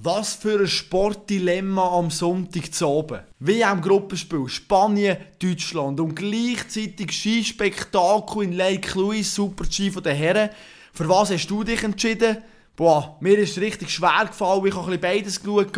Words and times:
Was 0.00 0.36
für 0.36 0.60
ein 0.60 0.68
Sportdilemma 0.68 1.98
am 1.98 2.08
Sonntag 2.12 2.72
zu 2.72 2.86
oben. 2.86 3.18
WM-Gruppenspiel 3.40 4.48
Spanien, 4.48 5.16
Deutschland 5.42 5.98
und 5.98 6.14
gleichzeitig 6.14 7.10
Skispektakel 7.10 8.44
in 8.44 8.52
Lake 8.52 8.96
Louise, 8.96 9.28
Super-G 9.28 9.90
von 9.90 10.04
den 10.04 10.14
Herren. 10.14 10.50
Für 10.92 11.08
was 11.08 11.32
hast 11.32 11.48
du 11.48 11.64
dich 11.64 11.82
entschieden? 11.82 12.38
Boah, 12.76 13.16
mir 13.18 13.38
ist 13.38 13.58
richtig 13.58 13.90
schwer 13.90 14.26
gefallen, 14.28 14.66
ich 14.66 14.76
habe 14.76 14.98
beides 14.98 15.42
geschaut 15.42 15.76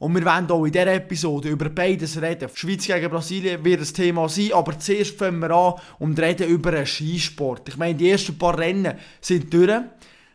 und 0.00 0.14
wir 0.16 0.24
werden 0.24 0.50
auch 0.50 0.64
in 0.64 0.72
dieser 0.72 0.92
Episode 0.92 1.50
über 1.50 1.68
beides 1.68 2.20
reden. 2.20 2.50
Schweiz 2.52 2.88
gegen 2.88 3.08
Brasilien 3.08 3.64
wird 3.64 3.82
ein 3.82 3.94
Thema 3.94 4.28
sein, 4.28 4.52
aber 4.52 4.76
zuerst 4.80 5.16
fangen 5.16 5.38
wir 5.38 5.52
an 5.52 5.74
und 6.00 6.18
reden 6.18 6.48
über 6.48 6.72
einen 6.72 6.86
Skisport. 6.86 7.68
Ich 7.68 7.76
meine, 7.76 7.94
die 7.94 8.10
ersten 8.10 8.36
paar 8.36 8.58
Rennen 8.58 8.98
sind 9.20 9.54
durch. 9.54 9.80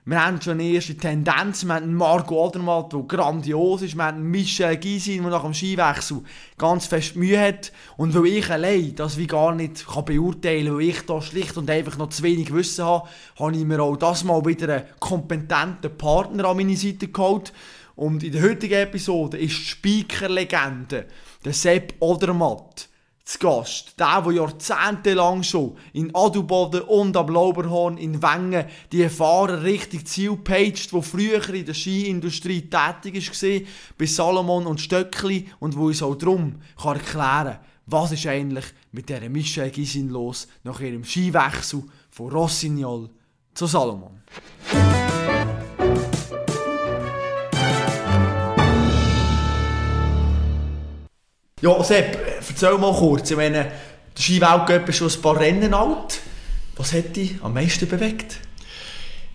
Wir 0.08 0.24
haben 0.24 0.40
schon 0.40 0.60
eine 0.60 0.70
erste 0.70 0.96
Tendenz. 0.96 1.66
Wir 1.66 1.74
haben 1.74 1.96
Marco 1.96 2.46
Odermatt, 2.46 2.94
der 2.94 3.00
grandios 3.00 3.82
ist. 3.82 3.96
Wir 3.96 4.04
haben 4.04 4.30
Michel 4.30 4.78
Gysin, 4.78 5.24
der 5.24 5.32
nach 5.32 5.42
dem 5.42 5.56
Skiwechsel 5.56 6.22
ganz 6.60 6.86
fest 6.86 7.16
Mühe 7.16 7.42
hat. 7.42 7.72
Und 7.98 8.14
weil 8.14 8.28
ich 8.28 8.52
allein 8.52 8.94
das 8.96 9.18
wie 9.18 9.26
gar 9.26 9.56
nicht 9.56 9.88
kann 9.88 10.06
beurteilen 10.06 10.68
kann, 10.68 10.78
weil 10.78 10.90
ich 10.90 11.02
da 11.08 11.20
schlicht 11.24 11.58
und 11.58 11.72
einfach 11.72 11.98
noch 11.98 12.10
zu 12.10 12.22
wenig 12.22 12.54
Wissen 12.54 12.86
habe, 12.86 13.10
habe 13.40 13.56
ich 13.56 13.66
mir 13.66 13.82
auch 13.82 13.98
das 13.98 14.24
mal 14.24 14.46
wieder 14.46 14.72
einen 14.72 14.86
kompetenten 15.00 15.98
Partner 15.98 16.50
an 16.50 16.58
meine 16.58 16.78
Seite 16.78 17.08
geholt. 17.08 17.52
Und 17.96 18.24
in 18.24 18.32
der 18.32 18.44
heutigen 18.44 18.76
Episode 18.76 19.40
ist 19.40 19.58
die 19.58 19.66
Speaker-Legende, 19.66 21.08
der 21.44 21.54
Sepp 21.54 21.96
Odermatt, 22.00 22.90
zu 23.26 23.40
Gast. 23.40 24.00
Der, 24.00 24.22
der 24.22 24.34
jahrzehntelang 24.34 25.44
schon 25.44 25.76
in 25.94 26.16
Adelboden 26.16 26.82
und 26.82 27.18
am 27.18 27.28
Lauberhorn 27.28 27.98
in 27.98 28.22
Wengen 28.22 28.66
die 28.92 29.10
Fahrer 29.10 29.64
richtig 29.64 30.08
Ziel 30.08 30.38
paged, 30.38 30.92
die 30.94 31.02
früher 31.02 31.50
in 31.50 31.66
der 31.66 31.74
Skiindustrie 31.74 32.70
tätig 32.70 33.30
war, 33.30 33.68
bei 33.98 34.06
Salomon 34.06 34.68
und 34.68 34.80
Stöckli 34.80 35.50
und 35.60 35.76
wo 35.76 35.88
uns 35.88 36.04
auch 36.04 36.16
darum 36.16 36.62
kann 36.82 36.98
erklären 36.98 37.60
was 37.86 38.12
ist 38.12 38.26
eigentlich 38.26 38.66
mit 38.92 39.10
dieser 39.10 39.30
Michelle 39.30 39.70
Gisin 39.70 40.10
los 40.10 40.48
nach 40.64 40.80
ihrem 40.80 41.04
Skiwechsel 41.04 41.84
von 42.10 42.32
Rossignol 42.32 43.10
zu 43.54 43.68
Salomon. 43.68 44.22
Ja, 51.62 51.82
Sepp, 51.82 52.20
erzähl 52.50 52.78
mal 52.78 52.94
kurz. 52.94 53.32
Ich 53.32 53.38
meine, 53.38 53.54
der 53.54 53.72
Skiweltcup 54.22 54.90
ist 54.90 54.98
schon 54.98 55.10
ein 55.10 55.22
paar 55.22 55.40
Rennen 55.40 55.74
alt. 55.74 56.20
Was 56.76 56.92
hat 56.92 57.16
dich 57.16 57.36
am 57.42 57.54
meisten 57.54 57.88
bewegt? 57.88 58.42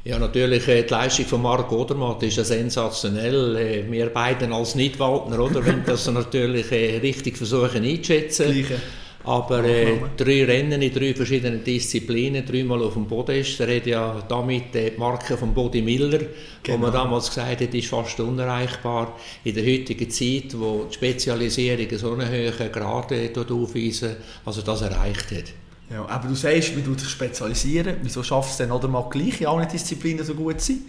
Ja, 0.04 0.18
natürlich, 0.18 0.68
äh, 0.68 0.82
die 0.82 0.90
Leistung 0.90 1.24
von 1.24 1.40
Marc 1.40 1.72
Odermatt 1.72 2.22
ist 2.22 2.36
ja 2.36 2.44
sensationell. 2.44 3.56
Äh, 3.56 3.90
wir 3.90 4.10
beiden 4.10 4.52
als 4.52 4.74
Nidwaldner, 4.74 5.38
oder, 5.40 5.64
wenn 5.64 5.82
das 5.86 6.06
natürlich 6.12 6.70
äh, 6.72 6.98
richtig 6.98 7.38
versuchen 7.38 7.84
einzuschätzen. 7.84 8.52
Gleiche. 8.52 8.82
Aber 9.24 9.64
äh, 9.64 9.98
drei 10.16 10.44
Rennen 10.44 10.80
in 10.80 10.92
drei 10.92 11.14
verschiedenen 11.14 11.62
Disziplinen, 11.62 12.44
dreimal 12.44 12.82
auf 12.82 12.94
dem 12.94 13.06
Podest. 13.06 13.60
Er 13.60 13.76
hat 13.76 13.86
ja 13.86 14.22
damit 14.26 14.74
die 14.74 14.92
Marke 14.96 15.36
von 15.36 15.52
Body 15.52 15.82
Miller, 15.82 16.18
genau. 16.62 16.78
wo 16.78 16.78
man 16.78 16.90
genau. 16.90 17.04
damals 17.04 17.28
gesagt 17.28 17.60
hat, 17.60 17.74
ist 17.74 17.88
fast 17.88 18.18
unerreichbar. 18.18 19.18
In 19.44 19.54
der 19.54 19.64
heutigen 19.64 20.10
Zeit, 20.10 20.58
wo 20.58 20.86
die 20.88 20.94
Spezialisierung 20.94 21.98
so 21.98 22.12
einen 22.12 22.28
hohen 22.28 22.72
Grad 22.72 23.12
aufweisen, 23.50 24.16
also 24.44 24.62
das 24.62 24.82
erreicht 24.82 25.30
hat. 25.32 25.52
Ja, 25.90 26.06
aber 26.06 26.28
du 26.28 26.34
sagst, 26.34 26.76
wie 26.76 26.82
du 26.82 26.94
dich 26.94 27.08
spezialisieren. 27.08 27.96
Wieso 28.02 28.22
schaffst 28.22 28.50
du 28.50 28.62
es 28.62 28.68
denn 28.68 28.70
oder 28.70 28.88
mal 28.88 29.08
gleich 29.10 29.40
in 29.40 29.48
allen 29.48 29.68
Disziplinen 29.68 30.24
so 30.24 30.34
gut 30.34 30.60
zu 30.60 30.72
sein? 30.72 30.82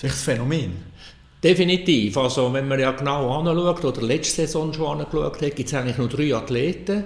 Das 0.00 0.12
ist 0.12 0.28
ein 0.28 0.36
Phänomen. 0.36 0.72
Definitiv. 1.44 2.16
Also, 2.16 2.52
wenn 2.52 2.66
man 2.66 2.80
ja 2.80 2.92
genau 2.92 3.38
anschaut, 3.38 3.84
oder 3.84 4.02
letzte 4.02 4.42
Saison 4.42 4.72
schon 4.72 5.00
angeschaut 5.00 5.40
hat, 5.40 5.56
gibt 5.56 5.68
es 5.68 5.74
eigentlich 5.74 5.98
nur 5.98 6.08
drei 6.08 6.34
Athleten, 6.34 7.04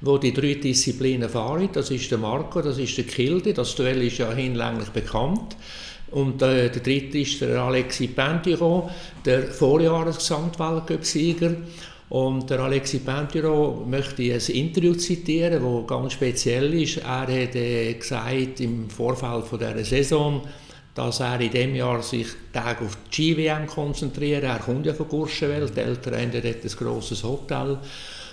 wo 0.00 0.16
die 0.18 0.32
drei 0.32 0.54
Disziplinen 0.54 1.28
fahren. 1.28 1.68
Das 1.72 1.90
ist 1.90 2.08
der 2.10 2.18
Marco, 2.18 2.62
das 2.62 2.78
ist 2.78 2.96
der 2.96 3.04
Kilde, 3.04 3.52
das 3.52 3.74
Duell 3.74 4.02
ist 4.02 4.18
ja 4.18 4.32
hinlänglich 4.32 4.88
bekannt. 4.90 5.56
Und 6.10 6.40
äh, 6.42 6.70
der 6.70 6.82
dritte 6.82 7.18
ist 7.18 7.40
der 7.40 7.60
Alexis 7.60 8.14
Pentiro, 8.14 8.88
der 9.24 9.48
Vorjahres-Gesamtweltcup-Sieger. 9.48 11.56
Und 12.08 12.48
der 12.48 12.60
Alexis 12.60 13.04
Pentiro 13.04 13.84
möchte 13.86 14.22
ich 14.22 14.32
ein 14.32 14.40
Interview 14.54 14.94
zitieren, 14.94 15.62
das 15.62 15.86
ganz 15.86 16.14
speziell 16.14 16.72
ist. 16.74 16.96
Er 16.98 17.26
hat 17.26 17.54
äh, 17.54 17.92
gesagt 17.92 18.60
im 18.60 18.88
Vorfeld 18.88 19.44
von 19.44 19.58
dieser 19.58 19.84
Saison, 19.84 20.40
dass 20.94 21.20
er 21.20 21.38
in 21.40 21.50
diesem 21.50 21.74
Jahr 21.74 22.02
sich 22.02 22.28
Tag 22.52 22.80
auf 22.80 22.96
die 22.96 23.14
Ski-WM 23.14 23.66
konzentriert. 23.66 24.44
Er 24.44 24.58
kommt 24.58 24.86
ja 24.86 24.94
von 24.94 25.08
Gurschenwelt, 25.08 25.76
die 25.76 25.80
Eltern 25.80 26.14
haben 26.14 26.32
dort 26.32 26.46
ein 26.46 26.70
grosses 26.78 27.22
Hotel. 27.22 27.78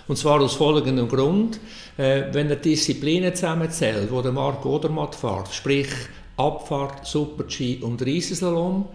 Und 0.07 0.17
zwar 0.17 0.41
aus 0.41 0.53
folgendem 0.53 1.07
Grund. 1.07 1.59
Äh, 1.97 2.23
wenn 2.31 2.49
er 2.49 2.57
Disziplinen 2.57 3.33
zusammenzählt, 3.33 4.11
wo 4.11 4.21
der 4.21 4.31
Marc 4.31 4.65
Odermatt 4.65 5.15
fährt, 5.15 5.53
sprich 5.53 5.87
Abfahrt, 6.37 7.05
Super-G 7.07 7.77
und 7.81 8.05
Riesenslalom, 8.05 8.85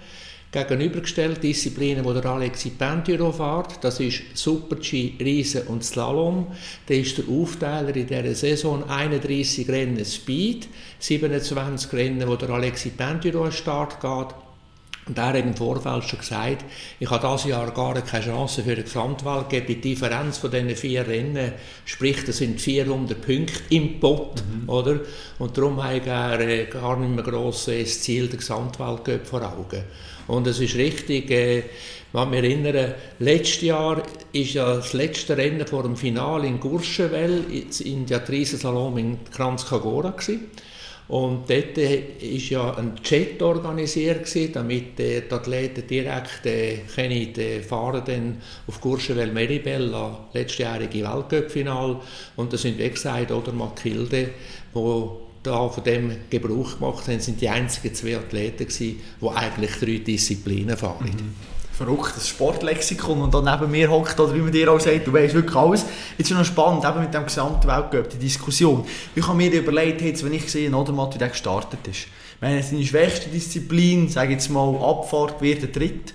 gegenübergestellt 0.53 1.43
Disziplinen, 1.43 2.05
wo 2.05 2.13
der 2.13 2.27
Alexis 2.27 2.73
Pentiro 2.77 3.33
fährt, 3.33 3.83
das 3.83 4.01
ist 4.01 4.23
Super-G, 4.35 5.15
Riesen 5.21 5.67
und 5.69 5.85
Slalom. 5.85 6.49
Da 6.87 6.95
ist 6.95 7.19
der 7.19 7.25
Aufteiler 7.29 7.95
in 7.95 8.07
dieser 8.07 8.35
Saison 8.35 8.89
31 8.89 9.69
Rennen 9.69 10.05
Speed, 10.05 10.69
27 10.99 11.93
Rennen, 11.93 12.29
wo 12.29 12.37
der 12.37 12.51
Alexis 12.51 12.93
Pentiro 12.93 13.45
an 13.45 13.53
Start 13.53 14.01
geht, 14.01 14.35
und 15.11 15.19
er 15.19 15.27
hat 15.27 15.35
im 15.35 15.57
Vorfeld 15.57 16.05
schon 16.05 16.21
gesagt, 16.21 16.65
ich 17.01 17.11
habe 17.11 17.27
dieses 17.27 17.51
Jahr 17.51 17.73
gar 17.73 18.01
keine 18.01 18.25
Chance 18.25 18.63
für 18.63 18.77
die 18.77 18.85
Gesamtwelt 18.85 19.69
Die 19.69 19.81
Differenz 19.81 20.39
von 20.39 20.53
diesen 20.53 20.77
vier 20.77 21.05
Rennen, 21.05 21.51
sprich, 21.85 22.25
das 22.25 22.37
sind 22.37 22.61
400 22.61 23.21
Punkte 23.21 23.61
im 23.71 23.99
Pot, 23.99 24.41
mhm. 24.41 24.69
oder? 24.69 25.01
Und 25.41 25.59
darum 25.59 25.83
habe 25.83 26.01
er 26.07 26.39
äh, 26.39 26.67
gar 26.67 26.97
nicht 26.97 27.13
mehr 27.13 27.25
grosses 27.25 28.03
Ziel 28.03 28.29
der 28.29 28.39
Gesamtweltcup 28.39 29.27
vor 29.27 29.43
Augen. 29.43 29.83
Und 30.29 30.47
es 30.47 30.61
ist 30.61 30.77
richtig, 30.77 31.29
äh, 31.33 31.59
ich 31.59 31.65
kann 32.13 32.31
mich 32.31 32.45
erinnern, 32.45 32.95
letztes 33.19 33.63
Jahr 33.63 34.05
ist 34.31 34.55
ja 34.55 34.77
das 34.77 34.93
letzte 34.93 35.37
Rennen 35.37 35.67
vor 35.67 35.83
dem 35.83 35.97
Finale 35.97 36.47
in 36.47 36.61
Courchevel 36.61 37.47
in 37.81 38.07
der 38.07 38.29
Riesensalon 38.29 38.97
in 38.97 39.19
Kranzkagora 39.33 40.11
gewesen. 40.11 40.53
Und 41.11 41.51
dort 41.51 41.77
war 41.77 41.89
ja 42.23 42.75
ein 42.77 42.95
Chat 43.03 43.43
organisiert, 43.43 44.33
damit 44.55 44.97
die 44.97 45.21
Athleten 45.29 45.85
direkt 45.85 46.47
äh, 46.47 46.79
können, 46.95 47.33
die 47.33 47.59
fahren 47.69 48.03
dann 48.07 48.37
auf 48.69 48.81
Courchevel 48.81 49.33
Meribel 49.33 49.93
letztjährige 50.33 51.03
Weltcup-Final. 51.03 51.97
Und 52.37 52.53
da 52.53 52.57
sind, 52.57 52.79
wie 52.79 52.89
gesagt, 52.89 53.33
oder 53.33 53.51
Makilde, 53.51 54.29
wo 54.73 55.23
da 55.43 55.69
von 55.69 55.83
dem 55.83 56.13
Gebrauch 56.31 56.79
gemacht 56.79 57.09
haben, 57.09 57.19
sind 57.19 57.41
die 57.41 57.49
einzigen 57.49 57.93
zwei 57.93 58.17
Athleten 58.17 58.69
die 58.69 59.01
eigentlich 59.35 59.73
drei 59.81 60.05
Disziplinen 60.05 60.77
fahren. 60.77 61.07
Mhm 61.07 61.60
verrücktes 61.81 62.29
Sportlexikon 62.29 63.23
und 63.23 63.33
dann 63.33 63.45
neben 63.45 63.71
mir 63.71 63.91
hockt 63.91 64.21
oder 64.21 64.35
wie 64.35 64.41
man 64.41 64.53
dir 64.53 64.71
auch 64.71 64.79
sagt, 64.79 65.07
du 65.07 65.13
weißt 65.15 65.35
wirklich 65.35 65.57
alles. 65.57 65.87
Jetzt 66.19 66.31
ist 66.31 66.37
noch 66.37 66.45
spannend, 66.45 66.85
eben 66.85 67.01
mit 67.01 67.15
dem 67.15 67.25
gesamten 67.25 67.67
Weltcup, 67.67 68.11
die 68.11 68.19
Diskussion. 68.19 68.85
Ich 69.15 69.27
habe 69.27 69.37
mir 69.37 69.51
überlegt, 69.51 70.03
jetzt, 70.03 70.23
wenn 70.23 70.35
ich 70.35 70.51
sehe, 70.51 70.71
oder 70.71 70.93
wie 70.93 71.19
der 71.19 71.31
gestartet 71.31 71.81
ist. 71.89 72.01
Ich 72.01 72.41
meine, 72.43 72.63
seine 72.63 72.85
schwächste 72.85 73.31
Disziplin, 73.31 74.11
sage 74.11 74.33
jetzt 74.33 74.51
mal 74.51 74.77
Abfahrt, 74.77 75.41
wird 75.41 75.63
der 75.63 75.71
dritte. 75.71 76.13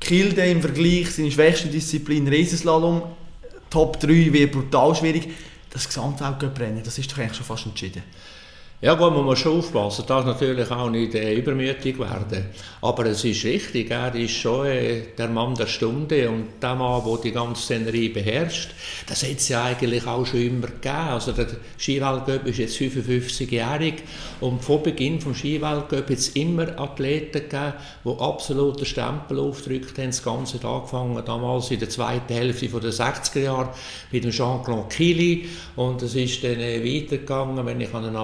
Kilde 0.00 0.46
im 0.46 0.60
Vergleich, 0.60 1.10
seine 1.10 1.30
schwächste 1.32 1.68
Disziplin 1.68 2.28
Riesenslalom, 2.28 3.02
Top 3.68 3.98
3 3.98 4.32
wird 4.32 4.52
brutal 4.52 4.94
schwierig. 4.94 5.28
Das 5.70 5.88
Gesamtweltcup-Rennen, 5.88 6.82
das 6.84 6.98
ist 6.98 7.10
doch 7.10 7.18
eigentlich 7.18 7.36
schon 7.36 7.46
fast 7.46 7.66
entschieden. 7.66 8.02
Ja 8.82 8.94
gut, 8.94 9.12
man 9.12 9.26
muss 9.26 9.40
schon 9.40 9.58
aufpassen, 9.58 10.06
darf 10.06 10.24
natürlich 10.24 10.70
auch 10.70 10.88
nicht 10.88 11.14
äh, 11.14 11.34
übermütig 11.34 11.98
werden. 11.98 12.46
Aber 12.80 13.04
es 13.04 13.22
ist 13.24 13.44
richtig, 13.44 13.90
er 13.90 14.14
ist 14.14 14.30
schon 14.30 14.64
äh, 14.64 15.02
der 15.18 15.28
Mann 15.28 15.54
der 15.54 15.66
Stunde 15.66 16.30
und 16.30 16.46
der 16.62 16.74
Mann, 16.76 17.02
der 17.04 17.18
die 17.18 17.32
ganze 17.32 17.60
Szenerie 17.60 18.08
beherrscht. 18.08 18.70
Das 19.06 19.22
hat 19.22 19.36
es 19.36 19.50
ja 19.50 19.64
eigentlich 19.64 20.06
auch 20.06 20.24
schon 20.24 20.40
immer 20.40 20.68
gegeben. 20.68 20.94
Also 21.10 21.32
der 21.32 21.48
Skiweltcup 21.76 22.46
ist 22.46 22.56
jetzt 22.56 22.78
55-jährig 22.78 23.96
und 24.40 24.64
vor 24.64 24.82
Beginn 24.82 25.18
des 25.18 25.36
Skiweltcup 25.36 26.08
hat 26.08 26.10
es 26.10 26.30
immer 26.30 26.80
Athleten 26.80 27.32
gegeben, 27.32 27.74
die 28.02 28.18
absolut 28.18 28.80
den 28.80 28.86
Stempel 28.86 29.40
aufgedrückt 29.40 29.98
haben. 29.98 30.06
Das 30.06 30.24
Ganze 30.24 30.56
hat 30.56 30.64
angefangen 30.64 31.22
damals 31.22 31.70
in 31.70 31.80
der 31.80 31.90
zweiten 31.90 32.32
Hälfte 32.32 32.66
der 32.66 32.92
60er 32.92 33.40
Jahre 33.40 33.74
mit 34.10 34.24
dem 34.24 34.30
Jean-Claude 34.30 34.88
Killy 34.88 35.50
und 35.76 36.00
es 36.00 36.14
ist 36.14 36.42
dann 36.42 36.60
äh, 36.60 36.82
weitergegangen, 36.82 37.66
wenn 37.66 37.78
ich 37.82 37.92
an 37.92 38.04
den 38.04 38.16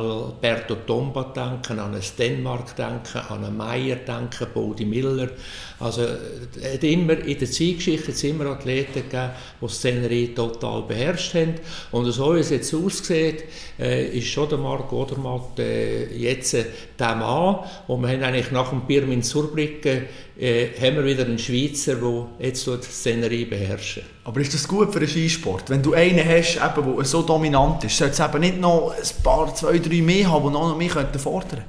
Berto 0.46 0.76
Tomba 0.86 1.24
denken, 1.34 1.80
an 1.80 1.92
einen 1.92 2.00
Stenmark 2.00 2.76
denken, 2.76 3.18
an 3.18 3.44
einen 3.44 3.56
Meyer 3.56 3.96
denken, 3.96 4.46
Bodi 4.54 4.84
Miller. 4.84 5.30
Also 5.78 6.02
es 6.02 6.74
hat 6.74 6.84
immer 6.84 7.18
in 7.18 7.38
der 7.38 7.50
Zeitgeschichte 7.50 8.12
es 8.12 8.24
immer 8.24 8.46
Athleten 8.46 8.94
gegeben, 8.94 9.30
die 9.60 9.68
Szenerie 9.68 10.28
total 10.28 10.82
beherrscht 10.82 11.34
haben. 11.34 11.54
Und 11.92 12.10
so 12.10 12.34
wie 12.34 12.40
es 12.40 12.48
jetzt 12.48 12.72
aussieht, 12.72 13.44
äh, 13.78 14.06
ist 14.18 14.28
schon 14.28 14.48
der 14.48 14.56
Marc 14.56 14.90
Odermatt 14.90 15.58
äh, 15.58 16.06
jetzt 16.16 16.54
äh, 16.54 16.64
der 16.98 17.16
Mann. 17.16 17.58
Und 17.88 18.00
wir 18.00 18.08
haben 18.08 18.22
eigentlich 18.22 18.50
nach 18.52 18.70
dem 18.70 18.86
Birmin 18.86 19.22
Surbricke 19.22 20.04
äh, 20.38 20.68
haben 20.80 20.96
wir 20.96 21.04
wieder 21.04 21.26
einen 21.26 21.38
Schweizer, 21.38 21.96
der 21.96 22.26
jetzt 22.38 22.66
die 22.66 22.78
Szenerie 22.82 23.44
beherrscht. 23.44 24.00
Aber 24.24 24.40
ist 24.40 24.54
das 24.54 24.66
gut 24.66 24.94
für 24.94 25.00
den 25.00 25.08
Skisport? 25.08 25.68
Wenn 25.68 25.82
du 25.82 25.92
einen 25.92 26.26
hast, 26.26 26.56
der 26.56 27.04
so 27.04 27.20
dominant 27.20 27.84
ist, 27.84 27.98
sollte 27.98 28.14
es 28.14 28.20
eben 28.20 28.40
nicht 28.40 28.60
noch 28.60 28.94
ein 28.94 29.22
paar, 29.22 29.54
zwei, 29.54 29.78
drei 29.78 30.00
mehr 30.00 30.30
haben, 30.30 30.46
die 30.46 30.52
noch 30.52 30.76
mehr 30.76 31.18
fordern 31.18 31.64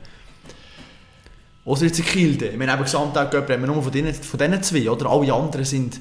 Oder 1.67 1.83
jetzt 1.83 1.99
in 1.99 2.05
Kilde. 2.05 2.57
Wir 2.57 2.71
haben 2.71 2.81
Gesamtag 2.81 3.33
haben 3.33 3.49
wir 3.49 3.57
nur 3.57 3.83
von 3.83 3.91
diesen, 3.91 4.13
von 4.13 4.39
diesen 4.39 4.63
zwei, 4.63 4.89
oder? 4.89 5.07
Alle 5.07 5.33
anderen 5.33 5.65
sind 5.65 5.99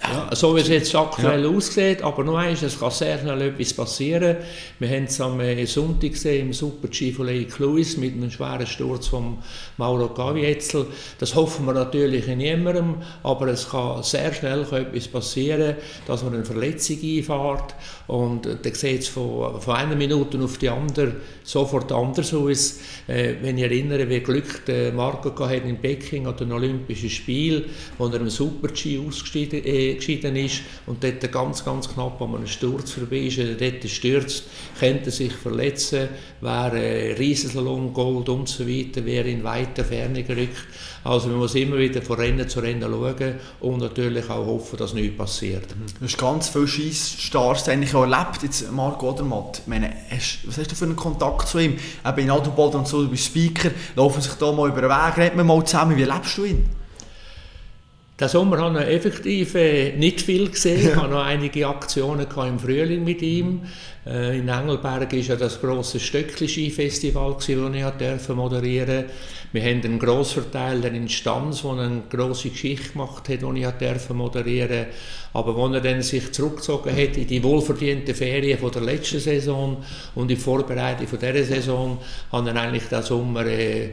ja, 0.00 0.28
so 0.34 0.54
wie 0.54 0.60
es 0.60 0.68
jetzt 0.68 0.94
aktuell 0.94 1.42
ja. 1.42 1.48
aussieht, 1.48 2.02
aber 2.02 2.22
noch 2.22 2.36
eins, 2.36 2.62
es 2.62 2.78
kann 2.78 2.90
sehr 2.90 3.18
schnell 3.18 3.42
etwas 3.42 3.74
passieren. 3.74 4.36
Wir 4.78 4.88
haben 4.90 5.04
es 5.04 5.20
am 5.20 5.40
äh, 5.40 5.66
Sonntag 5.66 6.12
gesehen 6.12 6.46
im 6.46 6.52
Super-G 6.52 7.12
von 7.12 7.26
Lake 7.26 7.52
Lewis 7.58 7.96
mit 7.96 8.14
einem 8.14 8.30
schweren 8.30 8.66
Sturz 8.66 9.08
von 9.08 9.38
Mauro 9.76 10.08
Gavietzel. 10.08 10.86
Das 11.18 11.34
hoffen 11.34 11.66
wir 11.66 11.72
natürlich 11.72 12.28
in 12.28 12.38
niemandem, 12.38 12.96
aber 13.24 13.48
es 13.48 13.68
kann 13.68 14.02
sehr 14.04 14.32
schnell 14.32 14.62
etwas 14.70 15.08
passieren, 15.08 15.74
dass 16.06 16.22
man 16.22 16.34
eine 16.34 16.44
Verletzung 16.44 16.98
einfährt 17.02 17.74
und 18.06 18.46
äh, 18.46 18.56
dann 18.62 18.74
sieht 18.74 19.02
es 19.02 19.08
von, 19.08 19.60
von 19.60 19.74
einer 19.74 19.96
Minute 19.96 20.38
auf 20.38 20.58
die 20.58 20.68
andere 20.68 21.16
sofort 21.42 21.90
anders 21.90 22.32
aus. 22.32 22.78
Äh, 23.08 23.34
wenn 23.42 23.58
ich 23.58 23.64
erinnere, 23.64 24.08
wie 24.08 24.20
Glück 24.20 24.64
der 24.66 24.92
Marco 24.92 25.30
hatte 25.44 25.68
in 25.68 25.78
Peking 25.78 26.28
an 26.28 26.36
den 26.36 26.52
Olympischen 26.52 27.10
Spielen, 27.10 27.64
wo 27.98 28.06
er 28.06 28.14
im 28.14 28.30
Super-G 28.30 29.00
ausgeschieden 29.04 29.64
äh, 29.64 29.87
geschieden 29.94 30.36
ist 30.36 30.62
und 30.86 31.02
dort 31.02 31.30
ganz, 31.32 31.64
ganz 31.64 31.88
knapp 31.88 32.20
an 32.20 32.34
einem 32.34 32.46
Sturz 32.46 32.92
vorbei 32.92 33.18
ist, 33.18 33.38
er 33.38 33.54
dort 33.54 33.88
stürzt, 33.88 34.44
könnte 34.78 35.10
sich 35.10 35.32
verletzen, 35.32 36.08
wäre 36.40 37.18
Riesenslalom, 37.18 37.92
Gold 37.92 38.28
und 38.28 38.48
so 38.48 38.66
weiter, 38.66 39.04
wäre 39.04 39.28
in 39.28 39.44
weiter 39.44 39.84
Ferne 39.84 40.22
gerückt. 40.22 40.66
Also 41.04 41.28
man 41.28 41.38
muss 41.38 41.54
immer 41.54 41.78
wieder 41.78 42.02
von 42.02 42.16
Rennen 42.16 42.48
zu 42.48 42.60
Rennen 42.60 42.82
schauen 42.82 43.34
und 43.60 43.78
natürlich 43.78 44.28
auch 44.28 44.46
hoffen, 44.46 44.76
dass 44.76 44.94
nichts 44.94 45.16
passiert. 45.16 45.66
Du 45.98 46.04
hast 46.04 46.18
ganz 46.18 46.48
viele 46.48 46.68
Schießstars 46.68 47.68
eigentlich 47.68 47.94
auch 47.94 48.02
erlebt, 48.02 48.42
jetzt 48.42 48.70
Marc 48.72 49.02
Odermatt. 49.02 49.62
Meine, 49.66 49.92
hast, 50.10 50.40
was 50.44 50.58
hast 50.58 50.70
du 50.70 50.74
für 50.74 50.84
einen 50.84 50.96
Kontakt 50.96 51.48
zu 51.48 51.58
ihm? 51.58 51.76
Eben 52.06 52.18
in 52.18 52.30
Adelbold 52.30 52.74
und 52.74 52.86
so, 52.86 53.02
du 53.02 53.08
bist 53.08 53.26
Speaker, 53.26 53.70
laufen 53.96 54.20
sich 54.20 54.32
da 54.34 54.52
mal 54.52 54.68
über 54.68 54.82
den 54.82 54.90
Weg, 54.90 55.16
reden 55.16 55.36
wir 55.36 55.44
mal 55.44 55.64
zusammen, 55.64 55.96
wie 55.96 56.04
lebst 56.04 56.36
du 56.36 56.44
ihn? 56.44 56.77
Den 58.20 58.28
Sommer 58.28 58.58
habe 58.58 58.80
ich 58.80 58.88
effektiv 58.88 59.54
äh, 59.54 59.92
nicht 59.96 60.22
viel 60.22 60.50
gesehen. 60.50 60.88
Ich 60.88 60.96
hatte 60.96 61.08
noch 61.08 61.24
einige 61.24 61.68
Aktionen 61.68 62.26
im 62.26 62.58
Frühling 62.58 63.04
mit 63.04 63.22
ihm. 63.22 63.60
Äh, 64.04 64.40
in 64.40 64.48
Engelberg 64.48 65.12
war 65.12 65.18
ja 65.18 65.36
das 65.36 65.60
grosse 65.60 66.00
Stöckli-Ski-Festival, 66.00 67.34
das 67.34 67.48
ich 67.48 67.56
durfte 67.56 68.34
moderieren 68.34 69.04
Wir 69.52 69.62
haben 69.62 69.82
einen 69.84 69.98
Grossverteiler 70.00 70.90
in 70.90 71.08
Stanz, 71.08 71.62
der 71.62 71.70
eine 71.70 72.02
grosse 72.10 72.50
Geschichte 72.50 72.90
gemacht 72.90 73.28
hat, 73.28 73.42
die 73.42 73.60
ich 73.60 73.70
durfte 73.70 74.14
moderieren 74.14 74.86
Aber 75.32 75.56
als 75.56 75.74
er 75.74 75.80
dann 75.80 76.02
sich 76.02 76.32
zurückgezogen 76.32 76.90
hat 76.90 77.16
in 77.16 77.26
die 77.28 77.44
wohlverdienten 77.44 78.16
Ferien 78.16 78.58
von 78.58 78.72
der 78.72 78.82
letzten 78.82 79.20
Saison 79.20 79.76
und 80.16 80.22
in 80.22 80.28
die 80.28 80.36
Vorbereitung 80.36 81.06
von 81.06 81.20
dieser 81.20 81.44
Saison, 81.44 81.98
habe 82.32 82.50
ich 82.50 82.56
eigentlich 82.56 82.88
den 82.88 83.02
Sommer 83.04 83.46
äh, 83.46 83.90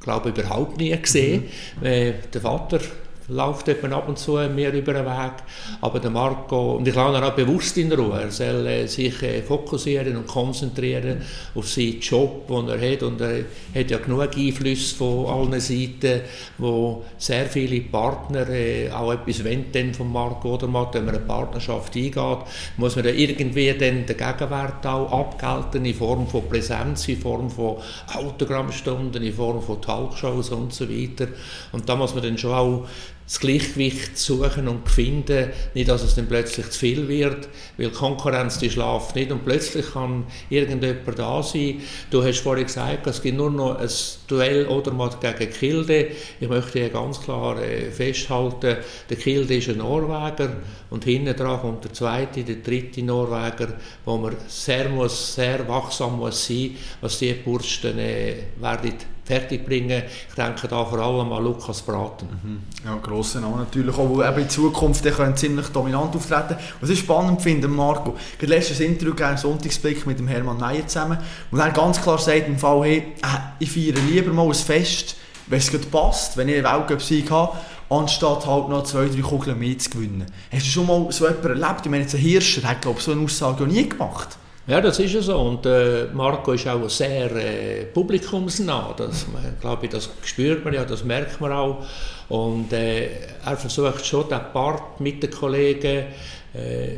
glaube 0.00 0.30
überhaupt 0.30 0.78
nie 0.78 0.96
gesehen. 0.96 1.44
Mhm. 1.80 1.86
Äh, 1.86 2.12
der 2.32 2.40
Vater 2.40 2.80
läuft 3.28 3.68
eben 3.68 3.92
ab 3.92 4.08
und 4.08 4.18
zu 4.18 4.32
mehr 4.32 4.72
über 4.72 4.94
den 4.94 5.04
Weg. 5.04 5.32
Aber 5.80 6.00
der 6.00 6.10
Marco, 6.10 6.76
und 6.76 6.88
ich 6.88 6.94
lasse 6.94 7.18
ihn 7.18 7.24
auch 7.24 7.34
bewusst 7.34 7.76
in 7.76 7.92
Ruhe, 7.92 8.22
er 8.22 8.30
soll 8.30 8.66
äh, 8.66 8.86
sich 8.86 9.22
äh, 9.22 9.42
fokussieren 9.42 10.16
und 10.16 10.26
konzentrieren 10.26 11.22
auf 11.54 11.68
seinen 11.68 12.00
Job, 12.00 12.48
den 12.48 12.68
er 12.68 12.92
hat. 12.92 13.02
Und 13.02 13.20
er 13.20 13.44
hat 13.74 13.90
ja 13.90 13.98
genug 13.98 14.36
Einflüsse 14.36 14.96
von 14.96 15.26
allen 15.26 15.60
Seiten, 15.60 16.22
wo 16.56 17.04
sehr 17.18 17.46
viele 17.46 17.80
Partner 17.82 18.48
äh, 18.48 18.90
auch 18.90 19.12
etwas 19.12 19.44
wollen 19.44 19.94
von 19.94 20.10
Marco 20.10 20.54
oder 20.54 20.66
mal, 20.66 20.88
wenn 20.92 21.04
man 21.04 21.14
eine 21.14 21.24
Partnerschaft 21.24 21.94
eingeht, 21.96 22.38
muss 22.76 22.96
man 22.96 23.04
ja 23.04 23.10
irgendwie 23.10 23.72
dann 23.72 24.06
den 24.06 24.16
Gegenwert 24.16 24.86
auch 24.86 25.12
abgelten 25.12 25.84
in 25.84 25.94
Form 25.94 26.26
von 26.26 26.48
Präsenz, 26.48 27.06
in 27.08 27.18
Form 27.18 27.50
von 27.50 27.76
Autogrammstunden, 28.14 29.22
in 29.22 29.34
Form 29.34 29.60
von 29.60 29.80
Talkshows 29.82 30.50
und 30.50 30.72
so 30.72 30.88
weiter. 30.88 31.28
Und 31.72 31.88
da 31.88 31.96
muss 31.96 32.14
man 32.14 32.24
dann 32.24 32.38
schon 32.38 32.52
auch 32.52 32.88
das 33.28 33.40
Gleichgewicht 33.40 34.16
suchen 34.16 34.68
und 34.68 34.88
finden, 34.88 35.50
nicht, 35.74 35.86
dass 35.90 36.02
es 36.02 36.14
dann 36.14 36.26
plötzlich 36.26 36.70
zu 36.70 36.78
viel 36.78 37.08
wird, 37.08 37.46
weil 37.76 37.90
Konkurrenz 37.90 38.58
die 38.58 38.70
schlaft 38.70 39.16
nicht 39.16 39.30
und 39.30 39.44
plötzlich 39.44 39.92
kann 39.92 40.24
irgendjemand 40.48 41.18
da 41.18 41.42
sein. 41.42 41.82
Du 42.10 42.24
hast 42.24 42.38
vorhin 42.38 42.64
gesagt, 42.64 43.06
es 43.06 43.20
gibt 43.20 43.36
nur 43.36 43.50
noch 43.50 43.78
ein 43.78 43.88
Duell 44.28 44.66
oder 44.66 44.92
mal 44.92 45.10
gegen 45.20 45.52
Kilde. 45.52 46.08
Ich 46.40 46.48
möchte 46.48 46.78
hier 46.78 46.88
ganz 46.88 47.20
klar 47.20 47.62
äh, 47.62 47.90
festhalten, 47.90 48.78
der 49.10 49.16
Kilde 49.18 49.56
ist 49.56 49.68
ein 49.68 49.76
Norweger 49.76 50.56
und 50.88 51.04
hinten 51.04 51.36
dran 51.36 51.60
kommt 51.60 51.84
der 51.84 51.92
zweite, 51.92 52.42
der 52.44 52.56
dritte 52.56 53.02
Norweger, 53.02 53.74
wo 54.06 54.16
man 54.16 54.36
sehr, 54.46 54.88
muss, 54.88 55.34
sehr 55.34 55.68
wachsam 55.68 56.16
muss 56.16 56.46
sein, 56.46 56.76
was 57.02 57.18
die 57.18 57.34
Burschen 57.34 57.98
äh, 57.98 58.36
werden 58.58 58.94
fertigbringen. 59.28 60.04
Ich 60.28 60.34
denke 60.34 60.66
da 60.68 60.84
vor 60.84 60.98
allem 60.98 61.30
an 61.32 61.44
Lukas 61.44 61.82
Braten. 61.82 62.28
Mhm. 62.42 62.62
Ja, 62.84 62.96
grosser 62.96 63.40
Name 63.40 63.58
natürlich, 63.58 63.94
auch, 63.94 64.08
wo 64.08 64.22
eben 64.22 64.38
in 64.38 64.48
Zukunft 64.48 65.04
der 65.04 65.12
können 65.12 65.36
ziemlich 65.36 65.68
dominant 65.68 66.16
auftreten 66.16 66.56
Was 66.80 66.88
ich 66.88 67.00
spannend 67.00 67.42
finde, 67.42 67.68
Marco, 67.68 68.16
ich 68.36 68.42
habe 68.42 68.54
letztes 68.54 68.80
Interview 68.80 69.14
gegeben, 69.14 69.36
Sonntagsblick 69.36 70.06
mit 70.06 70.18
dem 70.18 70.28
Hermann 70.28 70.58
Meyer 70.58 70.86
zusammen, 70.86 71.18
wo 71.50 71.58
er 71.58 71.70
ganz 71.70 72.00
klar 72.00 72.18
sagt, 72.18 72.48
im 72.48 72.58
Fall, 72.58 72.82
hey, 72.84 72.96
äh, 73.22 73.26
ich 73.58 73.70
feiere 73.70 74.00
lieber 74.08 74.32
mal 74.32 74.46
ein 74.46 74.54
Fest, 74.54 75.16
wenn 75.46 75.58
es 75.58 75.70
gut 75.70 75.90
passt, 75.90 76.36
wenn 76.38 76.48
ich 76.48 76.56
einen 76.56 76.64
Weltcup-Sieg 76.64 77.30
habe, 77.30 77.58
anstatt 77.90 78.46
halt 78.46 78.70
noch 78.70 78.84
zwei, 78.84 79.08
drei 79.08 79.20
Kugeln 79.20 79.58
mehr 79.58 79.78
zu 79.78 79.90
gewinnen. 79.90 80.24
Hast 80.50 80.66
du 80.66 80.70
schon 80.70 80.86
mal 80.86 81.06
so 81.10 81.26
etwas 81.26 81.50
erlebt? 81.50 81.80
Ich 81.84 81.90
meine, 81.90 82.02
jetzt 82.02 82.14
ein 82.14 82.20
Hirscher 82.20 82.66
hat, 82.66 82.80
glaube 82.80 82.98
ich, 82.98 83.04
so 83.04 83.12
eine 83.12 83.22
Aussage 83.22 83.64
auch 83.64 83.68
nie 83.68 83.88
gemacht. 83.88 84.38
Ja, 84.68 84.82
das 84.82 84.98
ist 84.98 85.14
ja 85.14 85.22
so. 85.22 85.38
Und 85.38 85.64
äh, 85.64 86.08
Marco 86.12 86.52
ist 86.52 86.68
auch 86.68 86.90
sehr 86.90 87.34
äh, 87.34 87.86
publikumsnah. 87.86 88.94
Das, 88.98 89.24
glaube 89.62 89.86
ich, 89.86 89.92
das 89.92 90.10
spürt 90.22 90.62
man 90.62 90.74
ja, 90.74 90.84
das 90.84 91.04
merkt 91.04 91.40
man 91.40 91.52
auch. 91.52 91.86
Und 92.28 92.70
äh, 92.74 93.08
er 93.46 93.56
versucht 93.56 94.04
schon, 94.04 94.28
den 94.28 94.40
Part 94.52 95.00
mit 95.00 95.22
den 95.22 95.30
Kollegen, 95.30 96.04
äh, 96.52 96.96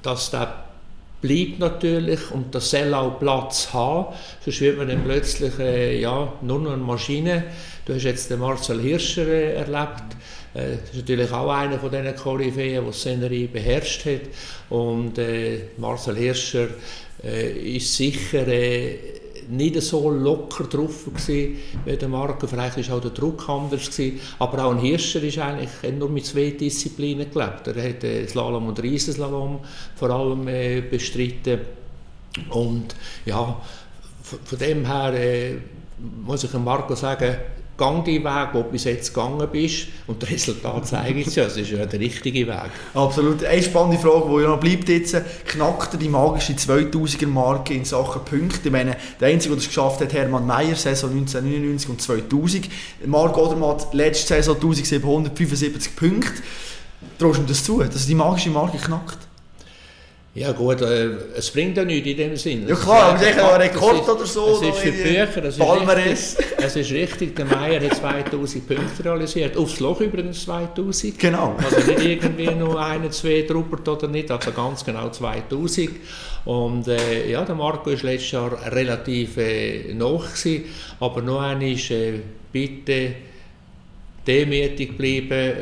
dass 0.00 0.30
der 0.30 0.64
bleibt 1.20 1.58
natürlich 1.58 2.30
und 2.30 2.54
das 2.54 2.70
soll 2.70 2.94
auch 2.94 3.18
Platz 3.18 3.70
haben. 3.72 4.14
Sonst 4.44 4.60
wird 4.60 4.78
man 4.78 4.86
dann 4.86 5.02
plötzlich 5.02 5.58
äh, 5.58 6.00
ja, 6.00 6.32
nur 6.42 6.60
noch 6.60 6.72
eine 6.72 6.82
Maschine. 6.84 7.46
Du 7.84 7.94
hast 7.94 8.04
jetzt 8.04 8.30
den 8.30 8.38
Marcel 8.38 8.80
Hirscher 8.80 9.26
äh, 9.26 9.54
erlebt 9.54 10.14
das 10.54 10.90
ist 10.90 10.96
natürlich 10.96 11.30
auch 11.30 11.50
einer 11.50 11.78
von 11.78 11.90
diesen 11.90 12.16
Koryphäen, 12.16 12.82
der 12.82 12.82
die 12.82 12.92
Szenerie 12.92 13.46
beherrscht 13.46 14.06
hat. 14.06 14.22
Und 14.70 15.18
äh, 15.18 15.60
Marcel 15.76 16.16
Hirscher 16.16 16.68
äh, 17.22 17.76
ist 17.76 17.94
sicher 17.94 18.46
äh, 18.46 19.18
nicht 19.48 19.80
so 19.80 20.10
locker 20.10 20.64
drauf 20.64 21.06
gewesen, 21.06 21.56
wie 21.84 21.96
der 21.96 22.08
Marco. 22.08 22.46
Vielleicht 22.46 22.88
war 22.88 22.96
auch 22.96 23.00
der 23.00 23.10
Druck 23.10 23.48
anders 23.48 23.90
gewesen. 23.90 24.20
Aber 24.38 24.64
auch 24.64 24.72
ein 24.72 24.78
Hirscher 24.78 25.22
ist 25.22 25.38
eigentlich 25.38 25.70
nur 25.98 26.10
mit 26.10 26.26
zwei 26.26 26.50
Disziplinen 26.50 27.30
gelebt. 27.30 27.66
Er 27.66 27.88
hat 27.88 28.04
äh, 28.04 28.26
Slalom 28.26 28.68
und 28.68 28.82
Riesenslalom 28.82 29.60
vor 29.96 30.10
allem 30.10 30.46
äh, 30.48 30.82
bestritten. 30.82 31.60
Und 32.50 32.94
ja, 33.24 33.60
von, 34.22 34.58
dem 34.58 34.84
her 34.84 35.14
äh, 35.14 35.54
muss 36.24 36.44
ich 36.44 36.52
Marco 36.52 36.94
sagen, 36.94 37.36
gang 37.78 38.04
den 38.04 38.24
Weg, 38.24 38.52
den 38.52 38.62
du 38.62 38.68
bis 38.70 38.84
jetzt 38.84 39.14
gegangen 39.14 39.48
bist 39.50 39.86
und 40.08 40.20
das 40.20 40.30
Resultat 40.30 40.86
zeigt 40.86 41.28
es 41.28 41.34
ja, 41.36 41.44
es 41.44 41.56
ist 41.56 41.70
ja 41.70 41.86
der 41.86 42.00
richtige 42.00 42.46
Weg. 42.46 42.70
Absolut. 42.92 43.44
Eine 43.44 43.62
spannende 43.62 43.98
Frage, 43.98 44.28
die 44.28 44.42
ja 44.42 44.48
noch 44.48 44.60
bleibt 44.60 44.88
jetzt, 44.88 45.16
knackt 45.46 46.02
die 46.02 46.08
magische 46.08 46.54
2000er-Marke 46.54 47.74
in 47.74 47.84
Sachen 47.84 48.24
Punkte? 48.24 48.60
Ich 48.64 48.72
meine, 48.72 48.96
der 49.20 49.28
Einzige, 49.28 49.54
der 49.54 49.62
das 49.62 49.68
geschafft 49.68 50.00
hat, 50.00 50.12
Hermann 50.12 50.46
Mayer, 50.46 50.74
Saison 50.74 51.10
1999 51.10 51.88
und 51.88 52.02
2000. 52.02 52.68
Marc 53.06 53.38
Odermatt, 53.38 53.94
letzte 53.94 54.34
Saison 54.34 54.56
1775 54.56 55.94
Punkte. 55.94 56.42
Traust 57.16 57.38
du 57.38 57.42
ihm 57.42 57.46
das 57.46 57.62
zu, 57.62 57.78
dass 57.78 58.02
er 58.02 58.08
die 58.08 58.14
magische 58.16 58.50
Marke 58.50 58.76
knackt? 58.78 59.27
Ja 60.38 60.52
gut, 60.52 60.80
äh, 60.82 61.08
es 61.36 61.50
bringt 61.50 61.76
ja 61.76 61.84
nichts 61.84 62.06
in 62.06 62.16
dem 62.16 62.36
Sinn. 62.36 62.68
Ja 62.68 62.76
klar, 62.76 63.10
aber 63.10 63.18
sicher 63.18 63.54
ein 63.54 63.60
Rekord 63.60 64.02
ist, 64.02 64.08
oder 64.08 64.24
so. 64.24 64.60
Es 64.62 64.68
ist 64.68 64.78
für 64.78 64.92
Bücher, 64.92 65.44
es 65.44 65.58
ist, 65.58 65.60
richtig, 65.60 66.46
es 66.58 66.76
ist 66.76 66.92
richtig, 66.92 67.34
der 67.34 67.44
Meier 67.46 67.80
hat 67.80 67.96
2000 67.96 68.68
Punkte 68.68 69.04
realisiert, 69.04 69.56
aufs 69.56 69.80
Loch 69.80 70.00
übrigens 70.00 70.44
2000. 70.44 71.18
Genau. 71.18 71.56
Also 71.56 71.90
nicht 71.90 72.04
irgendwie 72.04 72.54
nur 72.54 72.80
eine, 72.80 73.10
zwei 73.10 73.42
druppert 73.42 73.88
oder 73.88 74.06
nicht, 74.06 74.30
also 74.30 74.52
ganz 74.52 74.84
genau 74.84 75.10
2000. 75.10 75.90
Und 76.44 76.86
äh, 76.86 77.28
ja, 77.28 77.44
der 77.44 77.56
Marco 77.56 77.90
war 77.90 77.98
letztes 78.02 78.30
Jahr 78.30 78.56
relativ 78.72 79.38
äh, 79.38 79.92
noch 79.92 80.24
gewesen, 80.24 80.66
aber 81.00 81.20
noch 81.20 81.40
einmal 81.40 81.72
äh, 81.72 82.20
bitte 82.52 83.14
demütig 84.24 84.96
bleiben, 84.96 85.54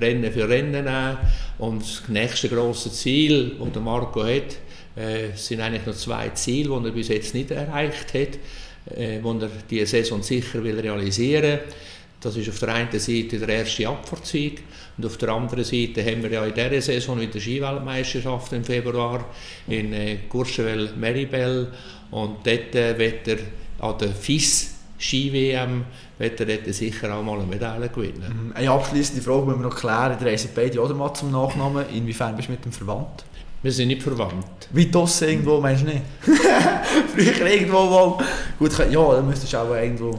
Rennen 0.00 0.32
für 0.32 0.48
Rennen 0.48 0.84
nehmen. 0.84 1.18
Und 1.58 1.82
das 1.82 2.02
nächste 2.08 2.48
große 2.48 2.92
Ziel, 2.92 3.56
das 3.58 3.72
der 3.72 3.82
Marco 3.82 4.22
hat, 4.22 4.56
äh, 4.96 5.34
sind 5.34 5.60
eigentlich 5.60 5.86
noch 5.86 5.96
zwei 5.96 6.28
Ziele, 6.30 6.78
die 6.80 6.86
er 6.86 6.92
bis 6.92 7.08
jetzt 7.08 7.34
nicht 7.34 7.50
erreicht 7.50 8.14
hat, 8.14 8.96
äh, 8.96 9.20
die 9.20 9.42
er 9.42 9.50
diese 9.70 9.86
Saison 9.86 10.22
sicher 10.22 10.62
will 10.62 10.78
realisieren 10.78 11.42
will. 11.42 11.60
Das 12.20 12.36
ist 12.36 12.48
auf 12.48 12.58
der 12.58 12.74
einen 12.74 12.98
Seite 12.98 13.38
der 13.38 13.48
erste 13.48 13.86
Abfahrtssieg 13.86 14.64
und 14.96 15.06
auf 15.06 15.18
der 15.18 15.28
anderen 15.28 15.62
Seite 15.62 16.04
haben 16.04 16.22
wir 16.24 16.32
ja 16.32 16.44
in 16.44 16.54
dieser 16.54 16.80
Saison 16.80 17.20
wieder 17.20 17.38
Skiweltmeisterschaft 17.38 18.52
im 18.54 18.64
Februar 18.64 19.24
in 19.68 19.92
äh, 19.92 20.16
Courchevel-Meribel 20.28 21.72
und 22.10 22.44
dort 22.44 22.74
äh, 22.74 22.98
wird 22.98 23.28
er 23.28 23.38
an 23.78 23.98
der 23.98 24.08
FIS 24.08 24.74
Ski-WM 24.98 25.84
wird 26.18 26.40
er 26.40 26.72
sicher 26.72 27.14
auch 27.14 27.22
mal 27.22 27.38
eine 27.38 27.46
Medaille 27.46 27.88
gewinnen. 27.88 28.46
Mhm. 28.46 28.52
Eine 28.54 28.70
abschließende 28.70 29.22
Frage 29.22 29.46
müssen 29.46 29.60
wir 29.60 29.68
noch 29.68 29.76
klären. 29.76 30.16
Der 30.20 30.32
reisen 30.32 30.50
beide 30.54 30.80
oder 30.80 30.94
mal 30.94 31.14
zum 31.14 31.30
Nachnamen. 31.30 31.84
Inwiefern 31.94 32.34
bist 32.36 32.48
du 32.48 32.52
mit 32.52 32.64
dem 32.64 32.72
verwandt? 32.72 33.24
Wir 33.62 33.72
sind 33.72 33.88
nicht 33.88 34.02
verwandt. 34.02 34.68
Wie 34.72 34.86
das 34.86 35.22
irgendwo, 35.22 35.60
meinst 35.60 35.82
du 35.82 35.86
nicht? 35.86 36.02
Früher 37.14 37.46
irgendwo 37.46 37.84
mal. 37.84 38.24
Gut, 38.58 38.78
ja, 38.78 39.14
dann 39.14 39.26
müsstest 39.26 39.52
du 39.52 39.58
auch 39.58 39.74
irgendwo... 39.74 40.18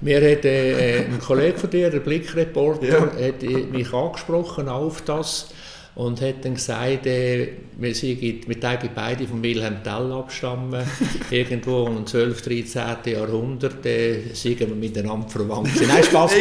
Mir 0.00 0.16
hat 0.16 0.44
äh, 0.44 1.04
ein 1.04 1.20
Kollege 1.20 1.56
von 1.56 1.70
dir, 1.70 1.88
der 1.88 2.00
Blickreporter, 2.00 2.86
ja. 2.88 3.28
hat 3.28 3.42
mich 3.70 3.92
angesprochen 3.92 4.68
auf 4.68 5.02
das 5.02 5.50
und 5.94 6.20
hat 6.22 6.44
dann 6.44 6.54
gesagt, 6.54 7.06
äh, 7.06 7.48
wir, 7.76 7.94
sind, 7.94 8.20
wir 8.22 8.56
beide 8.94 9.26
von 9.26 9.42
Wilhelm 9.42 9.82
Tell 9.82 10.12
abstammen. 10.12 10.82
Irgendwo 11.30 11.86
im 11.86 12.06
12., 12.06 12.42
13. 12.42 12.82
Jahrhundert 13.06 13.84
äh, 13.84 14.32
sind 14.32 14.60
wir 14.60 14.68
miteinander 14.68 15.28
verwandt. 15.28 15.70
Nein, 15.86 16.02
Spaß, 16.02 16.32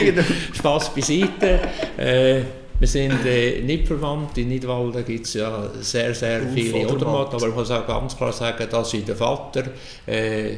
Spaß 0.53 0.95
beiseite. 0.95 1.59
Äh, 1.97 2.41
wir 2.79 2.87
sind 2.87 3.25
äh, 3.25 3.61
nicht 3.61 3.87
verwandt. 3.87 4.37
In 4.37 4.47
Nidwalden 4.47 5.05
gibt 5.05 5.27
es 5.27 5.35
ja 5.35 5.69
sehr, 5.81 6.15
sehr 6.15 6.41
viele 6.47 6.87
Odermatt. 6.87 7.33
Aber 7.33 7.49
ich 7.49 7.53
muss 7.53 7.69
auch 7.69 7.85
ganz 7.85 8.15
klar 8.17 8.33
sagen, 8.33 8.67
dass 8.71 8.93
ich 8.93 9.05
den 9.05 9.15
Vater 9.15 9.65
äh, 10.07 10.55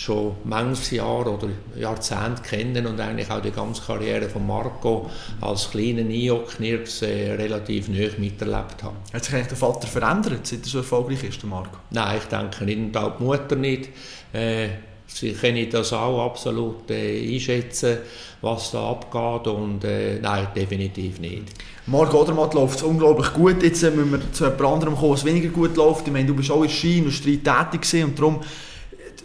schon 0.00 0.32
manches 0.44 0.92
Jahr 0.92 1.26
oder 1.26 1.48
Jahrzehnt 1.78 2.42
kennen 2.42 2.86
und 2.86 2.98
eigentlich 2.98 3.30
auch 3.30 3.42
die 3.42 3.50
ganze 3.50 3.82
Karriere 3.82 4.30
von 4.30 4.46
Marco 4.46 5.10
als 5.42 5.70
kleiner 5.70 6.02
Nio-Knirps 6.02 7.02
äh, 7.02 7.32
relativ 7.32 7.88
nah 7.88 8.08
miterlebt 8.16 8.82
habe. 8.82 8.96
Hat 9.12 9.22
sich 9.22 9.34
eigentlich 9.34 9.48
der 9.48 9.58
Vater 9.58 9.86
verändert, 9.86 10.46
seit 10.46 10.62
er 10.62 10.68
so 10.68 10.78
erfolgreich 10.78 11.24
ist, 11.24 11.42
der 11.42 11.50
Marco? 11.50 11.76
Nein, 11.90 12.16
ich 12.16 12.24
denke 12.24 12.64
nicht 12.64 12.78
und 12.78 12.96
auch 12.96 13.18
die 13.18 13.22
Mutter 13.22 13.56
nicht. 13.56 13.90
Äh, 14.32 14.68
Sie 15.12 15.32
können 15.32 15.68
das 15.68 15.92
auch 15.92 16.24
absolut 16.24 16.88
äh, 16.88 17.34
einschätzen, 17.34 17.98
was 18.40 18.70
da 18.70 18.90
abgeht 18.90 19.52
und 19.52 19.82
äh, 19.82 20.20
nein, 20.20 20.46
definitiv 20.54 21.18
nicht. 21.18 21.42
Marco 21.86 22.22
Odermatt 22.22 22.54
läuft 22.54 22.76
es 22.76 22.84
unglaublich 22.84 23.32
gut. 23.32 23.60
Jetzt 23.60 23.82
äh, 23.82 23.90
müssen 23.90 24.12
wir 24.12 24.32
zu 24.32 24.44
jemand 24.44 24.62
anderem 24.62 24.94
kommen, 24.94 25.12
was 25.12 25.24
weniger 25.24 25.48
gut 25.48 25.76
läuft. 25.76 26.06
Ich 26.06 26.12
meine, 26.12 26.26
du 26.26 26.34
bist 26.34 26.50
auch 26.52 26.62
in 26.62 26.70
Ski-Industrie 26.70 27.38
tätig 27.38 28.04
und 28.04 28.16
darum 28.16 28.40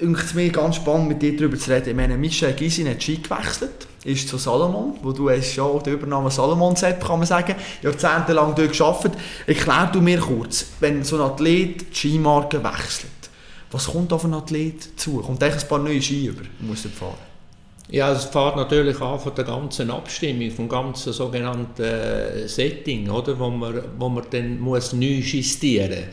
es 0.02 0.34
mir 0.34 0.50
ganz 0.50 0.78
spannend, 0.78 1.08
mit 1.08 1.22
dir 1.22 1.36
darüber 1.36 1.58
zu 1.58 1.72
reden. 1.72 1.90
Ich 1.90 1.96
meine, 1.96 2.18
Michel 2.18 2.54
Gysin 2.54 2.90
hat 2.90 3.02
Ski 3.02 3.18
gewechselt, 3.18 3.88
ist 4.04 4.28
zu 4.28 4.38
Salomon, 4.38 4.96
wo 5.02 5.12
du 5.12 5.30
hast 5.30 5.56
ja 5.56 5.68
den 5.80 5.94
Übernahme 5.94 6.30
Salomon 6.32 6.76
Sepp, 6.76 7.06
kann 7.06 7.20
man 7.20 7.28
sagen, 7.28 7.56
jahrzehntelang 7.82 8.56
dort 8.56 8.78
gearbeitet. 8.78 9.14
Erklär 9.48 9.90
du 9.92 10.02
mir 10.02 10.20
kurz, 10.20 10.68
wenn 10.80 11.04
so 11.04 11.16
ein 11.16 11.22
Athlet 11.22 11.82
die 11.82 11.96
Skimarke 11.96 12.64
wechselt, 12.64 13.12
was 13.72 13.88
kommt 13.88 14.14
auf 14.14 14.24
einen 14.24 14.36
Athlet 14.36 15.00
zu? 15.00 15.18
Kommt 15.18 15.44
ein 15.44 15.54
paar 15.68 15.80
neue 15.80 16.02
Ski 16.02 16.28
über, 16.28 16.44
muss 16.60 16.86
er 16.86 16.92
fahren? 16.92 17.16
Ja, 17.90 18.12
es 18.12 18.26
fährt 18.26 18.56
natürlich 18.56 19.00
an 19.00 19.20
von 19.20 19.36
der 19.36 19.46
ganzen 19.46 19.92
Abstimmung, 19.92 20.50
vom 20.50 20.68
ganzen 20.68 21.14
sogenannten 21.14 21.84
äh, 21.84 22.48
Setting, 22.48 23.10
oder, 23.10 23.38
wo 23.38 23.50
man, 23.50 23.80
wo 23.98 24.10
man 24.10 24.24
dann 24.32 24.60
muss 24.60 24.94
neu 24.94 25.20
justieren 25.20 26.06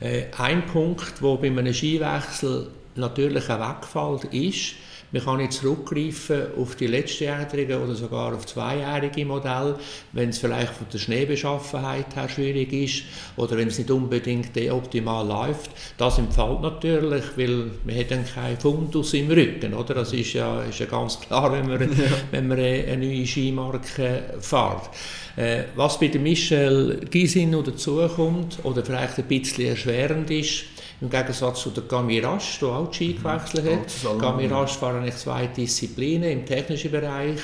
muss. 0.00 0.10
Äh, 0.10 0.24
ein 0.38 0.66
Punkt, 0.66 1.20
wo 1.20 1.36
bei 1.36 1.46
einem 1.46 1.72
Skiwechsel 1.72 2.68
natürlich 2.96 3.48
ein 3.48 3.60
Wegfall 3.60 4.20
ist, 4.32 4.74
man 5.12 5.24
kann 5.24 5.38
nicht 5.38 5.54
zurückgreifen 5.54 6.54
auf 6.56 6.76
die 6.76 6.86
letztjährigen 6.86 7.82
oder 7.82 7.96
sogar 7.96 8.32
auf 8.32 8.46
zweijährige 8.46 9.24
Modelle, 9.24 9.76
wenn 10.12 10.28
es 10.28 10.38
vielleicht 10.38 10.72
von 10.72 10.86
der 10.92 10.98
Schneebeschaffenheit 10.98 12.14
her 12.14 12.28
schwierig 12.28 12.72
ist 12.72 13.02
oder 13.36 13.56
wenn 13.56 13.68
es 13.68 13.78
nicht 13.78 13.90
unbedingt 13.90 14.56
optimal 14.70 15.26
läuft. 15.26 15.70
Das 15.98 16.18
empfiehlt 16.18 16.60
natürlich, 16.60 17.24
weil 17.36 17.70
man 17.84 17.98
hat 17.98 18.12
dann 18.12 18.24
keinen 18.24 18.60
Fundus 18.60 19.12
im 19.14 19.28
Rücken. 19.28 19.74
Oder? 19.74 19.94
Das 19.94 20.12
ist 20.12 20.32
ja, 20.32 20.62
ist 20.62 20.78
ja 20.78 20.86
ganz 20.86 21.18
klar, 21.18 21.52
wenn 21.52 21.66
man, 21.66 21.80
ja. 21.80 22.06
wenn 22.30 22.46
man 22.46 22.58
eine 22.58 22.96
neue 22.96 23.26
Skimarke 23.26 24.34
fährt. 24.38 24.90
Äh, 25.36 25.64
was 25.74 25.98
bei 25.98 26.08
der 26.08 26.20
Michel 26.20 27.00
Gisin 27.10 27.50
noch 27.50 27.64
dazukommt 27.64 28.58
oder 28.62 28.84
vielleicht 28.84 29.18
ein 29.18 29.24
bisschen 29.24 29.66
erschwerend 29.66 30.30
ist, 30.30 30.64
im 31.00 31.08
Gegensatz 31.08 31.62
zu 31.62 31.70
der 31.70 31.84
Gamirasch, 31.84 32.58
die 32.58 32.64
auch 32.64 32.90
die 32.90 32.94
Ski 32.94 33.16
mhm. 33.18 33.22
gewechselt 33.22 33.66
hat. 34.04 34.18
Gamirasch 34.20 34.76
fahren 34.76 35.04
nicht 35.04 35.18
zwei 35.18 35.46
Disziplinen 35.46 36.30
im 36.30 36.46
technischen 36.46 36.90
Bereich 36.90 37.40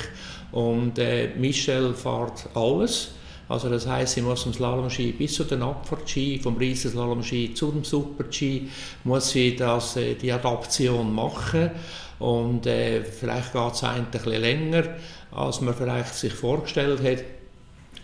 und 0.53 0.99
äh, 0.99 1.31
Michel 1.37 1.95
fährt 1.95 2.49
alles. 2.55 3.13
Also 3.49 3.69
das 3.69 3.87
heißt, 3.87 4.15
sie 4.15 4.23
muss 4.23 4.43
vom 4.43 4.53
Slalom-Ski 4.53 5.13
bis 5.13 5.35
zu 5.35 5.45
den 5.45 5.63
Abfahrtski, 5.63 6.41
vom 6.43 6.57
Riesenslalom-Ski 6.57 7.55
zu 7.55 7.71
dem 7.71 7.85
Super-Ski, 7.85 8.69
muss 9.05 9.31
sie 9.31 9.55
das, 9.55 9.97
äh, 9.97 10.15
die 10.15 10.33
Adaption 10.33 11.15
machen 11.15 11.71
und 12.19 12.67
äh, 12.67 13.05
vielleicht 13.05 13.53
geht 13.53 13.73
es 13.73 13.85
ein 13.85 14.07
bisschen 14.07 14.41
länger, 14.41 14.85
als 15.31 15.61
man 15.61 15.75
vielleicht 15.75 16.15
sich 16.15 16.33
vorgestellt 16.33 17.01
hat. 17.03 17.25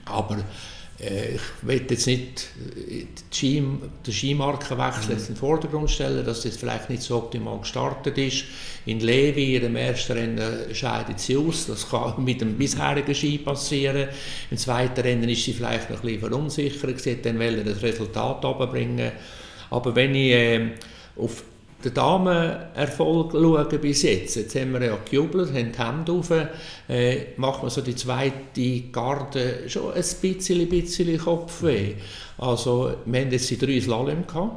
Aber 0.05 0.39
ich 0.99 1.41
will 1.63 1.85
jetzt 1.89 2.07
nicht 2.07 2.49
äh, 2.89 3.07
die 3.35 4.13
Skimarkenwechsel 4.13 5.15
mhm. 5.15 5.21
in 5.21 5.27
den 5.27 5.37
Vordergrund 5.37 5.91
stellen, 5.91 6.25
dass 6.25 6.43
das 6.43 6.57
vielleicht 6.57 6.91
nicht 6.91 7.03
so 7.03 7.17
optimal 7.17 7.59
gestartet 7.59 8.19
ist. 8.19 8.45
In 8.87 9.01
Levi, 9.01 9.57
in 9.57 9.63
dem 9.63 9.77
ersten 9.77 10.13
Rennen, 10.13 10.75
scheidet 10.75 11.19
sie 11.19 11.37
aus. 11.37 11.67
Das 11.67 11.89
kann 11.89 12.15
mit 12.25 12.41
dem 12.41 12.57
bisherigen 12.57 13.15
Ski 13.15 13.39
passieren. 13.39 14.09
Im 14.51 14.57
zweiten 14.57 15.01
Rennen 15.01 15.29
ist 15.29 15.45
sie 15.45 15.55
vielleicht 15.55 15.91
noch 15.91 16.03
ein 16.03 16.03
bisschen 16.03 16.21
verunsichert. 16.21 17.01
Sie 17.01 17.13
hat 17.13 17.27
dann 17.27 17.39
das 17.39 17.83
Resultat 17.83 18.45
runterbringen. 18.45 19.13
Aber 19.71 19.97
wenn 19.97 20.15
ich 20.15 20.33
äh, 20.33 20.71
auf 21.17 21.45
den 21.85 21.95
Damenerfolg 21.95 23.33
schauen 23.33 23.81
bis 23.81 24.03
jetzt. 24.03 24.37
Jetzt 24.37 24.55
haben 24.55 24.73
wir 24.73 24.85
ja 24.85 24.99
gejubelt, 25.09 25.53
haben 25.53 25.73
die 25.73 25.79
Hände 25.79 26.13
auf, 26.13 26.31
äh, 26.89 27.17
macht 27.37 27.63
man 27.63 27.71
so 27.71 27.81
die 27.81 27.97
zweite 27.97 28.81
Garde 28.93 29.69
schon 29.69 29.93
ein 29.93 30.05
bisschen, 30.21 30.69
bisschen 30.69 31.19
Kopfweh. 31.19 31.95
Also 32.39 32.95
wir 33.05 33.21
haben 33.21 33.31
jetzt 33.31 33.51
die 33.51 33.59
drei 33.59 33.81
Slalom 33.81 34.27
gehabt, 34.27 34.57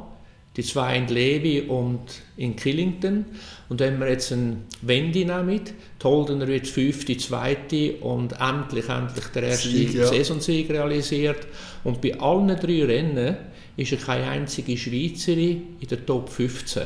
die 0.56 0.62
zwei 0.62 0.96
in 0.96 1.08
Levi 1.08 1.62
und 1.62 2.00
in 2.36 2.56
Killington. 2.56 3.26
Und 3.68 3.80
wenn 3.80 3.98
wir 4.00 4.08
jetzt 4.08 4.32
ein 4.32 4.64
Wendy 4.82 5.24
nehmen, 5.24 5.60
die 6.00 6.04
Holdener 6.04 6.46
wird 6.46 6.66
fünfte, 6.66 7.16
zweite 7.16 7.96
und 7.96 8.34
endlich, 8.40 8.88
endlich 8.88 9.26
der 9.34 9.42
erste 9.42 9.68
Sieg, 9.68 9.94
ja. 9.94 10.06
Saisonsieg 10.06 10.70
realisiert. 10.70 11.46
Und 11.84 12.00
bei 12.00 12.18
allen 12.18 12.48
drei 12.48 12.84
Rennen 12.84 13.36
ist 13.76 13.92
er 13.92 13.98
keine 13.98 14.28
einzige 14.30 14.76
Schweizerin 14.76 15.76
in 15.80 15.88
der 15.88 16.04
Top 16.06 16.30
15. 16.30 16.82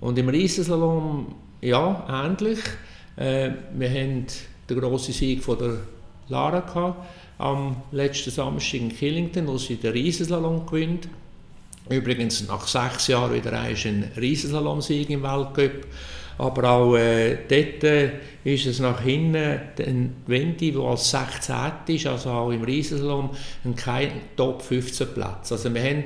Und 0.00 0.18
im 0.18 0.28
Riesenslalom, 0.28 1.34
ja, 1.60 2.06
ähnlich. 2.08 2.58
Äh, 3.16 3.50
wir 3.74 3.90
haben 3.90 4.26
den 4.68 4.80
grossen 4.80 5.12
Sieg 5.12 5.42
von 5.42 5.58
der 5.58 5.78
Lara 6.28 6.60
gehabt, 6.60 7.06
am 7.38 7.76
letzten 7.92 8.30
Samstag 8.30 8.80
in 8.80 8.96
Killington, 8.96 9.46
wo 9.46 9.58
sie 9.58 9.76
den 9.76 9.92
Riesenslalom 9.92 10.64
gewinnt. 10.66 11.08
Übrigens 11.88 12.46
nach 12.46 12.66
sechs 12.66 13.08
Jahren 13.08 13.34
wieder 13.34 13.52
ein 13.58 14.10
Riesenslalom-Sieg 14.16 15.10
im 15.10 15.22
Weltcup. 15.22 15.86
Aber 16.38 16.70
auch 16.70 16.96
äh, 16.96 17.36
dort 17.48 17.84
äh, 17.84 18.12
ist 18.44 18.64
es 18.64 18.78
nach 18.78 19.02
hinten 19.02 19.60
ein 19.78 20.16
Wendy, 20.26 20.72
der 20.72 20.80
als 20.80 21.10
16. 21.10 21.54
ist, 21.88 22.06
also 22.06 22.30
auch 22.30 22.50
im 22.50 22.62
Riesenslalom, 22.62 23.30
kein 23.76 24.10
Top 24.36 24.62
15 24.62 25.08
Platz. 25.12 25.52
Also 25.52 25.74
wir 25.74 25.82
haben 25.82 26.04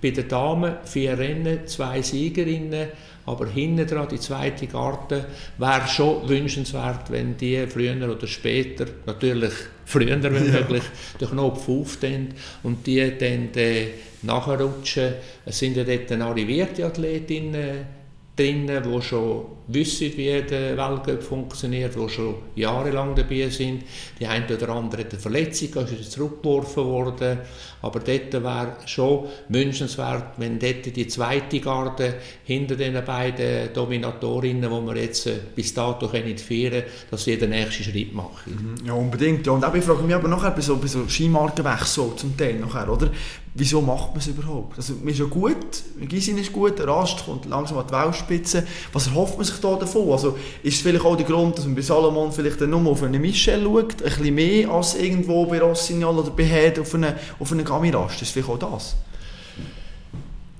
bei 0.00 0.10
den 0.10 0.28
Damen 0.28 0.76
vier 0.84 1.18
Rennen, 1.18 1.66
zwei 1.66 2.02
Siegerinnen 2.02 2.88
aber 3.26 3.46
hinten 3.46 3.86
dran, 3.86 4.08
die 4.10 4.18
zweite 4.18 4.66
Karte, 4.66 5.26
wäre 5.58 5.86
schon 5.88 6.28
wünschenswert, 6.28 7.10
wenn 7.10 7.36
die 7.36 7.66
früher 7.66 7.94
oder 8.10 8.26
später, 8.26 8.86
natürlich 9.06 9.52
früher 9.84 10.22
wenn 10.22 10.52
möglich, 10.52 10.82
den 11.20 11.28
Knopf 11.28 11.68
auftun 11.68 12.28
und 12.62 12.86
die 12.86 13.16
dann 13.18 13.54
äh, 13.54 13.88
nachrutschen. 14.22 15.14
Es 15.44 15.58
sind 15.58 15.76
ja 15.76 15.84
dort 15.84 16.10
arrivierte 16.12 16.84
Athletinnen 16.84 17.86
drinnen, 18.34 18.82
die 18.82 19.02
schon 19.02 19.44
wissen, 19.68 20.16
wie 20.16 20.42
der 20.42 20.76
Weltcup 20.76 21.22
funktioniert, 21.22 21.94
die 21.94 22.08
schon 22.08 22.36
jahrelang 22.56 23.14
dabei 23.14 23.48
sind. 23.50 23.84
Die 24.18 24.26
eine 24.26 24.46
oder 24.46 24.70
andere 24.70 25.02
hat 25.02 25.12
eine 25.12 25.20
Verletzung, 25.20 25.86
ist 25.86 26.12
zurückgeworfen 26.12 26.84
worden. 26.84 27.38
Aber 27.82 28.00
dort 28.00 28.32
wäre 28.32 28.76
schon 28.86 29.26
wünschenswert, 29.48 30.34
wenn 30.38 30.58
dort 30.58 30.96
die 30.96 31.06
zweite 31.08 31.60
Garde 31.60 32.14
hinter 32.44 32.76
den 32.76 33.04
beiden 33.04 33.72
Dominatorinnen, 33.74 34.70
die 34.70 34.86
wir 34.86 35.02
jetzt 35.02 35.26
äh, 35.26 35.38
bis 35.54 35.74
dato 35.74 36.06
nicht 36.06 36.40
feiern 36.40 36.84
dass 37.10 37.24
sie 37.24 37.36
den 37.36 37.50
nächsten 37.50 37.84
Schritt 37.84 38.14
machen. 38.14 38.76
Mhm. 38.80 38.86
Ja, 38.86 38.94
unbedingt. 38.94 39.46
Und 39.48 39.64
auch, 39.64 39.74
ich 39.74 39.84
frage 39.84 40.02
mich 40.02 40.14
aber 40.14 40.28
nachher 40.28 40.50
bei 40.50 40.60
so, 40.60 40.76
bei 40.76 40.86
so 40.86 41.06
Skimarkenwechsel 41.08 42.12
zum 42.16 42.36
Teil 42.36 42.58
nachher, 42.58 42.90
oder? 42.90 43.10
Wieso 43.54 43.82
macht 43.82 44.12
man 44.12 44.18
es 44.18 44.28
überhaupt? 44.28 44.78
Also, 44.78 44.94
man 44.94 45.08
ist 45.08 45.18
ja 45.18 45.26
gut, 45.26 45.82
Gisin 46.08 46.38
ist 46.38 46.54
gut, 46.54 46.80
Rast 46.80 47.26
kommt 47.26 47.44
langsam 47.44 47.76
an 47.76 47.86
die 47.86 47.92
Weltspitze. 47.92 48.66
Was 48.94 49.08
erhofft 49.08 49.36
man 49.36 49.44
sich 49.44 49.60
da 49.60 49.76
davon? 49.76 50.10
Also, 50.10 50.38
ist 50.62 50.76
es 50.76 50.80
vielleicht 50.80 51.04
auch 51.04 51.16
der 51.16 51.26
Grund, 51.26 51.58
dass 51.58 51.66
man 51.66 51.74
bei 51.74 51.82
Salomon 51.82 52.32
vielleicht 52.32 52.62
nur 52.62 52.86
auf 52.86 53.02
einen 53.02 53.20
Michel 53.20 53.62
schaut, 53.62 54.02
ein 54.02 54.08
bisschen 54.08 54.34
mehr 54.34 54.70
als 54.70 54.94
irgendwo 54.94 55.44
bei 55.44 55.60
Rossignol 55.60 56.18
oder 56.18 56.30
bei 56.30 56.44
Head 56.44 56.78
auf 56.78 56.94
einen, 56.94 57.12
auf 57.38 57.52
einen 57.52 57.64
Gamirast? 57.72 58.22
Ist 58.22 58.32
vielleicht 58.32 58.48
auch 58.48 58.58
das? 58.58 58.96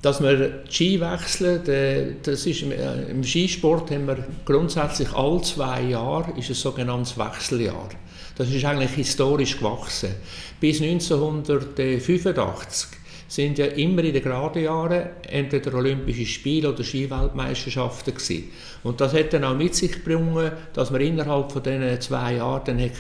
Dass 0.00 0.22
wir 0.22 0.64
Ski 0.68 1.00
wechseln, 1.00 2.16
das 2.22 2.46
ist 2.46 2.62
im 2.62 3.22
Skisport 3.22 3.90
haben 3.90 4.08
wir 4.08 4.26
grundsätzlich 4.44 5.12
alle 5.12 5.40
zwei 5.42 5.82
Jahre 5.82 6.32
ist 6.36 6.48
ein 6.48 6.54
sogenanntes 6.54 7.16
Wechseljahr. 7.16 7.90
Das 8.36 8.50
ist 8.50 8.64
eigentlich 8.64 8.92
historisch 8.92 9.58
gewachsen. 9.58 10.10
Bis 10.58 10.80
1985 10.80 12.98
sind 13.28 13.58
ja 13.58 13.66
immer 13.66 14.02
in 14.02 14.12
den 14.12 14.22
geraden 14.22 14.64
Jahren 14.64 15.08
entweder 15.28 15.74
Olympische 15.74 16.26
Spiele 16.26 16.70
oder 16.70 16.82
Skiweltmeisterschaften 16.82 18.14
gewesen. 18.14 18.50
Und 18.82 19.00
das 19.00 19.14
hat 19.14 19.32
dann 19.32 19.44
auch 19.44 19.54
mit 19.54 19.74
sich 19.74 20.04
gebracht, 20.04 20.52
dass 20.74 20.92
wir 20.92 21.00
innerhalb 21.00 21.52
von 21.52 21.62
diesen 21.62 22.00
zwei 22.00 22.34
Jahren 22.34 22.62
dann 22.64 22.90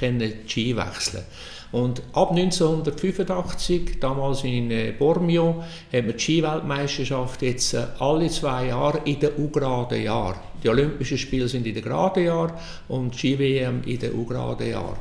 Ski 0.46 0.76
wechseln 0.76 1.24
und 1.72 2.02
ab 2.12 2.30
1985, 2.30 3.98
damals 3.98 4.44
in 4.44 4.70
äh, 4.70 4.92
Bormio, 4.96 5.64
haben 5.90 6.06
wir 6.06 6.12
die 6.12 6.20
Skiweltmeisterschaft 6.20 7.40
jetzt 7.40 7.72
äh, 7.72 7.86
alle 7.98 8.28
zwei 8.28 8.66
Jahre 8.66 9.00
in 9.06 9.18
den 9.18 9.30
ungeraden 9.30 10.02
Jahren. 10.02 10.38
Die 10.62 10.68
Olympischen 10.68 11.16
Spiele 11.16 11.48
sind 11.48 11.66
in 11.66 11.74
den 11.74 11.82
geraden 11.82 12.24
Jahren 12.24 12.52
und 12.88 13.14
die 13.14 13.18
Ski-WM 13.18 13.82
in 13.86 13.98
den 13.98 14.12
ungeraden 14.12 14.70
Jahren. 14.70 14.98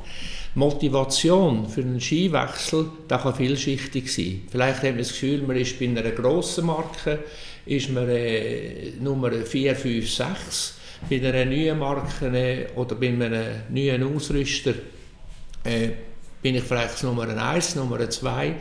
Motivation 0.56 1.68
für 1.68 1.82
einen 1.82 2.00
Skiwechsel 2.00 2.86
das 3.08 3.22
kann 3.22 3.36
vielschichtig 3.36 4.12
sein. 4.12 4.42
Vielleicht 4.50 4.78
hat 4.78 4.90
man 4.90 4.98
das 4.98 5.10
Gefühl, 5.10 5.42
man 5.44 5.58
ist 5.58 5.78
bei 5.78 5.86
einer 5.86 6.10
grossen 6.12 6.66
Marke, 6.66 7.20
ist 7.66 7.90
man 7.90 8.08
äh, 8.10 8.92
Nummer 9.00 9.32
4, 9.32 9.76
5, 9.76 10.10
6. 10.10 10.78
Bei 11.10 11.18
einer 11.18 11.46
neuen 11.46 11.80
Marke 11.80 12.28
äh, 12.28 12.68
oder 12.76 12.96
bei 12.96 13.10
einem 13.10 13.44
neuen 13.70 14.16
Ausrüster 14.16 14.74
äh, 15.64 15.90
bin 16.42 16.56
ich 16.56 16.64
vielleicht 16.64 17.04
Nummer 17.04 17.28
1, 17.28 17.76
Nummer 17.76 18.10
2. 18.10 18.56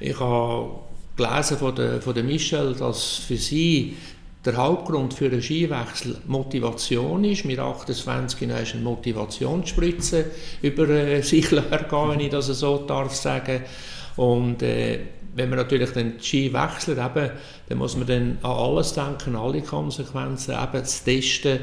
Ich 0.00 0.18
habe 0.18 0.80
gelesen 1.16 1.58
von 1.58 1.74
der, 1.74 2.02
von 2.02 2.14
der 2.14 2.24
Michelle, 2.24 2.74
dass 2.74 3.16
für 3.16 3.36
sie 3.36 3.96
der 4.44 4.56
Hauptgrund 4.56 5.14
für 5.14 5.26
einen 5.26 5.40
Skiwechsel 5.40 6.18
Motivation 6.26 7.24
ist. 7.24 7.44
Mit 7.44 7.58
28 7.58 8.42
ist 8.42 8.74
eine 8.74 8.82
Motivationsspritze 8.82 10.26
über 10.62 10.88
äh, 10.88 11.22
sich 11.22 11.50
hergehen, 11.50 12.10
wenn 12.10 12.20
ich 12.20 12.30
das 12.30 12.46
so 12.46 12.78
darf 12.78 13.14
sagen. 13.14 13.62
Und 14.16 14.62
äh, 14.62 15.00
wenn 15.36 15.50
man 15.50 15.58
natürlich 15.58 15.90
den 15.90 16.20
Ski 16.20 16.52
wechselt, 16.52 16.98
eben, 16.98 17.30
dann 17.68 17.78
muss 17.78 17.96
man 17.96 18.06
dann 18.06 18.38
an 18.42 18.50
alles 18.50 18.92
denken, 18.92 19.36
alle 19.36 19.62
Konsequenzen, 19.62 20.52
eben 20.52 20.72
das 20.72 21.02
Testen, 21.02 21.60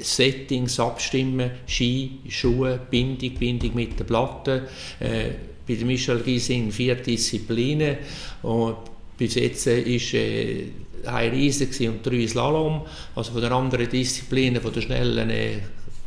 Settings 0.00 0.80
abstimmen, 0.80 1.50
Ski, 1.66 2.20
Schuhe, 2.28 2.80
Bindung, 2.90 3.34
Bindung 3.34 3.74
mit 3.74 3.98
der 3.98 4.04
Platte. 4.04 4.68
Äh, 5.00 5.30
bei 5.66 5.74
der 5.74 5.86
Michel 5.86 6.20
Giesing 6.20 6.70
vier 6.70 6.94
Disziplinen. 6.94 7.96
Und 8.42 8.76
bis 9.18 9.34
jetzt 9.34 9.66
ist 9.66 10.14
äh, 10.14 10.66
ein 11.04 11.30
Riesen 11.30 11.88
und 11.88 12.06
drei 12.06 12.26
Slalom. 12.26 12.82
Also 13.14 13.32
von 13.32 13.42
den 13.42 13.52
anderen 13.52 13.88
Disziplinen, 13.88 14.62
von 14.62 14.72
der 14.72 14.80
schnellen, 14.80 15.30
äh, 15.30 15.58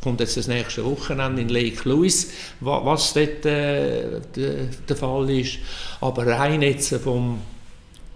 kommt 0.02 0.20
jetzt 0.20 0.36
das 0.36 0.48
nächste 0.48 0.84
Wochenende 0.84 1.42
in 1.42 1.48
Lake 1.48 1.88
Louise, 1.88 2.28
was 2.60 3.12
dort 3.12 3.44
äh, 3.44 4.20
der, 4.34 4.96
Fall 4.96 5.30
ist. 5.30 5.58
Aber 6.00 6.26
rein 6.26 6.62
jetzt 6.62 6.94
vom, 6.96 7.40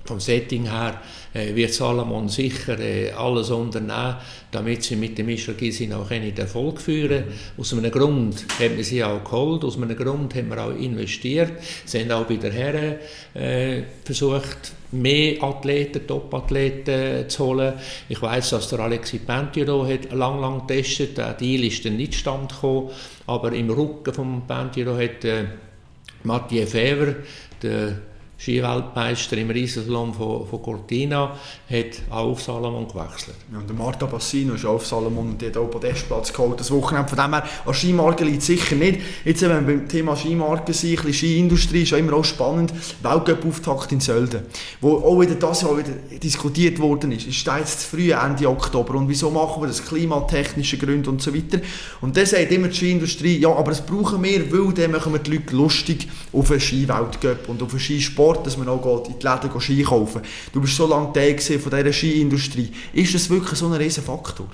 vom 0.04 0.20
Setting 0.20 0.70
her 0.70 1.00
wird 1.34 1.72
Salomon 1.72 2.28
sicher 2.28 2.78
äh, 2.78 3.10
alles 3.10 3.50
unternehmen, 3.50 4.16
damit 4.52 4.84
sie 4.84 4.94
mit 4.94 5.18
dem 5.18 5.26
Michel 5.26 5.54
Gysin 5.54 5.92
auch 5.92 6.08
den 6.08 6.36
Erfolg 6.36 6.80
führen. 6.80 7.24
Aus 7.58 7.72
einem 7.72 7.90
Grund 7.90 8.46
haben 8.60 8.76
wir 8.76 8.84
sie 8.84 9.02
auch 9.02 9.24
geholt, 9.24 9.64
aus 9.64 9.76
einem 9.76 9.96
Grund 9.96 10.34
haben 10.34 10.48
wir 10.48 10.64
auch 10.64 10.76
investiert. 10.76 11.52
Sie 11.84 12.00
haben 12.00 12.12
auch 12.12 12.24
bei 12.26 12.36
der 12.36 12.52
Herren 12.52 12.94
äh, 13.34 13.82
versucht, 14.04 14.72
mehr 14.92 15.42
Athleten, 15.42 16.06
Top-Athleten 16.06 17.28
zu 17.28 17.46
holen. 17.46 17.74
Ich 18.08 18.22
weiß, 18.22 18.50
dass 18.50 18.68
der 18.68 18.78
Alexis 18.78 19.20
Pentiro 19.26 19.84
hat 19.88 20.12
lang, 20.12 20.40
lang 20.40 20.66
getestet. 20.66 21.18
Der 21.18 21.32
Deal 21.32 21.64
ist 21.64 21.84
dann 21.84 21.96
nicht 21.96 22.14
stand 22.14 22.52
gekommen, 22.52 22.90
aber 23.26 23.52
im 23.52 23.70
Rücken 23.70 24.14
von 24.14 24.46
Pentiro 24.46 24.96
hat 24.96 25.24
äh, 25.24 25.46
Mathieu 26.22 26.64
Fever, 26.64 27.16
der 27.60 27.98
Skiweltmeister 28.44 29.38
im 29.38 29.50
Riesenslalom 29.50 30.12
von, 30.12 30.46
von 30.46 30.62
Cortina, 30.62 31.34
hat 31.70 32.02
auch 32.10 32.32
auf 32.32 32.42
Salomon 32.42 32.86
gewechselt. 32.86 33.36
Ja, 33.50 33.58
und 33.58 33.68
der 33.68 33.76
Marta 33.76 34.04
Bassino 34.04 34.54
ist 34.54 34.66
auch 34.66 34.74
auf 34.74 34.86
Salomon 34.86 35.30
und 35.30 35.42
hat 35.42 35.56
auch 35.56 35.70
Podestplatz 35.70 36.32
geholt. 36.32 36.60
Das 36.60 36.70
Wochenende 36.70 37.08
von 37.08 37.18
dem 37.18 37.32
her, 37.32 37.44
an 37.64 37.74
Skimarken 37.74 38.26
liegt 38.26 38.42
sicher 38.42 38.76
nicht. 38.76 39.00
Jetzt, 39.24 39.40
wenn 39.40 39.66
wir 39.66 39.76
beim 39.76 39.88
Thema 39.88 40.14
Skimarken 40.14 40.74
sind, 40.74 41.04
ein 41.06 41.12
Skiindustrie 41.12 41.82
ist 41.82 41.90
ja 41.90 41.98
immer 41.98 42.14
auch 42.14 42.24
spannend. 42.24 42.74
Weltcup-Auftakt 43.02 43.92
in 43.92 44.00
Sölden, 44.00 44.42
wo 44.80 44.98
auch 44.98 45.20
wieder 45.20 45.36
das 45.36 45.62
Jahr 45.62 45.78
wieder 45.78 45.94
diskutiert 46.22 46.78
worden 46.78 47.12
ist. 47.12 47.26
Es 47.26 47.36
steht 47.36 47.60
jetzt 47.60 47.84
früh 47.84 48.12
Ende 48.12 48.48
Oktober 48.48 48.94
und 48.94 49.08
wieso 49.08 49.30
machen 49.30 49.62
wir 49.62 49.68
das? 49.68 49.84
Klimatechnische 49.84 50.76
Gründe 50.76 51.08
und 51.08 51.22
so 51.22 51.34
weiter. 51.34 51.60
Und 52.02 52.14
dann 52.16 52.26
sagt 52.26 52.52
immer 52.52 52.68
die 52.68 52.76
Skiindustrie, 52.76 53.38
ja, 53.38 53.48
aber 53.48 53.70
das 53.70 53.84
brauchen 53.84 54.22
wir, 54.22 54.52
weil 54.52 54.74
dann 54.74 54.90
machen 54.90 55.14
wir 55.14 55.18
die 55.18 55.32
Leute 55.32 55.56
lustig 55.56 56.08
auf 56.32 56.50
einen 56.50 56.60
Skiweltcup 56.60 57.48
und 57.48 57.62
auf 57.62 57.70
einen 57.70 57.80
Skisport 57.80 58.33
Sport, 58.34 58.46
dass 58.46 58.56
man 58.56 58.68
auch 58.68 59.06
in 59.06 59.18
die 59.18 59.26
Läden 59.26 59.60
Ski 59.60 59.82
kaufen 59.82 60.22
Du 60.52 60.60
bist 60.60 60.76
so 60.76 60.86
lange 60.86 61.12
Teil 61.12 61.38
von 61.38 61.70
dieser 61.70 61.92
Skiindustrie. 61.92 62.70
Ist 62.92 63.14
das 63.14 63.30
wirklich 63.30 63.58
so 63.58 63.66
ein 63.66 63.72
riesen 63.74 64.02
Faktor? 64.02 64.48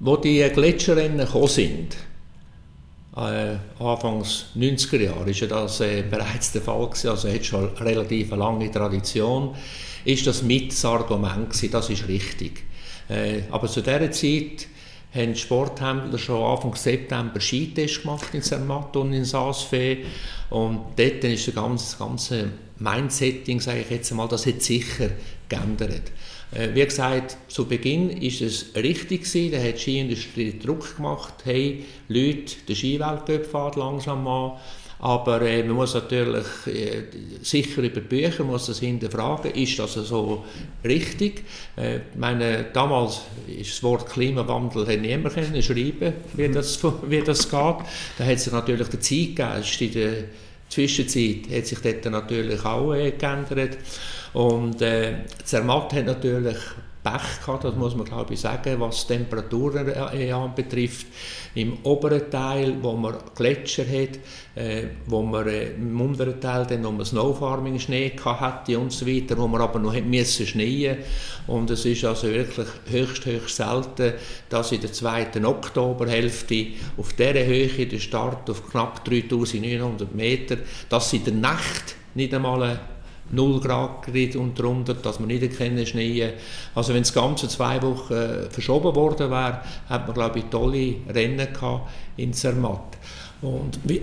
Wo 0.00 0.16
die 0.16 0.48
Gletscherrennen 0.52 1.18
gekommen 1.18 1.48
sind, 1.48 1.96
äh, 3.16 3.56
Anfangs 3.82 4.46
90er 4.56 5.02
Jahre, 5.02 5.26
war 5.26 5.32
ja 5.32 5.46
das 5.46 5.80
äh, 5.80 6.02
bereits 6.08 6.52
der 6.52 6.62
Fall 6.62 6.86
gewesen, 6.86 7.08
also 7.08 7.28
hat 7.28 7.44
schon 7.44 7.68
eine 7.76 7.80
relativ 7.80 8.30
lange 8.30 8.70
Tradition, 8.70 9.56
ist 10.04 10.26
das 10.26 10.42
mit 10.42 10.70
das 10.70 10.84
Argument 10.84 11.50
gewesen, 11.50 11.70
das 11.72 11.90
ist 11.90 12.06
richtig. 12.06 12.62
Äh, 13.08 13.42
aber 13.50 13.66
zu 13.66 13.80
dieser 13.80 14.12
Zeit 14.12 14.68
haben 15.14 15.34
Sporthändler 15.34 16.18
schon 16.18 16.42
Anfang 16.42 16.74
September 16.74 17.40
Skitest 17.40 18.02
gemacht 18.02 18.28
in 18.34 18.42
Zermatt 18.42 18.96
und 18.96 19.12
in 19.12 19.24
Saasfee. 19.24 20.04
Und 20.50 20.80
dort 20.96 21.24
ist 21.24 21.48
das 21.48 21.54
ganze, 21.54 21.96
ganze 21.98 22.50
Mindsetting, 22.78 23.60
sage 23.60 23.80
ich 23.80 23.90
jetzt 23.90 24.10
einmal, 24.10 24.28
das 24.28 24.46
hat 24.46 24.62
sicher 24.62 25.10
geändert. 25.48 26.12
Äh, 26.52 26.68
wie 26.74 26.84
gesagt, 26.84 27.36
zu 27.48 27.66
Beginn 27.66 28.10
ist 28.10 28.40
es 28.40 28.74
richtig 28.74 29.24
gewesen, 29.24 29.52
da 29.52 29.58
hat 29.58 29.74
die 29.74 29.80
Skiindustrie 29.80 30.58
Druck 30.58 30.96
gemacht, 30.96 31.34
hey, 31.44 31.84
Leute, 32.08 32.54
der 32.66 32.74
Skiweltcup 32.74 33.46
fährt 33.46 33.76
langsam 33.76 34.26
an, 34.26 34.52
aber 35.00 35.42
äh, 35.42 35.62
man 35.62 35.76
muss 35.76 35.94
natürlich 35.94 36.46
äh, 36.66 37.04
sicher 37.42 37.82
über 37.82 38.00
die 38.00 38.08
Bücher 38.08 38.42
muss 38.42 38.66
das 38.66 38.80
hinterfragen, 38.80 39.52
ist 39.52 39.78
das 39.78 39.94
so 39.94 40.44
richtig? 40.84 41.44
Äh, 41.76 42.00
meine, 42.16 42.66
damals 42.72 43.20
ist 43.46 43.72
das 43.72 43.82
Wort 43.82 44.08
Klimawandel 44.08 44.86
hat 44.86 45.00
niemand 45.00 45.34
können 45.34 45.62
schreiben, 45.62 46.14
wie 46.34 46.48
das, 46.48 46.80
wie 47.08 47.20
das 47.20 47.48
geht. 47.48 47.76
Da 48.18 48.24
hat 48.24 48.40
sich 48.40 48.52
natürlich 48.52 48.88
der 48.88 49.00
Zeitgeist 49.00 49.80
in 49.80 49.92
der 49.92 50.12
Zwischenzeit 50.68 51.48
hat 51.50 51.66
sich 51.66 51.78
dort 51.78 52.04
natürlich 52.06 52.64
auch 52.64 52.92
äh, 52.92 53.12
geändert. 53.12 53.78
Und 54.34 54.82
äh, 54.82 55.14
Zermatt 55.44 55.92
hat 55.94 56.06
natürlich 56.06 56.56
Pech 57.02 57.40
gehabt, 57.44 57.64
das 57.64 57.76
muss 57.76 57.94
man 57.94 58.06
glaube 58.06 58.34
ich 58.34 58.40
sagen, 58.40 58.80
was 58.80 59.06
Temperaturen 59.06 59.88
äh, 59.88 60.30
anbetrifft. 60.32 61.06
Im 61.54 61.78
oberen 61.82 62.30
Teil, 62.30 62.76
wo 62.82 62.92
man 62.92 63.16
Gletscher 63.34 63.84
hat, 63.84 64.18
äh, 64.54 64.88
wo 65.06 65.22
man 65.22 65.46
äh, 65.46 65.70
im 65.70 66.00
unteren 66.00 66.40
Teil 66.40 66.66
dann 66.66 66.82
noch 66.82 67.04
Snowfarming 67.04 67.78
Schnee 67.78 68.12
hatte 68.24 68.78
und 68.78 68.92
so 68.92 69.06
weiter, 69.06 69.38
wo 69.38 69.46
man 69.46 69.60
aber 69.60 69.78
noch 69.78 69.94
müssen 70.00 70.46
schneien 70.46 70.98
und 71.46 71.70
es 71.70 71.84
ist 71.84 72.04
also 72.04 72.28
wirklich 72.28 72.68
höchst, 72.90 73.26
höchst 73.26 73.56
selten, 73.56 74.14
dass 74.48 74.72
in 74.72 74.80
der 74.80 74.92
zweiten 74.92 75.44
Oktoberhälfte 75.44 76.66
auf 76.96 77.12
dieser 77.14 77.44
Höhe 77.44 77.86
der 77.86 77.98
Start 77.98 78.50
auf 78.50 78.68
knapp 78.70 79.04
3900 79.04 80.14
Meter, 80.14 80.58
dass 80.88 81.12
in 81.12 81.24
der 81.24 81.34
Nacht 81.34 81.96
nicht 82.14 82.34
einmal 82.34 82.80
0 83.30 83.60
Grad 83.60 84.06
und 84.36 84.58
darunter, 84.58 84.94
dass 84.94 85.20
man 85.20 85.28
nicht 85.28 85.42
erkennen 85.42 85.86
schneien. 85.86 86.32
Also 86.74 86.94
wenn 86.94 87.02
das 87.02 87.12
Ganze 87.12 87.48
zwei 87.48 87.80
Wochen 87.82 88.12
äh, 88.12 88.50
verschoben 88.50 88.94
worden 88.94 89.30
wäre, 89.30 89.60
hat 89.88 90.06
man 90.06 90.14
glaube 90.14 90.38
ich 90.38 90.44
tolle 90.46 90.96
Rennen 91.08 91.52
gehabt 91.52 91.90
in 92.16 92.32
Zermatt. 92.32 92.96
Und 93.42 93.78
wie, 93.84 94.02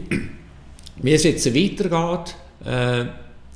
es 1.04 1.24
jetzt 1.24 1.54
weitergeht, 1.54 2.36
äh, 2.66 3.06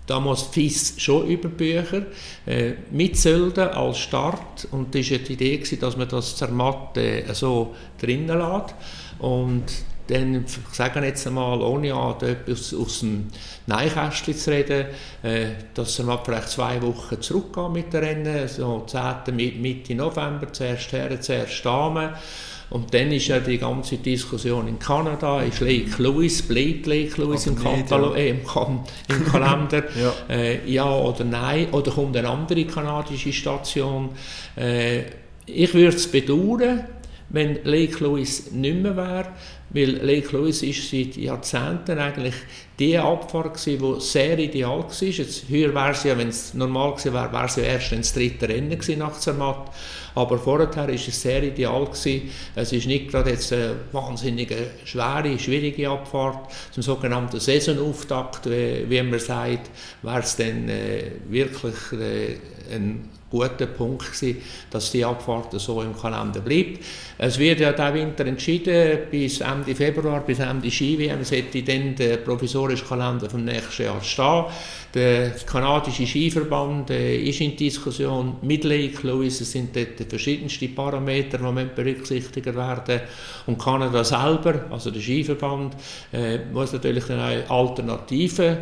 da 0.10 0.20
muss 0.20 0.42
FIS 0.44 0.96
schon 0.98 1.28
über 1.28 1.50
Bücher 1.50 2.02
äh, 2.48 2.74
mit 2.90 3.16
Sölden 3.16 3.70
als 3.70 4.00
Start 4.00 4.68
und 4.72 4.96
das 4.96 5.12
war 5.12 5.20
die 5.20 5.34
Idee, 5.34 5.64
dass 5.80 5.98
man 5.98 6.10
das 6.10 6.36
Zermatt 6.36 6.98
äh, 6.98 7.24
so 7.34 7.76
drinnen 8.02 8.40
lässt. 8.40 8.74
Und 9.20 9.66
dann, 10.10 10.46
ich 10.46 10.76
sage 10.76 11.00
jetzt 11.06 11.28
einmal, 11.28 11.62
ohne 11.62 11.90
etwas 11.90 12.74
aus 12.74 13.02
dem 13.02 13.28
Neinkästchen 13.68 14.36
zu 14.36 14.52
reden, 14.52 14.88
äh, 15.24 15.46
dass 15.74 16.00
wir 16.06 16.22
vielleicht 16.24 16.50
zwei 16.50 16.82
Wochen 16.82 17.22
zurückgehen 17.22 17.72
mit 17.72 17.94
den 17.94 18.04
Rennen, 18.04 18.48
so 18.48 18.86
10. 18.88 19.36
Mitte 19.36 19.96
November, 19.96 20.52
zuerst 20.52 20.92
her, 20.92 21.22
zuerst 21.22 21.66
Damen. 21.66 22.10
Und 22.72 22.94
dann 22.94 23.12
ist 23.12 23.28
ja 23.28 23.40
die 23.40 23.58
ganze 23.58 23.98
Diskussion 23.98 24.68
in 24.68 24.78
Kanada, 24.78 25.42
ist 25.42 25.60
Lake 25.60 26.02
Louis, 26.02 26.42
bleibt 26.44 26.86
Lake 26.86 27.20
Louis 27.20 27.48
im, 27.48 27.56
Katalog, 27.56 28.16
äh, 28.16 28.30
im, 28.30 28.42
im, 29.08 29.26
Kalender, 29.26 29.84
ja. 30.00 30.14
Äh, 30.30 30.72
ja. 30.72 30.92
oder 30.92 31.24
nein, 31.24 31.70
oder 31.72 31.92
kommt 31.92 32.16
eine 32.16 32.30
andere 32.30 32.66
kanadische 32.66 33.34
Station. 33.34 34.10
Äh, 34.56 35.02
ich 35.48 35.74
würde 35.74 35.96
es 35.96 36.08
bedauern, 36.12 36.84
wenn 37.30 37.64
Lake 37.64 38.04
Louis 38.04 38.52
nicht 38.52 38.82
mehr 38.82 38.96
wäre, 38.96 39.32
weil 39.72 39.98
Lake 40.04 40.36
Louis 40.36 40.64
ist 40.64 40.90
seit 40.90 41.16
Jahrzehnten 41.16 42.00
eigentlich 42.00 42.34
die 42.80 42.98
Abfahrt 42.98 43.64
die 43.66 43.78
sehr 44.00 44.40
ideal 44.40 44.80
war. 44.80 45.08
Jetzt, 45.08 45.50
höher 45.50 45.74
wäre 45.76 45.92
es 45.92 46.04
ja, 46.04 46.18
wenn 46.18 46.30
es 46.30 46.54
normal 46.54 46.92
gewesen 46.92 47.14
wäre, 47.14 47.32
wäre 47.32 47.46
es 47.46 47.56
ja 47.58 47.64
erst 47.64 47.92
das 47.92 48.14
dritte 48.14 48.50
Rennen 48.50 48.80
nach 48.98 49.20
Zermatt. 49.20 49.72
Aber 50.16 50.40
vorher 50.40 50.76
war 50.76 50.90
es 50.90 51.22
sehr 51.22 51.44
ideal 51.44 51.86
gewesen. 51.86 52.32
Es 52.56 52.72
ist 52.72 52.88
nicht 52.88 53.10
gerade 53.10 53.30
jetzt 53.32 53.54
eine 53.54 53.76
wahnsinnige, 53.92 54.72
schwere, 54.86 55.38
schwierige 55.38 55.90
Abfahrt. 55.90 56.52
Zum 56.72 56.82
sogenannten 56.82 57.40
Saisonauftakt, 57.40 58.50
wie, 58.50 58.90
wie 58.90 59.04
man 59.04 59.20
sagt, 59.20 59.70
wäre 60.02 60.20
es 60.20 60.36
dann 60.36 60.68
äh, 60.70 61.12
wirklich 61.28 61.76
äh, 61.92 62.38
ein 62.76 63.10
guter 63.30 63.68
Punkt 63.68 64.12
gewesen, 64.12 64.42
dass 64.70 64.92
die 64.92 65.06
Abfahrt 65.06 65.60
so 65.60 65.82
im 65.82 65.96
Kalender 65.96 66.42
bleibt. 66.42 66.84
Es 67.18 67.38
wird 67.38 67.60
ja 67.60 67.72
diesen 67.72 67.94
Winter 67.94 68.26
entschieden, 68.26 69.00
bis 69.12 69.42
Ende 69.42 69.76
Februar, 69.76 70.22
bis 70.22 70.40
Ende 70.40 70.72
Ski-WM 70.72 71.24
sollte 71.24 71.62
dann 71.64 71.96
der 71.96 72.18
provisorische 72.18 72.86
Kalender 72.86 73.30
vom 73.30 73.44
nächsten 73.44 73.84
Jahr 73.84 74.02
stehen. 74.02 74.46
Der 74.94 75.32
kanadische 75.46 76.08
Skiverband 76.08 76.90
äh, 76.90 77.18
ist 77.18 77.42
in 77.42 77.56
Diskussion 77.56 78.38
mit 78.42 78.64
Lake 78.64 79.06
Louis, 79.06 79.40
es 79.40 79.52
sind 79.52 79.76
dort 79.76 80.10
verschiedenste 80.10 80.68
Parameter, 80.70 81.38
die 81.38 81.66
berücksichtigt 81.76 82.56
werden 82.56 83.02
und 83.46 83.60
Kanada 83.60 84.04
selber, 84.04 84.66
also 84.72 84.90
der 84.90 85.02
Skiverband, 85.02 85.76
äh, 86.12 86.40
muss 86.52 86.74
natürlich 86.74 87.04
dann 87.06 87.20
auch 87.20 87.70
Alternativen 87.70 88.58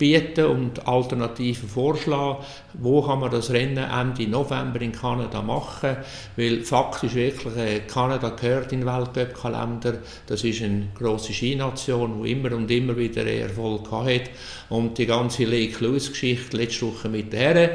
bieten 0.00 0.46
und 0.46 0.88
Alternativen 0.88 1.68
vorschlagen. 1.68 2.42
Wo 2.72 3.02
kann 3.02 3.20
man 3.20 3.30
das 3.30 3.50
Rennen 3.50 3.76
Ende 3.76 4.26
November 4.26 4.80
in 4.80 4.92
Kanada 4.92 5.42
machen? 5.42 5.98
Weil 6.36 6.62
faktisch 6.62 7.14
wirklich, 7.14 7.56
äh, 7.56 7.80
Kanada 7.80 8.30
gehört 8.30 8.72
in 8.72 8.80
den 8.80 8.88
Weltcup-Kalender. 8.88 9.98
Das 10.26 10.42
ist 10.42 10.62
eine 10.62 10.88
grosse 10.98 11.34
Skination, 11.34 12.22
die 12.22 12.32
immer 12.32 12.52
und 12.52 12.70
immer 12.70 12.96
wieder 12.96 13.26
Erfolg 13.26 13.92
hat. 13.92 14.30
Und 14.70 14.96
die 14.96 15.06
ganze 15.06 15.44
Lake 15.44 15.84
Lewis-Geschichte 15.84 16.56
letzte 16.56 16.86
Woche 16.86 17.10
mit 17.10 17.32
den 17.32 17.38
Herren, 17.38 17.70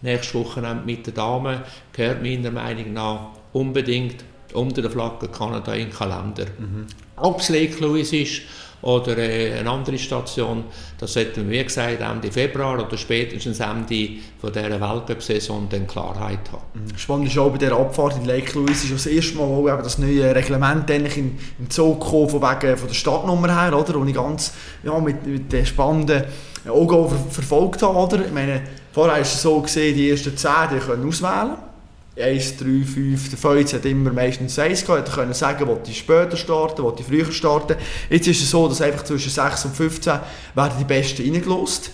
nächste 0.00 0.38
Woche 0.38 0.62
mit 0.86 1.06
den 1.08 1.14
Damen, 1.14 1.60
gehört 1.92 2.22
meiner 2.22 2.52
Meinung 2.52 2.92
nach 2.92 3.30
unbedingt 3.52 4.24
unter 4.52 4.80
der 4.80 4.92
Flagge 4.92 5.26
Kanada 5.26 5.74
in 5.74 5.88
den 5.88 5.92
Kalender. 5.92 6.46
Mhm. 6.56 6.86
Ob 7.16 7.40
es 7.40 7.48
Lake 7.48 7.80
Louis 7.80 8.12
ist 8.12 8.42
oder 8.84 9.16
äh, 9.16 9.58
eine 9.58 9.70
andere 9.70 9.96
Station. 9.96 10.64
Das 10.98 11.14
sollten 11.14 11.48
wir, 11.48 11.58
wie 11.58 11.64
gesagt, 11.64 12.00
Ende 12.00 12.30
Februar 12.30 12.86
oder 12.86 12.96
spätestens 12.98 13.58
Ende 13.58 14.08
von 14.38 14.52
dieser 14.52 14.78
Weltcup-Saison 14.80 15.66
dann 15.70 15.86
Klarheit 15.86 16.52
haben. 16.52 16.62
Mhm. 16.74 16.98
Spannend 16.98 17.28
ist 17.28 17.38
auch 17.38 17.50
bei 17.50 17.58
der 17.58 17.72
Abfahrt 17.72 18.18
in 18.18 18.26
Lake 18.26 18.58
Louise 18.58 18.84
ist 18.84 18.92
das 18.92 19.06
erste 19.06 19.38
Mal 19.38 19.44
auch 19.44 19.82
das 19.82 19.96
neue 19.96 20.34
Reglement 20.34 20.90
eigentlich 20.90 21.16
in, 21.16 21.38
in 21.58 21.70
Zug 21.70 22.00
gekommen, 22.00 22.28
von 22.28 22.42
wegen 22.42 22.76
von 22.76 22.88
der 22.88 22.94
Stadtnummer 22.94 23.62
her, 23.62 23.78
oder? 23.78 23.96
Und 23.96 24.08
ich 24.08 24.14
ganz 24.14 24.52
ja, 24.82 24.98
mit, 24.98 25.26
mit 25.26 25.50
den 25.50 25.64
spannenden 25.64 26.24
Augen 26.68 27.10
verfolgt 27.30 27.82
habe, 27.82 27.96
oder? 27.96 28.26
Ich 28.26 28.32
meine, 28.32 28.62
vorher 28.92 29.14
war 29.14 29.20
es 29.20 29.40
so 29.40 29.60
gesehen, 29.60 29.96
die 29.96 30.10
ersten 30.10 30.36
10 30.36 30.50
die 30.74 30.78
können 30.78 31.08
auswählen 31.08 31.56
1, 32.16 32.58
3, 32.58 32.84
5, 32.84 33.30
der 33.30 33.38
Feuz 33.38 33.72
hat 33.72 33.84
immer 33.84 34.12
meistens 34.12 34.58
1 34.58 34.86
gehabt, 34.86 35.08
er 35.08 35.14
konnte 35.14 35.34
sagen, 35.34 35.66
wollte 35.66 35.90
ich 35.90 35.98
später 35.98 36.36
starten, 36.36 36.82
wollte 36.82 37.02
ich 37.02 37.08
früher 37.08 37.32
starten. 37.32 37.76
Jetzt 38.08 38.28
ist 38.28 38.40
es 38.40 38.50
so, 38.50 38.68
dass 38.68 38.80
einfach 38.80 39.02
zwischen 39.02 39.30
6 39.30 39.64
und 39.64 39.76
15 39.76 40.12
werden 40.54 40.74
die 40.78 40.84
Besten 40.84 41.22
reingelost. 41.22 41.90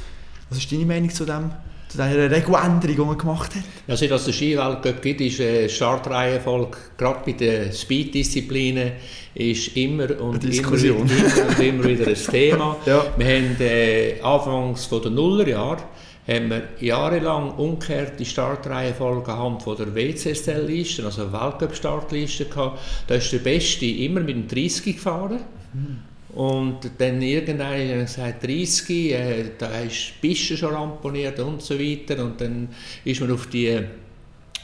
Was 0.51 0.59
ist 0.59 0.71
deine 0.71 0.85
Meinung 0.85 1.11
zu 1.11 1.25
dem? 1.25 1.51
Zu 1.89 1.97
dieser 1.97 2.31
Regeländerung, 2.31 2.81
die 2.97 2.97
man 2.97 3.19
gemacht 3.19 3.55
hat? 3.55 3.63
Ja, 3.87 3.97
seit 3.97 4.11
es 4.11 4.25
den 4.25 4.35
Skiweltcup 4.35 5.03
gibt, 5.03 5.21
ist 5.23 5.41
eine 5.41 5.69
Startreihenfolge, 5.69 6.77
gerade 6.97 7.21
bei 7.25 7.33
den 7.33 7.73
Speed-Disziplinen, 7.73 8.93
ist 9.35 9.77
immer 9.77 10.05
und, 10.21 10.45
immer, 10.45 10.73
immer, 10.73 11.01
und 11.01 11.59
immer 11.59 11.85
wieder 11.85 12.07
ein 12.07 12.15
Thema. 12.31 12.77
ja. 12.85 13.07
Wir 13.17 13.27
haben 13.27 13.57
äh, 13.61 14.21
anfangs 14.21 14.85
von 14.85 15.03
den 15.03 15.15
Nullerjahren 15.15 15.83
haben 16.31 16.51
wir 16.51 16.63
jahrelang 16.81 17.51
umgekehrt 17.53 18.19
die 18.21 18.25
Startreihenfolge 18.25 19.33
anhand 19.33 19.63
von 19.63 19.77
der 19.77 19.95
WCSL-Liste, 19.95 21.05
also 21.05 21.33
Weltcup-Startliste 21.33 22.45
gehabt. 22.45 22.79
Da 23.07 23.17
ist 23.17 23.33
der 23.33 23.39
Beste 23.39 23.87
immer 23.87 24.21
mit 24.21 24.37
dem 24.37 24.49
30 24.49 24.97
gefahren. 24.97 25.41
Mhm. 25.73 26.11
Und 26.33 26.79
dann 26.99 27.21
irgendwann 27.21 27.89
hat 27.89 28.07
gesagt, 28.07 28.45
30, 28.45 28.91
äh, 28.91 29.45
da 29.59 29.81
ist 29.81 30.21
Piste 30.21 30.57
schon 30.57 30.73
ramponiert 30.73 31.41
und 31.41 31.61
so 31.61 31.77
weiter. 31.79 32.23
Und 32.23 32.41
dann 32.41 32.69
ist 33.05 33.21
man 33.21 33.33
auf 33.33 33.49
die 33.49 33.81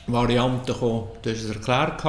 Variante 0.07 0.73
gekommen, 0.73 1.09
du 1.23 1.31
hast 1.31 1.43
es 1.43 1.51
erklärt, 1.51 2.03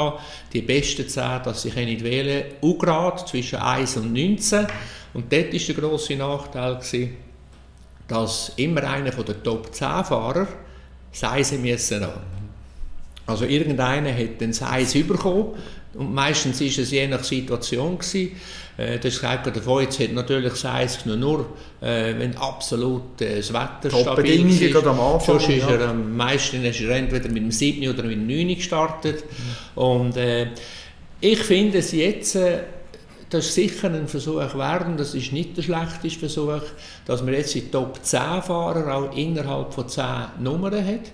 die 0.54 0.62
besten 0.62 1.08
10, 1.08 1.42
dass 1.44 1.64
sie 1.64 1.72
nicht 1.72 2.04
wählen 2.04 2.44
können, 2.44 2.56
U-Grad 2.62 3.28
zwischen 3.28 3.58
1 3.58 3.98
und 3.98 4.14
19. 4.14 4.68
Und 5.16 5.34
dort 5.34 5.52
war 5.52 5.60
der 5.60 5.76
grosse 5.76 6.16
Nachteil, 6.16 6.76
gewesen, 6.76 7.18
dass 8.08 8.54
immer 8.56 8.84
einer 8.84 9.12
von 9.12 9.26
den 9.26 9.44
Top 9.44 9.74
10 9.74 9.88
Fahrer 10.06 10.48
Seise 11.12 11.58
müssen 11.58 12.04
haben. 12.04 12.22
Also 13.26 13.46
irgendeiner 13.46 14.14
hat 14.14 14.40
den 14.40 14.54
Seis 14.54 14.94
bekommen 14.94 15.56
und 15.94 16.14
meistens 16.14 16.62
ist 16.62 16.78
es 16.78 16.92
je 16.92 17.08
nach 17.08 17.24
Situation 17.24 17.98
gewesen. 17.98 18.32
Äh, 18.78 19.00
das 19.00 19.20
gesagt 19.20 19.48
davon, 19.48 19.82
jetzt 19.82 20.00
hat 20.00 20.14
natürlich 20.14 20.54
Seis 20.54 21.06
nur, 21.06 21.18
nur 21.18 21.40
äh, 21.82 22.14
wenn 22.18 22.38
absolut 22.38 23.20
äh, 23.20 23.38
das 23.38 23.52
Wetter 23.52 23.90
Top 23.90 24.02
stabil 24.02 24.48
ist. 24.50 24.76
Am 24.76 25.00
Anfang, 25.00 25.40
Sonst 25.40 25.50
ist 25.50 25.68
er 25.68 25.90
am 25.90 26.16
meisten 26.16 26.64
ist 26.64 26.80
er 26.80 26.92
entweder 26.92 27.28
mit 27.30 27.44
dem 27.44 27.52
7. 27.52 27.90
oder 27.90 28.04
mit 28.04 28.14
dem 28.14 28.28
9. 28.28 28.56
gestartet. 28.56 29.24
Mhm. 29.26 29.82
Und 29.82 30.18
äh, 30.18 30.48
ich 31.20 31.40
finde 31.40 31.80
es 31.80 31.92
jetzt 31.92 32.36
äh, 32.36 32.60
das 33.30 33.48
ist 33.48 33.56
sicher 33.56 33.90
ein 33.90 34.08
Versuch 34.08 34.56
werden, 34.56 34.98
das 34.98 35.14
ist 35.14 35.34
nicht 35.34 35.58
der 35.58 35.64
schlechteste 35.64 36.20
Versuch, 36.20 36.62
dass 37.06 37.22
man 37.22 37.34
jetzt 37.34 37.54
die 37.56 37.70
Top 37.70 38.04
10 38.04 38.42
Fahrer 38.42 38.96
auch 38.96 39.16
innerhalb 39.16 39.74
von 39.74 39.88
10 39.88 40.06
Nummern 40.40 40.86
hat. 40.86 41.12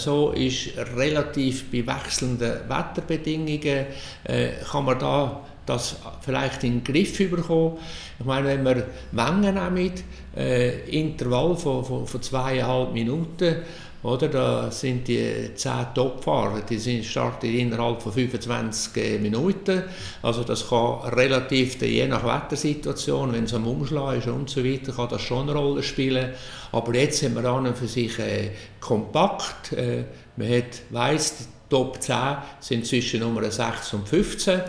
So 0.00 0.30
ist 0.30 0.70
relativ 0.96 1.70
bei 1.70 1.86
wechselnden 1.86 2.60
Wetterbedingungen 2.68 3.86
äh, 4.24 4.48
kann 4.70 4.86
man 4.86 4.98
da 4.98 5.42
das 5.66 5.96
vielleicht 6.22 6.64
in 6.64 6.82
den 6.82 6.84
Griff 6.84 7.18
bekommen. 7.18 7.78
Ich 8.18 8.24
meine, 8.24 8.48
wenn 8.48 8.64
wir 8.64 8.86
Mengen 9.12 9.54
nehmen, 9.54 9.92
äh, 10.36 10.88
Intervall 10.88 11.56
von, 11.56 11.84
von, 11.84 12.06
von 12.06 12.22
zweieinhalb 12.22 12.92
Minuten, 12.92 13.56
oder? 14.02 14.28
Da 14.28 14.70
sind 14.70 15.06
die 15.08 15.54
10 15.54 15.94
Topfahrer, 15.94 16.62
die 16.62 16.78
sind, 16.78 17.04
starten 17.04 17.46
innerhalb 17.46 18.02
von 18.02 18.12
25 18.12 18.96
äh, 18.96 19.18
Minuten. 19.18 19.84
Also 20.22 20.42
das 20.44 20.68
kann 20.68 21.00
relativ, 21.12 21.80
je 21.80 22.06
nach 22.06 22.24
Wettersituation, 22.24 23.32
wenn 23.32 23.44
es 23.44 23.54
am 23.54 23.66
Umschlag 23.66 24.18
ist 24.18 24.28
und 24.28 24.50
so 24.50 24.64
weiter, 24.64 24.92
kann 24.92 25.08
das 25.08 25.22
schon 25.22 25.48
eine 25.48 25.58
Rolle 25.58 25.82
spielen. 25.82 26.32
Aber 26.72 26.94
jetzt 26.94 27.18
sind 27.18 27.34
wir 27.34 27.44
an 27.44 27.66
und 27.66 27.76
für 27.76 27.86
sich 27.86 28.18
äh, 28.18 28.50
kompakt. 28.80 29.72
Äh, 29.72 30.04
man 30.36 30.48
hat, 30.48 30.82
weiss, 30.90 31.48
Top 31.72 32.02
10 32.02 32.14
sind 32.60 32.86
zwischen 32.86 33.20
Nummer 33.20 33.50
6 33.50 33.94
und 33.94 34.06
15. 34.06 34.60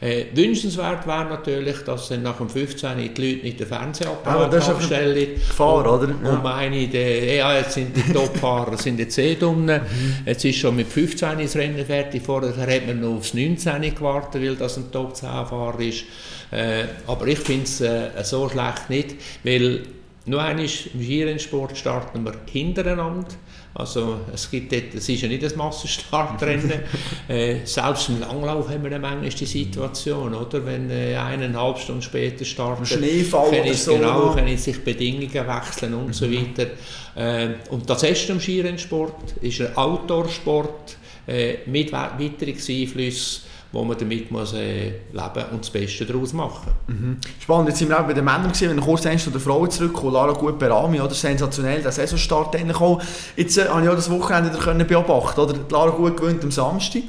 Äh, 0.00 0.24
wünschenswert 0.32 1.06
wäre 1.06 1.26
natürlich, 1.26 1.76
dass 1.84 2.08
dann 2.08 2.22
nach 2.22 2.38
dem 2.38 2.48
15 2.48 2.96
die 2.96 3.08
Leute 3.08 3.44
nicht 3.44 3.60
den 3.60 3.66
Fernsehapparat 3.66 4.54
ja, 4.54 4.60
abstellen. 4.60 5.34
Gefahr, 5.34 5.92
oder? 5.92 6.08
Ja. 6.08 6.30
Und 6.30 6.42
meine, 6.42 6.88
die, 6.88 7.36
ja, 7.36 7.58
jetzt 7.58 7.74
sind 7.74 7.94
die 7.94 8.10
Topfahrer 8.12 8.78
sind 8.78 8.98
jetzt 8.98 9.18
eh 9.18 9.34
dumm. 9.34 9.66
Mhm. 9.66 9.80
Jetzt 10.24 10.46
ist 10.46 10.56
schon 10.56 10.76
mit 10.76 10.86
15 10.86 11.38
das 11.38 11.56
Rennen 11.56 11.84
fertig. 11.84 12.22
Vorher 12.24 12.56
hat 12.56 12.86
man 12.86 13.02
noch 13.02 13.18
aufs 13.18 13.34
19 13.34 13.94
gewartet, 13.94 14.42
weil 14.42 14.56
das 14.56 14.78
ein 14.78 14.90
Top 14.90 15.14
10 15.14 15.28
Fahrer 15.28 15.80
ist. 15.80 16.04
Äh, 16.52 16.84
aber 17.06 17.26
ich 17.26 17.38
finde 17.38 17.64
es 17.64 17.82
äh, 17.82 18.08
so 18.22 18.48
schlecht 18.48 18.88
nicht, 18.88 19.16
weil 19.44 19.82
nur 20.26 20.42
einmal 20.42 20.64
im 20.64 20.68
Skirennsport 20.68 21.78
starten 21.78 22.24
wir 22.24 22.34
hintereinander. 22.50 23.28
Also 23.74 24.20
es 24.32 24.50
gibt 24.50 24.72
dort, 24.72 24.94
es 24.94 25.08
ist 25.08 25.22
ja 25.22 25.28
nicht 25.28 25.44
ein 25.44 25.56
Massenstartrennen. 25.56 26.80
äh, 27.28 27.58
selbst 27.64 28.08
im 28.08 28.20
Langlauf 28.20 28.68
haben 28.68 28.82
wir 28.82 28.90
dann 28.90 29.02
manchmal 29.02 29.28
die 29.28 29.44
Situation, 29.44 30.34
oder? 30.34 30.64
Wenn 30.64 30.90
äh, 30.90 31.14
eineinhalb 31.14 31.78
Stunden 31.78 32.02
später 32.02 32.44
startet, 32.44 32.88
Schneefall 32.88 33.50
können, 33.50 33.74
so 33.74 33.94
genau, 33.94 34.34
können 34.34 34.56
sich 34.56 34.82
Bedingungen 34.82 35.30
wechseln 35.30 35.94
und 35.94 36.06
mhm. 36.08 36.12
so 36.12 36.30
weiter. 36.30 36.70
Äh, 37.14 37.54
und 37.70 37.88
das 37.88 38.02
erste 38.02 38.32
im 38.32 38.40
Skirennsport 38.40 39.34
ist 39.42 39.60
ein 39.60 39.76
Outdoor-Sport 39.76 40.96
äh, 41.28 41.58
mit 41.66 41.92
weiteren 41.92 42.54
Einflüssen 42.54 43.42
wo 43.72 43.84
man 43.84 43.98
damit 43.98 44.30
muss, 44.30 44.52
äh, 44.54 44.86
leben 45.12 45.44
und 45.52 45.60
das 45.60 45.70
Beste 45.70 46.06
daraus 46.06 46.32
machen 46.32 46.70
mhm. 46.86 47.16
Spannend, 47.40 47.68
jetzt 47.68 47.78
sind 47.78 47.88
wir 47.88 48.00
auch 48.00 48.06
bei 48.06 48.14
den 48.14 48.24
Männern 48.24 48.52
gesehen, 48.52 48.70
wenn 48.70 48.80
kurz 48.80 49.02
zu 49.02 49.30
den 49.30 49.40
Frauen 49.40 49.70
zurückkomme, 49.70 50.12
Lara 50.12 50.32
gut 50.32 50.58
Berami, 50.58 51.00
oder? 51.00 51.14
sensationell, 51.14 51.82
der 51.82 51.92
Saisonstart 51.92 52.56
auch. 52.80 53.02
Jetzt 53.36 53.58
äh, 53.58 53.68
habe 53.68 53.82
ich 53.82 53.88
auch 53.88 53.94
das 53.94 54.10
Wochenende 54.10 54.56
können 54.58 54.86
beobachten 54.86 55.40
oder? 55.40 55.54
Lara 55.70 55.90
Gut 55.90 56.16
gewinnt 56.16 56.42
am 56.44 56.50
Samstag. 56.50 57.02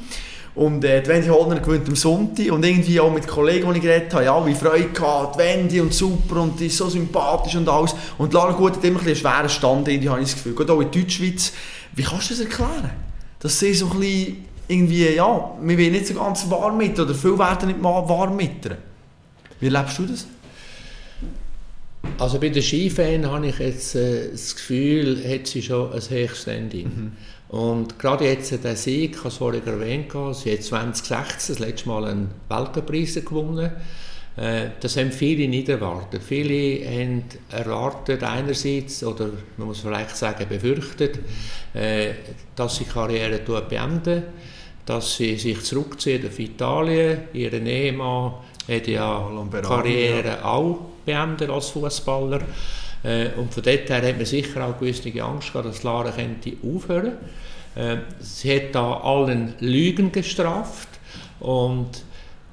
Und 0.55 0.83
äh, 0.83 1.03
die 1.03 1.09
Wendy 1.09 1.27
Hollner 1.27 1.59
gewinnt 1.59 1.87
am 1.87 1.95
Sonntag 1.95 2.51
und 2.51 2.65
irgendwie 2.65 2.99
auch 2.99 3.13
mit 3.13 3.27
Kollegen, 3.27 3.71
die 3.71 3.77
ich 3.77 3.83
geredet 3.83 4.11
habe, 4.15 4.25
ja, 4.25 4.43
wie 4.43 4.55
Freude 4.55 4.89
gehabt, 4.89 5.35
die 5.35 5.39
Wendy 5.39 5.79
und 5.79 5.93
super 5.93 6.41
und 6.41 6.59
die 6.59 6.65
ist 6.65 6.77
so 6.77 6.89
sympathisch 6.89 7.55
und 7.55 7.69
alles. 7.69 7.93
Und 8.17 8.33
Lara 8.33 8.53
Gut 8.53 8.77
hat 8.77 8.83
immer 8.83 8.99
ein 8.99 9.05
einen 9.05 9.15
schweren 9.15 9.49
Stand, 9.49 9.87
irgendwie 9.87 10.09
habe 10.09 10.19
ich 10.19 10.25
das 10.25 10.35
Gefühl. 10.35 10.55
Gerade 10.55 10.73
auch 10.73 10.81
in 10.81 10.89
Deutschschweiz. 10.89 11.53
Wie 11.93 12.01
kannst 12.01 12.31
du 12.31 12.33
das 12.33 12.43
erklären? 12.43 12.89
Dass 13.39 13.59
sie 13.59 13.73
so 13.75 13.85
ein 13.85 13.99
bisschen 13.99 14.45
irgendwie, 14.67 15.09
ja, 15.09 15.57
wir 15.61 15.77
werden 15.77 15.93
nicht 15.93 16.07
so 16.07 16.13
ganz 16.13 16.49
warm 16.49 16.77
mit 16.77 16.99
oder 16.99 17.13
viele 17.13 17.39
werden 17.39 17.67
nicht 17.67 17.81
mal 17.81 18.07
warm 18.07 18.35
mit 18.35 18.69
Wie 19.59 19.69
lebst 19.69 19.99
du 19.99 20.05
das? 20.05 20.27
Also 22.17 22.39
bei 22.39 22.49
den 22.49 22.63
Skifans 22.63 23.25
habe 23.27 23.47
ich 23.47 23.59
jetzt 23.59 23.95
äh, 23.95 24.31
das 24.31 24.55
Gefühl, 24.55 25.23
hat 25.27 25.47
sie 25.47 25.61
schon 25.61 25.91
ein 25.91 26.01
Höchststanding. 26.01 26.85
Mhm. 26.87 27.11
Und 27.49 27.99
gerade 27.99 28.25
jetzt 28.25 28.51
der 28.63 28.75
Sieg, 28.75 29.11
ich 29.11 29.17
habe 29.19 29.27
es 29.29 29.37
vorhin 29.37 29.65
erwähnt, 29.65 30.11
sie 30.33 30.53
hat 30.53 30.63
2016 30.63 31.55
das 31.55 31.59
letzte 31.59 31.87
Mal 31.87 32.05
einen 32.05 32.29
Weltcupreis 32.49 33.15
gewonnen. 33.15 33.71
Äh, 34.35 34.69
das 34.79 34.97
haben 34.97 35.11
viele 35.11 35.47
nicht 35.47 35.69
erwartet. 35.69 36.21
Viele 36.23 36.85
haben 36.85 37.23
erwartet 37.49 38.23
einerseits, 38.23 39.03
oder 39.03 39.29
man 39.57 39.67
muss 39.67 39.81
vielleicht 39.81 40.15
sagen 40.15 40.45
befürchtet, 40.47 41.19
äh, 41.73 42.13
dass 42.55 42.77
sie 42.77 42.85
Karriere 42.85 43.39
beenden 43.69 44.23
dass 44.87 45.17
sie 45.17 45.35
sich 45.35 45.61
zurückzieht 45.63 46.25
auf 46.25 46.39
Italien. 46.39 47.19
Ihr 47.33 47.53
Ehemann 47.53 48.33
hat 48.67 48.87
ja 48.87 49.29
die 49.53 49.61
Karriere 49.61 50.43
auch 50.43 50.79
beendet 51.05 51.49
als 51.49 51.69
Fußballer. 51.69 52.41
Äh, 53.03 53.27
und 53.37 53.53
von 53.53 53.63
dort 53.63 53.89
her 53.89 54.01
hat 54.01 54.17
man 54.17 54.25
sicher 54.25 54.65
auch 54.65 54.79
gewisse 54.79 55.03
Angst 55.21 55.51
gehabt, 55.51 55.67
dass 55.67 55.83
Lara 55.83 56.11
könnte 56.11 56.53
aufhören 56.63 57.13
äh, 57.75 57.97
Sie 58.19 58.55
hat 58.55 58.73
da 58.73 58.93
allen 59.01 59.53
Lügen 59.59 60.11
gestraft 60.11 60.87
und 61.39 62.03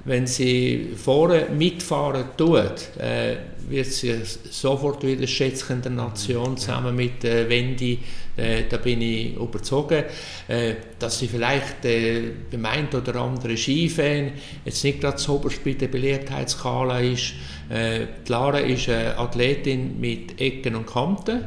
wenn 0.03 0.27
sie 0.27 0.93
vorne 0.95 1.47
mitfahren 1.49 2.25
tut, 2.37 2.95
äh, 2.99 3.37
wird 3.67 3.87
sie 3.87 4.13
sofort 4.23 5.03
wieder 5.03 5.25
schätzen 5.25 5.81
der 5.81 5.91
Nation 5.91 6.57
zusammen 6.57 6.95
mit 6.95 7.23
äh, 7.23 7.49
Wendy. 7.49 7.99
Äh, 8.37 8.63
da 8.69 8.77
bin 8.77 9.01
ich 9.01 9.35
überzogen, 9.35 10.03
äh, 10.47 10.73
dass 10.99 11.19
sie 11.19 11.27
vielleicht 11.27 11.85
äh, 11.85 12.31
beim 12.51 12.65
einen 12.65 12.87
oder 12.89 13.15
anderen 13.15 13.55
Skifan 13.55 14.33
jetzt 14.65 14.83
nicht 14.83 15.01
gerade 15.01 15.17
so 15.17 15.35
oberst 15.35 15.63
bei 15.63 15.73
der 15.73 15.87
Beliebtheitsskala 15.87 16.99
ist. 16.99 17.33
Äh, 17.69 18.07
Lara 18.27 18.59
ist 18.59 18.89
eine 18.89 19.17
Athletin 19.17 19.99
mit 19.99 20.39
Ecken 20.39 20.75
und 20.75 20.85
Kanten, 20.85 21.45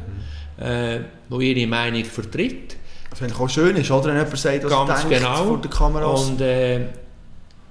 mhm. 0.58 0.64
äh, 0.64 1.00
die 1.30 1.52
ihre 1.52 1.68
Meinung 1.68 2.04
vertritt. 2.04 2.76
Was 3.10 3.22
eigentlich 3.22 3.40
auch 3.40 3.48
schön 3.48 3.76
ist, 3.76 3.90
oder? 3.90 4.08
Wenn 4.08 4.16
jemand 4.16 4.38
sagt, 4.38 4.64
was 4.64 4.70
Ganz 4.70 5.02
denkt 5.02 5.18
genau. 5.18 5.44
vor 5.44 5.58
der 5.60 5.70
Kamera. 5.70 6.06
Und, 6.06 6.40
äh, 6.40 6.80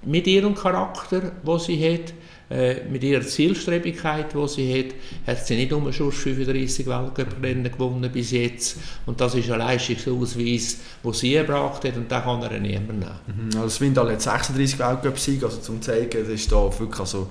mit 0.03 0.27
ihrem 0.27 0.55
Charakter, 0.55 1.31
wo 1.43 1.57
sie 1.57 1.93
hat, 1.93 2.13
äh, 2.49 2.85
mit 2.89 3.03
ihrer 3.03 3.21
Zielstrebigkeit, 3.21 4.27
die 4.33 4.47
sie 4.47 4.79
hat, 4.79 5.35
hat 5.35 5.45
sie 5.45 5.57
nicht 5.57 5.73
um 5.73 5.91
schon 5.91 6.11
35 6.11 6.87
Weltcuprennen 6.87 7.69
gewonnen 7.69 8.09
bis 8.11 8.31
jetzt. 8.31 8.77
Und 9.05 9.19
das 9.19 9.35
ist 9.35 9.51
ein 9.51 9.59
Leistungsausweis, 9.59 10.77
den 11.03 11.13
sie 11.13 11.35
erbracht 11.35 11.83
hat 11.83 11.97
und 11.97 12.09
den 12.09 12.21
kann 12.21 12.41
er 12.41 12.59
niemand 12.59 12.99
nehmen. 12.99 13.51
Mhm, 13.51 13.57
also 13.59 13.69
Swindal 13.69 14.11
hat 14.13 14.21
36 14.21 14.79
Weltcup-Siege, 14.79 15.45
also 15.45 15.59
zum 15.59 15.81
zeigen, 15.81 16.09
das 16.09 16.29
ist 16.29 16.49
da 16.49 16.69
wirklich 16.79 16.99
also 16.99 17.27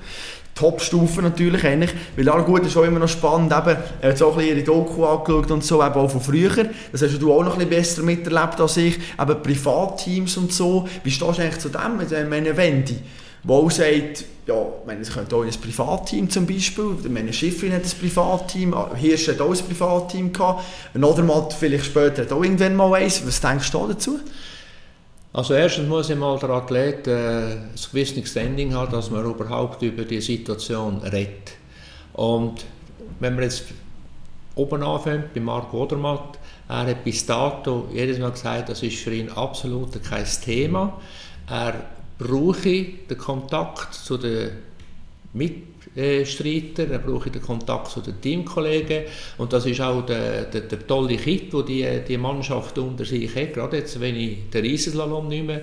Top-Stufe 0.54 1.22
natürlich 1.22 1.64
eigentlich, 1.64 1.94
weil 2.16 2.28
auch 2.28 2.44
gut 2.44 2.66
ist 2.66 2.76
auch 2.76 2.84
immer 2.84 2.98
noch 2.98 3.08
spannend, 3.08 3.52
eben, 3.52 3.76
er 4.00 4.10
hat 4.10 4.18
so 4.18 4.30
ein 4.30 4.36
bisschen 4.36 4.56
ihre 4.56 4.64
Doku 4.64 5.04
angeschaut 5.04 5.50
und 5.50 5.64
so, 5.64 5.82
eben 5.84 5.94
auch 5.94 6.10
von 6.10 6.20
früher, 6.20 6.68
das 6.92 7.02
hast 7.02 7.18
du 7.20 7.32
auch 7.32 7.44
noch 7.44 7.58
ein 7.58 7.68
bisschen 7.68 7.70
besser 7.70 8.02
miterlebt 8.02 8.60
als 8.60 8.76
ich, 8.78 8.98
eben 9.20 9.42
Privatteams 9.42 10.36
und 10.38 10.52
so, 10.52 10.88
wie 11.04 11.10
stehst 11.10 11.38
du 11.38 11.42
eigentlich 11.42 11.58
zu 11.58 11.68
dem, 11.68 12.00
ich 12.00 12.28
meine 12.28 12.56
Wendy, 12.56 12.96
wo 13.46 13.54
auch 13.66 13.70
sagt, 13.70 14.24
ja, 14.46 14.54
ich 14.80 14.86
meine, 14.86 15.00
es 15.00 15.12
könnte 15.12 15.34
auch 15.34 15.42
ein 15.42 15.50
Privatteam 15.50 16.28
zum 16.28 16.46
Beispiel, 16.46 16.96
meine, 17.08 17.32
Schiffrin 17.32 17.72
hat 17.72 17.84
ein 17.84 17.98
Privatteam, 17.98 18.74
Hirsch 18.96 19.28
hat 19.28 19.40
auch 19.40 19.50
ein 19.50 19.64
Privatteam 19.66 20.32
gehabt, 20.32 20.64
Nodermatt 20.94 21.52
vielleicht 21.52 21.86
später 21.86 22.22
hat 22.22 22.32
auch 22.32 22.42
irgendwann 22.42 22.76
mal 22.76 22.92
eins, 22.94 23.26
was 23.26 23.40
denkst 23.40 23.70
du 23.70 23.86
dazu? 23.86 24.20
Also 25.32 25.54
erstens 25.54 25.88
muss 25.88 26.08
mal 26.14 26.38
der 26.38 26.50
Athlet 26.50 27.06
äh, 27.06 27.52
ein 27.52 27.70
gewisses 27.92 28.30
Standing 28.30 28.74
haben, 28.74 28.90
dass 28.90 29.10
man 29.10 29.24
überhaupt 29.24 29.82
über 29.82 30.04
die 30.04 30.20
Situation 30.20 30.98
redet. 30.98 31.52
Und 32.14 32.64
wenn 33.20 33.34
man 33.34 33.44
jetzt 33.44 33.64
oben 34.54 34.82
anfängt, 34.82 35.34
bei 35.34 35.40
Marco 35.40 35.82
Odermatt, 35.82 36.38
er 36.68 36.86
hat 36.86 37.04
bis 37.04 37.26
dato 37.26 37.86
jedes 37.92 38.18
Mal 38.18 38.30
gesagt, 38.30 38.70
das 38.70 38.82
ist 38.82 38.96
für 38.96 39.12
ihn 39.12 39.28
absolut 39.28 40.02
kein 40.02 40.24
Thema. 40.42 40.98
Er 41.48 41.74
brauche 42.18 42.84
den 43.08 43.18
Kontakt 43.18 43.94
zu 43.94 44.16
den 44.16 44.50
Mitstreitern, 45.32 46.90
er 46.90 46.98
brauche 46.98 47.30
den 47.30 47.42
Kontakt 47.42 47.90
zu 47.90 48.00
den 48.00 48.20
Teamkollegen. 48.20 49.04
Und 49.38 49.52
das 49.52 49.66
ist 49.66 49.80
auch 49.80 50.04
der, 50.04 50.44
der, 50.44 50.62
der 50.62 50.86
tolle 50.86 51.16
Kit, 51.16 51.52
den 51.52 51.64
die, 51.66 52.00
die 52.06 52.18
Mannschaft 52.18 52.78
unter 52.78 53.04
sich 53.04 53.34
hat, 53.34 53.54
gerade 53.54 53.78
jetzt, 53.78 54.00
wenn 54.00 54.16
ich 54.16 54.50
den 54.50 54.64
Riesenslalom 54.64 55.28
nehme, 55.28 55.62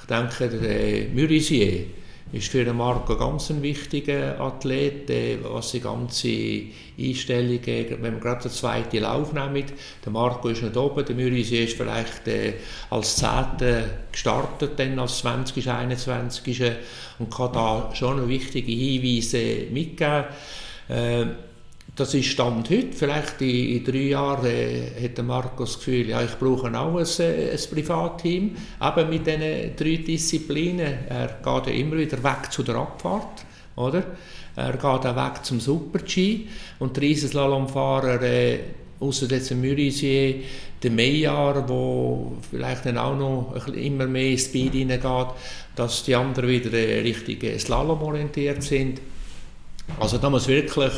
ich 0.00 0.06
denke, 0.06 0.48
der 0.48 1.08
Murisier, 1.14 1.86
ist 2.32 2.48
für 2.48 2.64
den 2.64 2.76
Marco 2.76 3.12
ein 3.12 3.18
ganz 3.18 3.52
wichtiger 3.60 4.40
Athlet, 4.40 5.08
was 5.44 5.72
die 5.72 5.80
ganze 5.80 6.62
Einstellung, 6.98 7.60
wenn 7.64 8.00
man 8.00 8.20
gerade 8.20 8.42
den 8.42 8.50
zweiten 8.50 9.02
Lauf 9.02 9.32
nimmt, 9.32 9.72
der 10.04 10.12
Marco 10.12 10.48
ist 10.48 10.62
nicht 10.62 10.76
oben, 10.76 11.04
der 11.04 11.14
Mürisi 11.14 11.58
ist 11.58 11.76
vielleicht 11.76 12.26
äh, 12.26 12.54
als 12.90 13.16
Zehnter 13.16 13.84
gestartet, 14.10 14.72
dann 14.78 14.98
als 14.98 15.18
20. 15.18 15.70
21. 15.70 16.62
und 17.20 17.32
kann 17.32 17.52
da 17.52 17.90
schon 17.94 18.28
wichtige 18.28 18.72
Hinweise 18.72 19.66
mitgeben. 19.70 20.24
Äh, 20.88 21.26
das 21.96 22.14
ist 22.14 22.26
Stand 22.26 22.70
heute. 22.70 22.92
Vielleicht 22.92 23.40
in, 23.40 23.76
in 23.76 23.84
drei 23.84 23.98
Jahren 23.98 24.46
äh, 24.46 24.90
hat 25.02 25.22
Marco 25.24 25.64
das 25.64 25.78
Gefühl, 25.78 26.08
ja, 26.08 26.22
ich 26.22 26.38
brauche 26.38 26.66
auch 26.76 26.96
ein, 26.96 27.06
äh, 27.20 27.50
ein 27.52 27.60
Privatteam, 27.70 28.56
eben 28.82 29.10
mit 29.10 29.26
diesen 29.26 29.76
drei 29.76 30.02
Disziplinen. 30.04 30.94
Er 31.08 31.38
geht 31.42 31.66
ja 31.66 31.72
immer 31.72 31.96
wieder 31.96 32.22
weg 32.22 32.50
zu 32.50 32.62
der 32.62 32.76
Abfahrt, 32.76 33.44
oder? 33.76 34.04
Er 34.56 34.72
geht 34.72 34.84
auch 34.84 35.04
weg 35.04 35.44
zum 35.44 35.60
Super-G 35.60 36.46
und 36.78 36.96
der 36.96 37.02
Riesenslalomfahrer 37.02 38.22
äh, 38.22 38.58
außer 39.00 39.26
jetzt 39.26 39.50
ein 39.50 39.60
Mürisier, 39.60 40.36
der 40.82 40.90
Meyer, 40.90 41.64
wo 41.68 42.36
vielleicht 42.48 42.86
dann 42.86 42.98
auch 42.98 43.16
noch 43.16 43.66
immer 43.68 44.06
mehr 44.06 44.36
Speed 44.38 44.74
reingeht, 44.74 45.34
dass 45.74 46.04
die 46.04 46.14
anderen 46.14 46.48
wieder 46.48 46.70
richtig 46.72 47.60
Slalom 47.60 48.02
orientiert 48.02 48.62
sind. 48.62 49.00
Also 49.98 50.18
da 50.18 50.30
muss 50.30 50.48
wirklich 50.48 50.92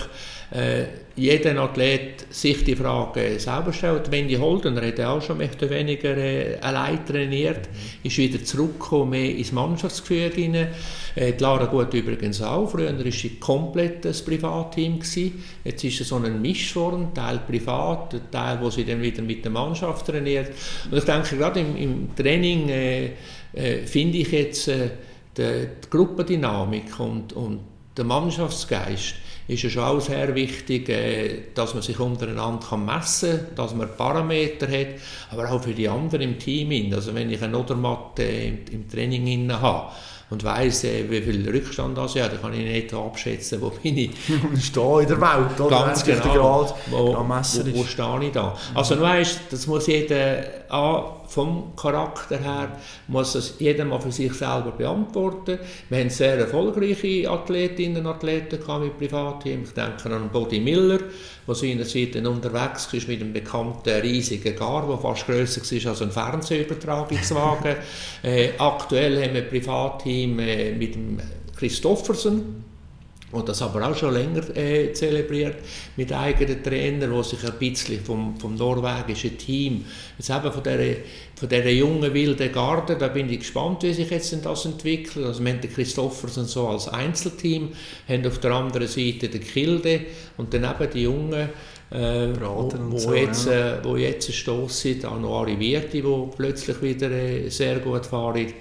äh, 0.53 0.85
jeder 1.17 1.59
Athlet 1.61 2.27
sich 2.31 2.63
die 2.63 2.77
Frage 2.77 3.41
selber 3.41 3.73
stellt. 3.73 4.11
Wendy 4.11 4.35
Holden, 4.35 4.77
er 4.77 4.89
hat 4.89 5.01
auch 5.01 5.21
schon 5.21 5.39
mehr 5.39 5.51
oder 5.57 5.71
weniger 5.71 6.17
äh, 6.17 6.59
allein 6.61 7.05
trainiert, 7.05 7.69
mhm. 7.69 8.07
ist 8.07 8.19
wieder 8.19 8.45
zurückgekommen 8.45 9.11
mehr 9.11 9.35
ins 9.35 9.51
Mannschaftsgefüge 9.51 10.35
hinein. 10.35 10.69
Äh, 11.17 11.33
die 11.33 11.43
Lara 11.43 11.65
Gut 11.65 11.93
übrigens 11.95 12.41
auch. 12.43 12.71
Früher 12.71 12.97
war 12.97 13.11
sie 13.11 13.31
komplett 13.41 14.07
ein 14.07 14.15
Privatteam. 14.25 15.01
Gewesen. 15.01 15.43
Jetzt 15.65 15.83
ist 15.83 16.01
es 16.03 16.09
so 16.09 16.17
ein 16.17 16.41
Mischform, 16.41 17.13
Teil 17.13 17.41
privat, 17.47 18.15
Teil, 18.31 18.59
wo 18.61 18.71
sie 18.71 18.85
dann 18.85 19.03
wieder 19.03 19.23
mit 19.23 19.45
der 19.45 19.51
Mannschaft 19.51 20.07
trainiert. 20.07 20.53
Und 20.91 20.99
ich 20.99 21.05
denke, 21.05 21.37
gerade 21.37 21.61
im, 21.61 21.77
im 21.77 22.15
Training 22.15 22.69
äh, 22.69 23.11
äh, 23.53 23.85
finde 23.85 24.19
ich 24.19 24.31
jetzt 24.31 24.69
äh, 24.69 24.91
die, 25.37 25.67
die 25.83 25.91
Gruppendynamik 25.91 27.01
und, 27.01 27.33
und 27.33 27.61
der 27.97 28.05
Mannschaftsgeist 28.05 29.15
ist 29.49 29.65
es 29.65 29.73
schon 29.73 29.85
auch 29.85 30.01
sehr 30.01 30.35
wichtig, 30.35 30.89
äh, 30.89 31.43
dass 31.55 31.75
man 31.75 31.83
sich 31.83 31.99
untereinander 31.99 32.77
messen 32.77 33.39
kann, 33.39 33.55
dass 33.55 33.75
man 33.75 33.89
Parameter 33.97 34.67
hat, 34.67 35.01
aber 35.31 35.51
auch 35.51 35.63
für 35.63 35.73
die 35.73 35.89
anderen 35.89 36.23
im 36.23 36.39
Team. 36.39 36.93
Also 36.93 37.15
wenn 37.15 37.31
ich 37.31 37.43
eine 37.43 37.57
Odermatte 37.57 38.25
im 38.25 38.89
Training 38.91 39.53
habe, 39.53 39.93
und 40.29 40.43
weiss, 40.43 40.83
äh, 40.85 41.09
wie 41.09 41.23
viel 41.23 41.49
Rückstand 41.49 41.97
das 41.97 42.17
hat, 42.17 42.33
dann 42.33 42.43
kann 42.43 42.53
ich 42.53 42.67
nicht 42.67 42.93
abschätzen, 42.93 43.63
wo 43.63 43.71
bin 43.71 43.97
ich. 43.97 44.11
stehe 44.61 45.03
in 45.03 45.09
der 45.09 45.21
Welt, 45.21 45.61
oder? 45.61 45.85
Ganz 45.85 46.05
genau. 46.05 46.65
Grad, 46.65 46.75
wo, 46.91 47.15
wo, 47.15 47.29
wo, 47.29 47.85
stehe 47.85 48.25
ich 48.25 48.33
da? 48.33 48.57
Also 48.75 48.97
du 48.97 49.03
weißt, 49.03 49.41
das 49.51 49.67
muss 49.69 49.87
jeder 49.87 50.69
vom 51.29 51.75
Charakter 51.77 52.39
her 52.39 52.79
muss 53.09 53.33
das 53.33 53.55
jeder 53.59 53.85
mal 53.85 54.01
für 54.01 54.13
sich 54.13 54.33
selber 54.33 54.73
beantworten. 54.73 55.59
Wir 55.89 55.99
haben 55.99 56.11
sehr 56.11 56.39
erfolgreiche 56.39 57.31
Athletinnen 57.31 58.07
und 58.07 58.13
Athleten 58.13 58.59
mit 58.81 58.99
Privatteam. 58.99 59.63
Ich 59.65 59.73
denke 59.73 60.15
an 60.15 60.29
Body 60.31 60.61
Miller, 60.61 61.01
der 61.47 61.55
seinerzeit 61.55 62.17
unterwegs 62.17 62.93
war 62.93 63.01
mit 63.09 63.21
einem 63.21 63.33
bekannten 63.33 64.01
riesigen 64.01 64.57
Gar, 64.57 64.87
der 64.87 64.99
fast 64.99 65.27
grösser 65.27 65.63
war 65.63 65.91
als 65.91 66.03
ein 66.03 66.11
Fernsehübertragungswagen. 66.11 67.77
äh, 68.23 68.51
aktuell 68.59 69.23
haben 69.23 69.35
wir 69.35 69.43
ein 69.43 69.49
Privatteam 69.49 70.39
äh, 70.39 70.73
mit 70.73 70.95
dem 70.95 71.19
Christoffersen 71.57 72.66
und 73.33 73.49
das 73.49 73.61
aber 73.61 73.89
auch 73.89 73.97
schon 73.97 74.15
länger 74.15 74.57
äh, 74.57 74.93
zelebriert 74.93 75.57
mit 75.97 76.13
eigenen 76.13 76.63
Trainern, 76.63 77.13
die 77.13 77.25
sich 77.25 77.45
ein 77.45 77.59
bisschen 77.59 78.05
vom, 78.05 78.39
vom 78.39 78.55
norwegischen 78.55 79.37
Team, 79.37 79.85
jetzt 80.17 80.31
eben 80.31 80.53
von 80.53 80.63
dieser, 80.63 81.01
von 81.35 81.49
dieser 81.49 81.71
jungen 81.71 82.15
wilden 82.15 82.53
Garde, 82.53 82.97
da 82.97 83.09
bin 83.09 83.29
ich 83.29 83.41
gespannt, 83.41 83.83
wie 83.83 83.93
sich 83.93 84.11
jetzt 84.11 84.37
das 84.45 84.65
entwickelt. 84.65 85.27
Also 85.27 85.45
wir 85.45 85.53
haben 85.53 85.61
den 85.61 85.73
Christoffersen 85.73 86.47
so 86.47 86.69
als 86.69 86.89
Einzelteam, 86.89 87.71
haben 88.09 88.27
auf 88.27 88.39
der 88.39 88.53
anderen 88.53 88.87
Seite 88.87 89.29
den 89.29 89.41
Kilde 89.41 90.03
und 90.37 90.55
dann 90.55 90.63
eben 90.63 90.91
die 90.93 91.03
Jungen, 91.03 91.49
äh, 91.91 92.29
wo, 92.41 92.71
wo, 92.91 92.99
so, 92.99 93.13
jetzt, 93.15 93.47
ja. 93.47 93.79
äh, 93.79 93.85
wo 93.85 93.97
jetzt 93.97 94.33
stoßen, 94.33 95.05
auch 95.05 95.19
noch 95.19 95.41
Ari 95.41 95.59
Wirti, 95.59 96.05
wo 96.05 96.27
plötzlich 96.29 96.81
wieder 96.81 97.11
äh, 97.11 97.49
sehr 97.49 97.81
gut 97.81 98.07
fahren. 98.07 98.53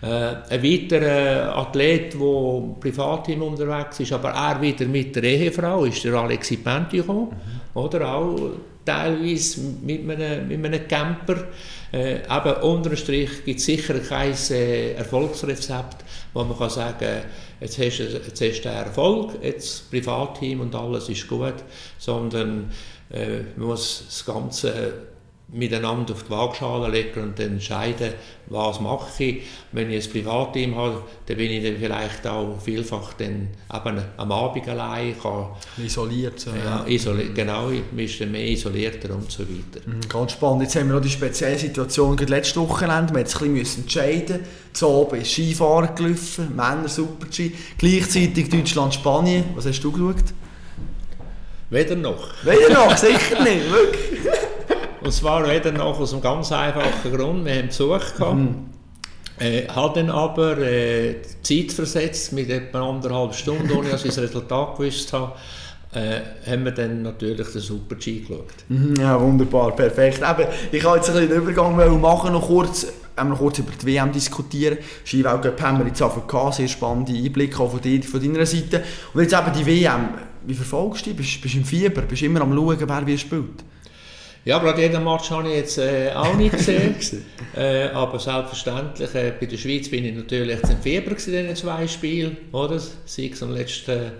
Äh, 0.00 0.06
ein 0.50 0.62
weiterer 0.62 1.56
Athlet, 1.56 2.14
der 2.14 2.20
im 2.20 2.78
Privatteam 2.78 3.42
unterwegs 3.42 3.98
ist, 3.98 4.12
aber 4.12 4.30
er 4.30 4.60
wieder 4.60 4.86
mit 4.86 5.16
der 5.16 5.24
Ehefrau, 5.24 5.84
ist 5.84 6.04
der 6.04 6.14
Alexi 6.14 6.58
Pentichon, 6.58 7.24
mhm. 7.24 7.80
oder 7.80 8.14
auch 8.14 8.50
teilweise 8.84 9.60
mit 9.82 10.08
einem, 10.08 10.48
mit 10.48 10.64
einem 10.64 10.86
Camper. 10.86 11.48
Äh, 11.90 12.18
aber 12.28 12.62
unterm 12.62 12.96
Strich 12.96 13.44
gibt 13.44 13.58
es 13.58 13.66
sicher 13.66 13.98
kein 13.98 14.34
äh, 14.50 14.92
Erfolgsrezept, 14.92 16.04
wo 16.32 16.44
man 16.44 16.56
kann 16.56 16.70
sagen 16.70 16.98
kann, 16.98 17.22
jetzt 17.60 17.78
hast, 17.78 17.98
du, 17.98 18.04
jetzt 18.04 18.40
hast 18.40 18.62
du 18.62 18.68
Erfolg, 18.68 19.32
jetzt 19.42 19.90
Privatteam 19.90 20.60
und 20.60 20.74
alles 20.74 21.08
ist 21.08 21.26
gut, 21.26 21.54
sondern 21.98 22.70
äh, 23.10 23.40
man 23.56 23.68
muss 23.68 24.04
das 24.06 24.24
Ganze 24.24 24.92
miteinander 25.50 26.12
auf 26.12 26.24
die 26.24 26.30
Waagschale 26.30 26.90
legen 26.90 27.22
und 27.22 27.38
dann 27.38 27.52
entscheiden, 27.52 28.12
was 28.46 28.80
mache 28.80 29.24
ich. 29.24 29.42
Wenn 29.72 29.90
ich 29.90 30.06
ein 30.06 30.12
Privatteam 30.12 30.76
habe, 30.76 31.02
dann 31.26 31.36
bin 31.38 31.50
ich 31.50 31.64
dann 31.64 31.76
vielleicht 31.78 32.26
auch 32.26 32.60
vielfach 32.62 33.14
dann 33.14 33.48
eben 33.74 34.02
am 34.16 34.32
Abend 34.32 34.68
allein. 34.68 35.14
Kann, 35.20 35.46
isoliert. 35.82 36.38
So, 36.38 36.50
ja, 36.50 36.84
isoli 36.86 37.30
genau, 37.34 37.68
man 37.68 38.04
ist 38.04 38.20
dann 38.20 38.30
mehr 38.30 38.46
isolierter 38.46 39.14
und 39.14 39.30
so 39.30 39.42
weiter. 39.42 39.86
Mhm, 39.86 40.08
ganz 40.08 40.32
spannend. 40.32 40.62
Jetzt 40.62 40.76
haben 40.76 40.88
wir 40.88 40.96
noch 40.96 41.02
die 41.02 41.10
spezielle 41.10 41.58
Situation, 41.58 42.16
gerade 42.16 42.32
letztes 42.32 42.56
Wochenende, 42.58 43.14
wir 43.14 43.22
mussten 43.22 43.44
ein 43.44 43.54
bisschen 43.54 43.82
entscheiden. 43.84 44.40
Zu 44.74 44.86
oben 44.86 45.20
ist 45.22 45.32
Skifahren 45.32 45.94
gelaufen, 45.94 46.54
Männer 46.54 46.88
Super-G, 46.88 47.52
gleichzeitig 47.78 48.50
Deutschland-Spanien. 48.50 49.44
Was 49.54 49.66
hast 49.66 49.80
du 49.80 49.92
geschaut? 49.92 50.24
Weder 51.70 51.96
noch. 51.96 52.28
Weder 52.44 52.74
noch, 52.74 52.96
sicher 52.96 53.42
nicht, 53.42 53.70
wirklich. 53.70 54.20
Und 55.08 55.14
zwar 55.14 55.50
wieder 55.50 55.72
noch 55.72 55.98
aus 55.98 56.12
einem 56.12 56.20
ganz 56.20 56.52
einfachen 56.52 57.16
Grund. 57.16 57.46
Wir 57.46 57.54
haben 57.54 57.68
Besuch 57.68 58.14
gehabt. 58.14 58.34
Mhm. 58.34 58.66
Äh, 59.38 59.66
hat 59.66 59.96
dann 59.96 60.10
aber 60.10 60.58
äh, 60.58 61.22
Zeit 61.42 61.72
versetzt 61.72 62.34
mit 62.34 62.50
etwa 62.50 62.90
anderthalb 62.90 63.32
Stunden, 63.32 63.72
ohne 63.72 63.88
dass 63.88 64.04
ich 64.04 64.14
das 64.14 64.24
Resultat 64.24 64.76
gewusst 64.76 65.10
habe. 65.14 65.32
Äh, 65.94 66.50
haben 66.50 66.66
wir 66.66 66.72
dann 66.72 67.00
natürlich 67.00 67.48
den 67.48 67.62
Super-G 67.62 68.18
geschaut. 68.18 68.52
Mhm, 68.68 68.96
ja, 69.00 69.18
wunderbar, 69.18 69.74
perfekt. 69.74 70.18
Eben, 70.18 70.48
ich 70.72 70.84
wollte 70.84 70.98
jetzt 70.98 71.08
ein 71.08 71.14
bisschen 71.14 71.28
den 71.30 71.38
Übergang 71.38 72.00
machen, 72.02 72.34
noch 72.34 72.46
kurz, 72.46 72.86
ähm, 73.16 73.30
noch 73.30 73.38
kurz 73.38 73.60
über 73.60 73.72
die 73.80 73.86
WM 73.86 74.12
diskutieren. 74.12 74.76
Skiweltcup 75.06 75.62
haben 75.62 75.78
wir 75.78 75.86
jetzt 75.86 76.02
einfach 76.02 76.52
sehr 76.52 76.68
spannende 76.68 77.14
Einblicke 77.14 77.58
auch 77.60 77.70
von, 77.70 77.80
dir, 77.80 78.02
von 78.02 78.20
deiner 78.20 78.44
Seite. 78.44 78.82
Und 79.14 79.22
jetzt 79.22 79.32
eben 79.32 79.52
die 79.56 79.64
WM, 79.64 80.08
wie 80.46 80.52
verfolgst 80.52 81.06
du 81.06 81.10
die? 81.10 81.16
Bist 81.16 81.42
du 81.42 81.48
im 81.56 81.64
Fieber? 81.64 82.02
Bist 82.02 82.20
du 82.20 82.26
immer 82.26 82.42
am 82.42 82.54
schauen, 82.54 82.76
wer 82.78 83.06
wie 83.06 83.16
spielt? 83.16 83.64
Ja, 84.48 84.58
gerade 84.60 84.80
jeden 84.80 85.04
Match 85.04 85.30
habe 85.30 85.46
ich 85.50 85.56
jetzt 85.56 85.76
äh, 85.76 86.10
auch 86.14 86.34
nicht 86.38 86.52
gesehen. 86.52 86.96
äh, 87.54 87.88
aber 87.88 88.18
selbstverständlich, 88.18 89.14
äh, 89.14 89.34
bei 89.38 89.44
der 89.44 89.58
Schweiz 89.58 89.90
bin 89.90 90.06
ich 90.06 90.14
natürlich 90.14 90.56
jetzt 90.56 90.70
im 90.70 90.78
Fieber 90.78 91.10
in 91.10 91.16
diesen 91.16 91.54
zwei 91.54 91.86
Spielen. 91.86 92.34
Oder? 92.52 92.80
Sei 93.04 93.28
es 93.30 93.42
am 93.42 93.52
letzten 93.52 94.12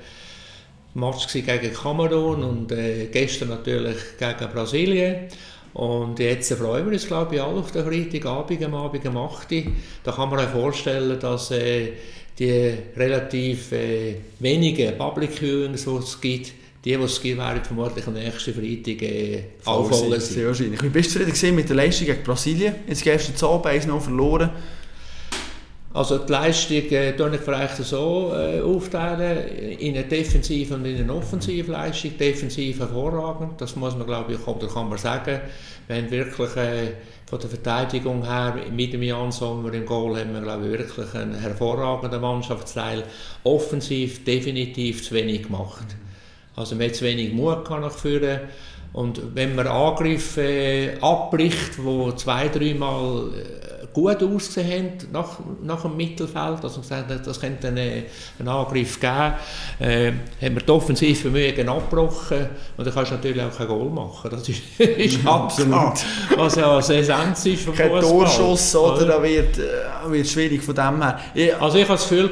Match 0.93 1.33
gegen 1.33 1.73
Kamerun 1.73 2.45
und 2.45 2.73
äh, 2.73 3.07
gestern 3.07 3.49
natürlich 3.49 3.97
gegen 4.19 4.53
Brasilien. 4.53 5.29
Und 5.73 6.19
jetzt 6.19 6.53
freuen 6.53 6.85
wir 6.85 6.93
uns, 6.93 7.07
glaube 7.07 7.37
ich, 7.37 7.41
alle 7.41 7.61
auf 7.61 7.73
den 7.73 7.87
Freitagabend, 7.87 8.63
am 8.65 8.75
Abend 8.75 9.07
um 9.07 9.17
8 9.17 9.51
Uhr. 9.51 9.63
Da 10.05 10.13
kann 10.13 10.29
man 10.29 10.41
sich 10.41 10.49
vorstellen, 10.51 11.19
dass 11.19 11.53
äh, 11.53 11.93
die 12.39 12.75
relativ 12.99 13.73
äh, 13.73 14.17
wenigen 14.41 14.99
Public 14.99 15.41
Viewings, 15.41 15.87
die 15.87 15.91
es 15.91 16.21
gibt, 16.21 16.53
die, 16.89 16.97
die 16.97 17.05
es 17.05 17.21
gibt, 17.21 17.39
werden 17.39 17.63
vermutlich 17.63 18.07
am 18.07 18.15
nächsten 18.15 18.55
Freitag 18.55 19.03
äh, 19.03 19.45
aufholen. 19.65 20.21
Sehr 20.21 20.47
wahrscheinlich. 20.47 20.83
Wie 20.83 20.89
bist 20.89 21.15
du 21.15 21.27
zufrieden 21.27 21.57
mit 21.57 21.69
der 21.69 21.77
Leistung 21.77 22.07
gegen 22.07 22.23
Brasilien? 22.23 22.77
Jetzt 22.87 23.05
gestern 23.05 23.37
zu 23.37 23.49
Abend 23.49 23.87
noch 23.87 24.01
verloren. 24.01 24.51
Also 25.93 26.19
die 26.19 26.33
Leistung 26.33 26.77
äh, 26.77 27.11
ich 27.11 27.41
vielleicht 27.41 27.77
so 27.77 28.33
äh, 28.35 28.61
aufteilen 28.61 29.49
in 29.79 29.97
eine 29.97 30.05
defensive 30.05 30.75
und 30.75 30.87
in 30.87 30.99
eine 30.99 31.13
offensive 31.13 31.73
Leistung. 31.73 32.17
Defensiv 32.17 32.79
hervorragend, 32.79 33.61
das 33.61 33.77
muss 33.77 33.97
man 33.97 34.07
glaube 34.07 34.33
ich, 34.33 34.47
oder 34.47 34.69
kann 34.69 34.89
man 34.89 34.99
sagen. 34.99 35.41
Haben 35.91 36.11
wirklich 36.11 36.57
äh, 36.57 36.93
von 37.27 37.39
der 37.39 37.51
Verteidigung 37.51 38.25
her 38.25 38.57
mit 38.71 38.95
dem 38.95 39.03
Jan 39.03 39.33
Sommer 39.33 39.75
im 39.75 39.85
Goal 39.85 40.19
haben 40.19 40.33
wir 40.33 40.41
glaube 40.41 40.65
ich, 40.67 40.79
wirklich 40.79 41.15
einen 41.15 41.35
hervorragenden 41.35 42.21
Mannschaftsteil. 42.21 43.05
Offensiv 43.45 44.25
definitiv 44.25 45.05
zu 45.05 45.15
wenig 45.15 45.43
gemacht. 45.43 45.87
Also 46.59 46.75
man 46.75 46.89
hat 46.89 46.97
zu 46.97 47.05
wenig 47.05 47.33
Mut 47.33 47.71
nach 47.71 47.91
vorne. 47.91 48.41
Und 48.93 49.21
wenn 49.35 49.55
man 49.55 49.67
Angriffe 49.67 50.43
äh, 50.43 50.99
abbricht, 51.01 51.79
die 51.79 52.17
zwei, 52.17 52.49
dreimal 52.49 53.29
äh, 53.29 53.87
gut 53.93 54.23
ausgesehen 54.23 54.71
haben 54.71 55.13
nach, 55.13 55.39
nach 55.63 55.83
dem 55.83 55.97
Mittelfeld, 55.97 56.63
also 56.63 56.81
gesagt, 56.81 57.11
das 57.25 57.41
könnte 57.41 57.69
einen, 57.69 58.05
einen 58.39 58.49
Angriff 58.49 58.99
geben, 58.99 59.35
äh, 59.79 60.13
haben 60.41 60.55
wir 60.55 60.63
die 60.63 60.71
Offensivvermögen 60.71 61.69
abgebrochen 61.69 62.49
und 62.77 62.87
dann 62.87 62.95
kannst 62.95 63.13
du 63.13 63.17
natürlich 63.17 63.43
auch 63.43 63.57
kein 63.57 63.69
Goal 63.69 63.91
machen. 63.91 64.31
Das 64.31 64.49
ist, 64.49 64.63
ist 64.81 65.27
absolut. 65.27 66.05
Was 66.37 66.57
ja 66.57 66.75
das 66.75 66.91
Essenz 66.91 67.45
ist 67.47 67.65
vom 67.65 67.75
Kein 67.75 67.91
Fußball. 67.91 68.11
Torschuss, 68.11 68.75
oder? 68.75 69.05
Da 69.05 69.23
wird, 69.23 69.59
äh, 69.59 70.11
wird 70.11 70.27
schwierig 70.27 70.63
von 70.63 70.75
dem 70.75 71.03
her. 71.03 71.21
Ja. 71.35 71.59
Also 71.61 71.77
ich 71.77 71.85
habe 71.85 71.99
das 71.99 72.09
Gefühl, 72.09 72.31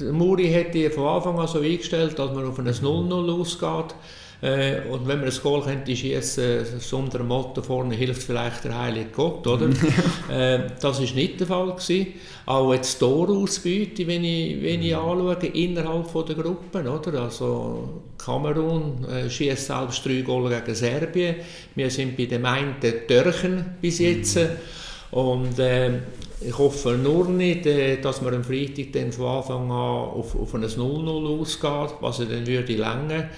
der 0.00 0.12
Muri 0.12 0.48
hätte 0.48 0.90
von 0.90 1.06
Anfang 1.06 1.38
an 1.38 1.48
so 1.48 1.60
eingestellt, 1.60 2.18
dass 2.18 2.32
man 2.32 2.46
auf 2.46 2.58
ein 2.58 2.68
0-0 2.68 3.40
ausgeht. 3.40 3.94
Äh, 4.42 4.82
und 4.90 5.06
wenn 5.06 5.20
man 5.20 5.28
ein 5.28 5.38
Goal 5.42 5.62
könnte 5.62 5.96
schießen, 5.96 6.78
so 6.78 6.98
unter 6.98 7.18
dem 7.18 7.28
Motto 7.28 7.62
vorne 7.62 7.94
hilft 7.94 8.24
vielleicht 8.24 8.64
der 8.64 8.78
heilige 8.78 9.10
Gott, 9.10 9.46
oder? 9.46 9.70
äh, 10.30 10.66
das 10.80 11.00
ist 11.00 11.14
nicht 11.14 11.40
der 11.40 11.46
Fall 11.46 11.72
gewesen. 11.72 12.08
Auch 12.44 12.74
jetzt 12.74 12.98
Torausbeute, 12.98 14.06
wenn 14.06 14.22
ich, 14.24 14.60
wenn 14.62 14.82
ich 14.82 14.94
anschaue, 14.94 15.36
innerhalb 15.46 16.08
von 16.08 16.26
der 16.26 16.34
Gruppen, 16.34 16.86
oder? 16.86 17.22
Also 17.22 18.02
Kamerun 18.18 19.06
äh, 19.06 19.30
schießt 19.30 19.66
selbst 19.66 20.04
drei 20.04 20.20
Goal 20.20 20.50
gegen 20.50 20.74
Serbien. 20.74 21.36
Wir 21.74 21.90
sind 21.90 22.14
bei 22.14 22.26
dem 22.26 22.44
einen 22.44 22.74
Türken 22.80 23.76
bis 23.80 24.00
jetzt. 24.00 24.36
Mhm. 24.36 24.48
Und 25.18 25.58
äh, 25.58 26.00
ich 26.46 26.58
hoffe 26.58 26.92
nur 26.92 27.28
nicht, 27.28 27.66
äh, 27.66 28.00
dass 28.00 28.22
man 28.22 28.34
am 28.34 28.44
Freitag 28.44 28.92
dann 28.92 29.12
von 29.12 29.26
Anfang 29.26 29.70
an 29.70 29.70
auf, 29.70 30.34
auf 30.38 30.54
ein 30.54 30.64
0-0 30.64 31.40
ausgeht, 31.40 31.96
was 32.00 32.20
er 32.20 32.26
dann 32.26 32.46
würde 32.46 32.74
länger 32.74 33.28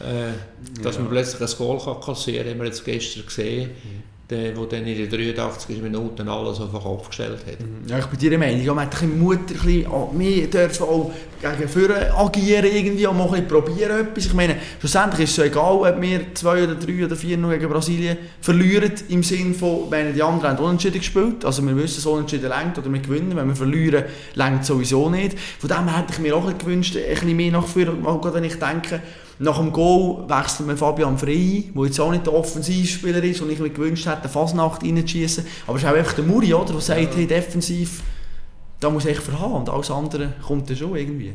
äh, 0.00 0.82
dass 0.82 0.96
ja. 0.96 1.02
man 1.02 1.10
plötzlich 1.10 1.40
ein 1.40 1.58
Goal 1.58 1.78
kann 1.78 2.00
kassieren 2.00 2.44
kann, 2.44 2.50
haben 2.52 2.58
wir 2.60 2.66
jetzt 2.66 2.84
gestern 2.84 3.26
gesehen. 3.26 3.70
Der, 4.30 4.52
der 4.52 4.64
dann 4.64 4.86
in 4.86 5.10
den 5.10 5.34
83 5.34 5.82
Minuten 5.82 6.26
alles 6.30 6.58
auf 6.58 6.70
den 6.70 6.80
Kopf 6.80 7.08
gestellt 7.08 7.40
hat. 7.46 7.60
Mhm. 7.60 7.86
Ja, 7.86 7.98
ich 7.98 8.06
bin 8.06 8.18
dir 8.18 8.38
Meinung, 8.38 8.74
man 8.74 8.86
hat 8.86 9.02
ein 9.02 9.18
Mut, 9.18 9.38
ein 9.38 9.46
bisschen, 9.46 9.86
wir 10.18 10.50
dürfen 10.50 10.86
gegen 11.42 11.68
Führer 11.68 12.18
agieren 12.18 12.64
irgendwie 12.64 13.06
und 13.06 13.18
mal 13.18 13.42
probieren 13.42 14.00
etwas. 14.00 14.26
Ich 14.26 14.32
meine, 14.32 14.56
schlussendlich 14.80 15.24
ist 15.24 15.30
es 15.30 15.36
so 15.36 15.42
egal, 15.42 15.74
ob 15.74 16.00
wir 16.00 16.34
zwei 16.34 16.64
oder 16.64 16.74
drei 16.74 17.04
oder 17.04 17.16
vier 17.16 17.36
gegen 17.36 17.68
Brasilien 17.68 18.16
verlieren, 18.40 18.92
im 19.08 19.22
Sinne 19.22 19.52
von, 19.52 19.90
wenn 19.90 20.14
die 20.14 20.22
anderen 20.22 20.56
haben 20.56 20.64
unentschieden 20.64 20.98
gespielt, 20.98 21.44
also 21.44 21.62
wir 21.66 21.76
wissen, 21.76 22.00
so 22.00 22.12
unentschieden 22.12 22.48
längt 22.48 22.78
oder 22.78 22.90
wir 22.90 23.00
gewinnen, 23.00 23.36
wenn 23.36 23.48
wir 23.48 23.56
verlieren, 23.56 24.04
längt 24.34 24.64
sowieso 24.64 25.10
nicht. 25.10 25.38
Von 25.58 25.68
dem 25.68 25.94
hätte 25.94 26.14
ich 26.14 26.18
mir 26.18 26.34
auch 26.34 26.46
gewünscht, 26.56 26.96
ein 26.96 27.14
bisschen 27.14 27.36
mehr 27.36 27.52
nach 27.52 27.66
vorne, 27.66 27.94
wenn 28.32 28.44
ich 28.44 28.58
denke, 28.58 29.02
nach 29.38 29.58
dem 29.58 29.72
Goal 29.72 30.28
wechselt 30.28 30.66
man 30.66 30.76
Fabian 30.76 31.18
Frey, 31.18 31.72
der 31.74 31.84
jetzt 31.84 32.00
auch 32.00 32.10
nicht 32.10 32.26
der 32.26 32.34
Offensivspieler 32.34 33.22
ist 33.22 33.40
und 33.40 33.50
ich 33.50 33.58
mir 33.58 33.70
gewünscht 33.70 34.06
hätte, 34.06 34.28
Fasnacht 34.28 34.82
reinzuschießen. 34.82 35.44
Aber 35.66 35.76
es 35.76 35.82
ist 35.82 35.88
auch 35.88 35.94
einfach 35.94 36.12
der 36.12 36.24
Muri, 36.24 36.54
oder, 36.54 36.72
der 36.72 36.80
sagt, 36.80 37.16
hey, 37.16 37.26
defensiv, 37.26 38.02
da 38.80 38.90
muss 38.90 39.06
ich 39.06 39.18
verhauen 39.18 39.62
und 39.62 39.70
alles 39.70 39.90
andere 39.90 40.34
kommt 40.46 40.70
dann 40.70 40.76
schon 40.76 40.94
irgendwie. 40.94 41.32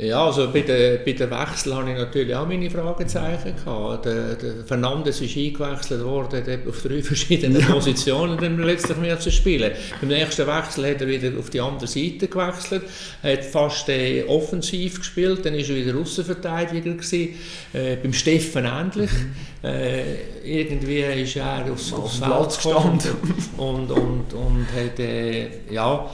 Ja, 0.00 0.26
also 0.26 0.52
bei 0.52 0.60
den, 0.60 1.00
bei 1.04 1.10
den 1.10 1.28
Wechseln 1.28 1.74
habe 1.74 1.90
ich 1.90 1.96
natürlich 1.96 2.32
auch 2.32 2.46
meine 2.46 2.70
Fragezeichen 2.70 3.56
gehabt. 3.56 4.04
Der, 4.04 4.36
der 4.36 4.64
Fernandes 4.64 5.20
ist 5.20 5.36
eingewechselt 5.36 6.04
worden 6.04 6.44
auf 6.68 6.82
drei 6.82 7.02
verschiedenen 7.02 7.60
ja. 7.60 7.66
Positionen, 7.66 8.38
dann 8.38 8.62
letztlich 8.62 8.96
mehr 8.98 9.18
zu 9.18 9.32
spielen. 9.32 9.72
Beim 10.00 10.10
nächsten 10.10 10.46
Wechsel 10.46 10.88
hat 10.88 11.00
er 11.00 11.08
wieder 11.08 11.36
auf 11.36 11.50
die 11.50 11.60
andere 11.60 11.88
Seite 11.88 12.28
gewechselt, 12.28 12.84
hat 13.24 13.44
fast 13.44 13.88
äh, 13.88 14.22
offensiv 14.28 15.00
gespielt, 15.00 15.44
dann 15.44 15.54
ist 15.54 15.68
er 15.68 15.74
wieder 15.74 15.98
Außenverteidiger 15.98 16.92
gewesen. 16.92 17.34
Äh, 17.72 17.96
beim 17.96 18.12
Steffen 18.12 18.66
ähnlich. 18.66 19.10
Mhm. 19.10 19.68
Äh, 19.68 20.14
irgendwie 20.44 21.00
ist 21.00 21.34
er 21.34 21.72
aufs, 21.72 21.92
aufs 21.92 22.18
Feld 22.18 22.54
gestanden 22.54 23.10
und, 23.56 23.90
und, 23.90 24.32
und 24.32 24.66
hat, 24.76 25.00
äh, 25.00 25.72
ja, 25.72 26.08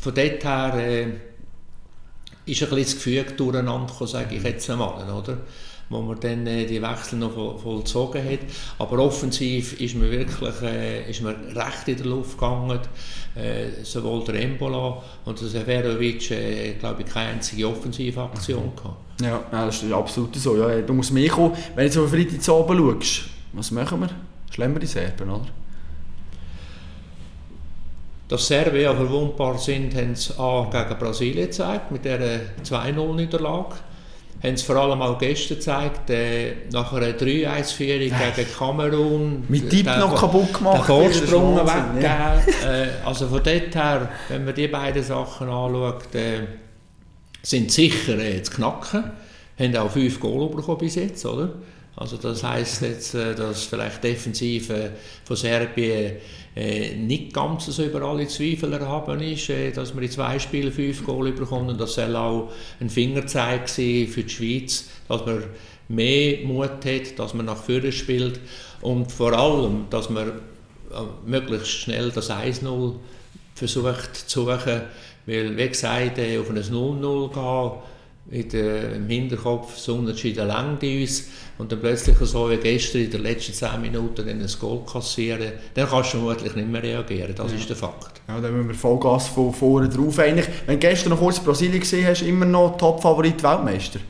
von 0.00 0.14
dort 0.14 0.44
her 0.44 0.74
äh, 0.78 1.27
ist 2.48 2.62
ein 2.62 2.68
bisschen 2.70 2.84
das 2.84 2.94
Gefühl 2.94 3.24
durcheinander 3.36 4.06
sage 4.06 4.36
ich 4.36 4.42
jetzt 4.42 4.68
einmal, 4.70 5.10
oder? 5.10 5.38
wo 5.90 6.02
man 6.02 6.20
dann 6.20 6.46
äh, 6.46 6.66
die 6.66 6.82
Wechsel 6.82 7.18
noch 7.18 7.32
voll, 7.32 7.58
vollzogen 7.58 8.22
hat. 8.24 8.40
Aber 8.78 8.98
offensiv 8.98 9.80
ist 9.80 9.94
man 9.94 10.10
wirklich 10.10 10.62
äh, 10.62 11.10
ist 11.10 11.22
man 11.22 11.34
recht 11.54 11.88
in 11.88 11.96
der 11.96 12.06
Luft 12.06 12.38
gegangen. 12.38 12.78
Äh, 13.34 13.84
sowohl 13.84 14.24
der 14.24 14.42
Embola 14.42 15.02
und 15.24 15.40
der 15.40 15.48
Severovic, 15.48 16.30
äh, 16.30 16.74
glaube 16.74 17.02
ich, 17.02 17.08
keine 17.08 17.30
einzige 17.30 17.68
Offensivaktion 17.68 18.72
gehabt. 18.76 19.22
Ja, 19.22 19.44
das 19.50 19.82
ist 19.82 19.92
absolut 19.92 20.34
so. 20.36 20.56
Ja, 20.56 20.80
du 20.80 20.92
musst 20.92 21.12
mehr 21.12 21.28
kommen. 21.28 21.52
Wenn 21.74 21.76
du 21.76 21.82
jetzt 21.84 21.98
auf 21.98 22.10
Freitag 22.10 22.48
oben 22.48 23.00
schaust, 23.00 23.30
was 23.52 23.70
machen 23.70 24.00
wir? 24.00 24.10
Schlemmen 24.50 24.80
die 24.80 24.86
Serben, 24.86 25.30
oder? 25.30 25.46
Dass 28.28 28.46
Serbien 28.46 28.94
verwundbar 28.94 29.56
sind, 29.58 29.94
haben 29.94 30.14
sie 30.14 30.38
A 30.38 30.68
gegen 30.70 30.98
Brasilien 30.98 31.46
gezeigt, 31.46 31.90
mit 31.90 32.04
dieser 32.04 32.40
2-0-Niederlage. 32.62 33.76
Haben 34.42 34.56
sie 34.56 34.64
vor 34.64 34.76
allem 34.76 35.00
auch 35.00 35.18
gestern 35.18 35.56
gezeigt, 35.56 36.10
äh, 36.10 36.52
nach 36.70 36.92
einer 36.92 37.08
3-1-Führung 37.08 38.12
gegen 38.36 38.52
Kamerun. 38.56 39.44
Mit 39.48 39.70
Tipp 39.70 39.86
noch 39.86 40.14
kaputt 40.14 40.54
gemacht. 40.54 40.78
Den 40.78 40.84
Vorsprung 40.84 41.56
weggegeben. 41.56 42.02
Ja. 42.02 42.34
Äh, 42.36 42.88
also 43.04 43.26
von 43.28 43.42
dort 43.42 43.74
her, 43.74 44.08
wenn 44.28 44.44
man 44.44 44.54
die 44.54 44.68
beiden 44.68 45.02
Sachen 45.02 45.48
anschaut, 45.48 46.14
äh, 46.14 46.40
sind 47.42 47.72
sicher 47.72 48.18
äh, 48.18 48.42
zu 48.42 48.52
knacken. 48.52 49.04
Haben 49.58 49.76
auch 49.76 49.90
fünf 49.90 50.20
Goal 50.20 50.50
bekommen 50.50 50.78
bis 50.78 50.94
jetzt, 50.96 51.24
oder? 51.24 51.54
Also 51.98 52.16
das 52.16 52.44
heisst 52.44 52.82
jetzt, 52.82 53.14
äh, 53.14 53.34
dass 53.34 53.64
vielleicht 53.64 54.04
Defensive 54.04 54.92
von 55.24 55.36
Serbien 55.36 56.12
äh, 56.54 56.94
nicht 56.94 57.34
ganz 57.34 57.66
so 57.66 57.82
über 57.82 58.02
alle 58.02 58.28
Zweifel 58.28 58.72
erhaben 58.72 59.20
ist, 59.20 59.50
äh, 59.50 59.72
dass 59.72 59.94
man 59.94 60.04
in 60.04 60.10
zwei 60.10 60.38
Spielen 60.38 60.72
fünf 60.72 61.04
Goal 61.04 61.32
bekommt 61.32 61.70
und 61.70 61.80
das 61.80 61.94
soll 61.94 62.14
auch 62.14 62.52
ein 62.78 62.88
Fingerzeig 62.88 63.68
für 63.68 63.82
die 64.06 64.28
Schweiz, 64.28 64.88
dass 65.08 65.26
man 65.26 65.42
mehr 65.88 66.46
Mut 66.46 66.84
hat, 66.84 67.18
dass 67.18 67.34
man 67.34 67.46
nach 67.46 67.56
vorne 67.56 67.90
spielt 67.90 68.38
und 68.80 69.10
vor 69.10 69.32
allem, 69.32 69.86
dass 69.90 70.08
man 70.08 70.32
möglichst 71.26 71.68
schnell 71.68 72.10
das 72.12 72.30
1-0 72.30 72.94
versucht 73.56 74.14
zu 74.14 74.44
suchen, 74.44 74.82
weil 75.26 75.56
wie 75.56 75.68
gesagt, 75.68 76.18
auf 76.18 76.50
ein 76.50 76.62
0-0 76.62 77.32
gehen, 77.32 77.82
mit, 78.30 78.54
äh, 78.54 78.96
im 78.96 79.08
Hinterkopf, 79.08 79.74
das 79.74 79.88
Unentschieden 79.88 80.48
langt 80.48 80.82
uns 80.82 81.28
und 81.56 81.72
dann 81.72 81.80
plötzlich 81.80 82.16
so 82.18 82.50
wie 82.50 82.56
gestern 82.56 83.02
in 83.02 83.10
den 83.10 83.22
letzten 83.22 83.52
10 83.52 83.80
Minuten 83.80 84.26
dann 84.26 84.40
ein 84.40 84.50
Goal 84.60 84.84
kassieren, 84.84 85.52
dann 85.74 85.88
kannst 85.88 86.12
du 86.12 86.18
vermutlich 86.18 86.54
nicht 86.54 86.68
mehr 86.68 86.82
reagieren, 86.82 87.34
das 87.34 87.52
ja. 87.52 87.58
ist 87.58 87.68
der 87.68 87.76
Fakt. 87.76 88.20
Ja, 88.28 88.40
dann 88.40 88.54
müssen 88.54 88.68
wir 88.68 88.74
Vollgas 88.74 89.28
von 89.28 89.52
vorne 89.52 89.88
drauf. 89.88 90.18
Eigentlich, 90.18 90.46
wenn 90.66 90.78
du 90.78 90.86
gestern 90.86 91.10
noch 91.10 91.18
kurz 91.18 91.40
Brasilien 91.40 91.80
gesehen 91.80 92.06
hast, 92.06 92.22
immer 92.22 92.44
noch 92.44 92.76
Top-Favorit 92.76 93.42
Weltmeister 93.42 94.00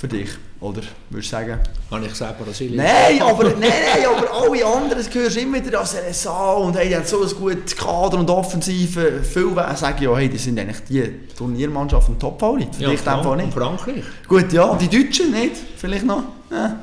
für 0.00 0.08
dich, 0.08 0.30
oder 0.60 0.80
würdest 1.10 1.30
du 1.30 1.36
sagen? 1.36 1.58
Habe 1.90 2.04
ich 2.06 2.10
gesagt 2.10 2.42
Brasilien? 2.42 2.76
Nein, 2.76 3.20
aber, 3.20 3.44
nein, 3.44 3.60
nein, 3.60 4.06
aber 4.06 4.32
alle 4.32 4.64
anderen 4.64 5.04
hörst 5.12 5.36
immer 5.36 5.62
wieder 5.62 5.80
als 5.80 5.94
RSA 5.94 6.52
und 6.54 6.74
hey, 6.74 6.88
die 6.88 6.96
haben 6.96 7.04
so 7.04 7.22
ein 7.22 7.28
gutes 7.28 7.76
Kader 7.76 8.18
und 8.18 8.30
Offensive. 8.30 9.22
Viele 9.22 9.76
sagen 9.76 10.02
ja, 10.02 10.16
hey, 10.16 10.30
die 10.30 10.38
sind 10.38 10.58
eigentlich 10.58 10.80
die 10.88 11.34
Turniermannschaft 11.36 12.08
ein 12.08 12.18
Top-Favorit. 12.18 12.74
Für 12.74 12.84
ja, 12.84 12.90
dich 12.90 13.00
Frank 13.00 13.36
nicht. 13.36 13.52
Frankreich. 13.52 14.04
Gut, 14.26 14.50
ja, 14.54 14.74
die 14.76 14.88
Deutschen 14.88 15.32
nicht, 15.32 15.56
vielleicht 15.76 16.06
noch. 16.06 16.22
Ja, 16.50 16.82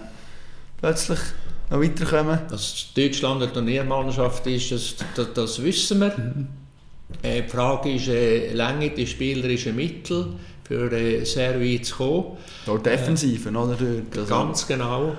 plötzlich 0.79 1.19
noch 1.71 1.81
weiterkommen. 1.81 2.39
Dass 2.51 2.89
Deutschland 2.95 3.41
eine 3.41 3.51
Turniermannschaft 3.51 4.45
ist, 4.45 4.71
das, 4.71 4.95
das, 5.15 5.33
das 5.33 5.63
wissen 5.63 6.01
wir. 6.01 6.15
Mhm. 6.15 6.47
Äh, 7.23 7.41
die 7.41 7.49
Frage 7.49 7.93
ist, 7.93 8.09
äh, 8.09 8.53
Länge 8.53 8.91
die 8.91 9.07
spielerischen 9.07 9.75
Mittel 9.75 10.33
für 10.67 10.91
äh, 10.91 11.23
Servi 11.25 11.81
zu 11.81 11.95
kommen. 11.95 12.37
Dort 12.65 12.85
Defensiven, 12.85 13.55
äh, 13.55 13.57
oder? 13.57 13.77
Also. 14.15 14.25
Ganz 14.25 14.67
genau. 14.67 15.15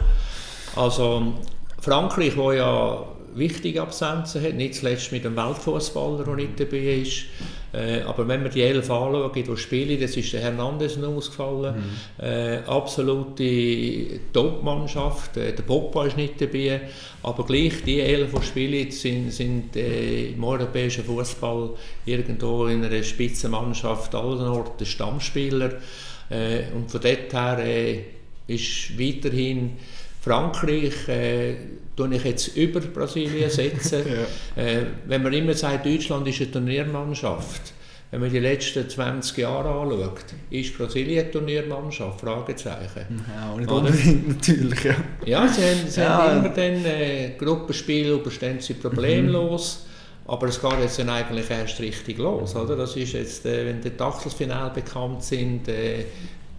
Also 0.76 1.34
Frankreich, 1.80 2.36
wo 2.36 2.52
ja 2.52 3.04
wichtige 3.34 3.82
Absenzen 3.82 4.42
hat, 4.42 4.54
nicht 4.54 4.74
zuletzt 4.74 5.12
mit 5.12 5.24
dem 5.24 5.36
Weltfußballer, 5.36 6.24
der 6.24 6.34
nicht 6.34 6.60
dabei 6.60 7.00
ist. 7.02 7.24
Äh, 7.72 8.00
aber 8.02 8.26
wenn 8.26 8.42
man 8.42 8.50
die 8.50 8.62
elf 8.62 8.90
anschaut, 8.90 9.36
die 9.36 9.56
spielen, 9.56 10.00
das 10.00 10.16
ist 10.16 10.32
der 10.32 10.40
Hernandez 10.40 10.96
noch 10.96 11.14
ausgefallen. 11.14 11.74
Mhm. 11.76 12.24
Äh, 12.24 12.58
absolute 12.66 14.20
Top-Mannschaft. 14.32 15.36
Äh, 15.36 15.52
der 15.52 15.62
Pogba 15.62 16.06
ist 16.06 16.16
nicht 16.16 16.40
dabei. 16.40 16.80
Aber 17.22 17.44
gleich 17.44 17.82
die 17.84 18.00
elf, 18.00 18.32
die 18.32 18.46
spielen, 18.46 18.90
sind, 18.90 19.32
sind 19.32 19.76
äh, 19.76 20.30
im 20.30 20.42
europäischen 20.42 21.04
Fußball 21.04 21.70
irgendwo 22.06 22.66
in 22.66 22.84
einer 22.84 23.02
Spitzenmannschaft 23.02 24.14
allen 24.14 24.48
Orten 24.48 24.86
Stammspieler. 24.86 25.72
Äh, 26.30 26.74
und 26.74 26.90
von 26.90 27.00
dort 27.00 27.32
her 27.32 27.58
äh, 27.58 28.00
ist 28.46 28.98
weiterhin 28.98 29.72
Frankreich 30.28 31.08
äh, 31.08 31.54
tue 31.96 32.14
ich 32.14 32.24
jetzt 32.24 32.56
über 32.56 32.80
Brasilien 32.80 33.50
setzen. 33.50 34.02
ja. 34.56 34.62
äh, 34.62 34.84
wenn 35.06 35.22
man 35.22 35.32
immer 35.32 35.54
sagt, 35.54 35.86
Deutschland 35.86 36.28
ist 36.28 36.40
eine 36.42 36.50
Turniermannschaft, 36.50 37.72
wenn 38.10 38.20
man 38.20 38.30
die 38.30 38.38
letzten 38.38 38.88
20 38.88 39.38
Jahre 39.38 39.70
anschaut, 39.70 40.24
ist 40.50 40.76
Brasilien 40.76 41.24
eine 41.24 41.30
Turniermannschaft? 41.30 42.20
Fragezeichen. 42.20 43.24
Ja, 43.34 43.56
nicht 43.56 43.70
unbedingt 43.70 44.28
natürlich. 44.28 44.84
Ja, 44.84 44.94
ja 45.24 45.48
sie 45.48 45.62
haben, 45.62 45.88
sie 45.88 46.00
ja. 46.00 46.08
haben 46.08 46.38
immer 46.38 46.54
dann 46.54 46.84
äh, 46.84 47.30
Gruppenspiel, 47.38 48.12
überstehen 48.12 48.60
sie 48.60 48.74
problemlos. 48.74 49.84
Mhm. 49.84 49.88
Aber 50.30 50.48
es 50.48 50.60
geht 50.60 50.80
jetzt 50.80 50.98
dann 50.98 51.08
eigentlich 51.08 51.48
erst 51.48 51.80
richtig 51.80 52.18
los. 52.18 52.54
Oder? 52.54 52.76
Das 52.76 52.94
ist 52.96 53.14
jetzt, 53.14 53.46
äh, 53.46 53.64
wenn 53.64 53.80
die 53.80 53.98
Achtelfinale 53.98 54.74
bekannt 54.74 55.24
sind, 55.24 55.68
äh, 55.68 56.04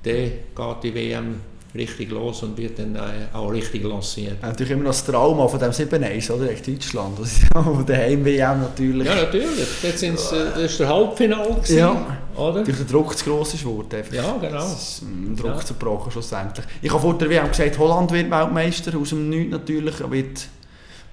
dann 0.02 0.14
geht 0.56 0.84
die 0.84 0.96
WM 0.96 1.36
richtig 1.76 2.10
los 2.12 2.42
und 2.44 2.58
wird 2.58 2.80
dann 2.80 2.96
äh, 2.96 3.00
auch 3.32 3.50
richtig 3.50 3.84
lanciert. 3.84 4.42
Natürlich 4.42 4.72
immer 4.72 4.84
noch 4.84 4.90
das 4.90 5.06
Trauma 5.06 5.48
von 5.48 5.60
dem 5.60 5.72
7-1, 5.72 6.32
oder? 6.32 6.48
Gegen 6.48 6.74
Deutschland. 6.80 7.20
Das 7.20 7.32
ist 7.34 7.42
ja 7.54 7.62
von 7.64 7.86
der 7.86 7.98
Heim-WM 7.98 8.62
natürlich. 8.62 9.06
Ja, 9.08 9.16
natürlich. 9.16 9.68
Jetzt 9.84 10.00
sind's, 10.00 10.30
das 10.30 10.80
war 10.80 10.88
der 10.88 10.88
Halbfinale, 10.96 11.54
gewesen, 11.56 11.78
Ja. 11.78 12.18
oder? 12.36 12.64
Durch 12.64 12.78
den 12.78 12.88
Druck 12.88 13.16
zu 13.18 13.26
gross 13.26 13.54
ist 13.54 13.64
geworden. 13.64 13.88
einfach. 13.96 14.14
Ja, 14.14 14.38
genau. 14.38 14.52
Das 14.54 14.74
ist 14.74 15.02
ein 15.04 15.36
Druck 15.36 15.58
Ja. 15.58 15.60
zerbrochen 15.66 16.12
schlussendlich. 16.12 16.66
Ich 16.82 16.90
habe 16.92 17.02
vor 17.02 17.18
der 17.18 17.30
WM 17.30 17.48
gesagt, 17.50 17.78
Holland 17.78 18.12
wird 18.12 18.32
Weltmeister, 18.32 18.98
aus 18.98 19.10
dem 19.10 19.30
Nichts 19.30 19.52
natürlich. 19.52 20.04
Aber 20.04 20.16
jetzt 20.16 20.48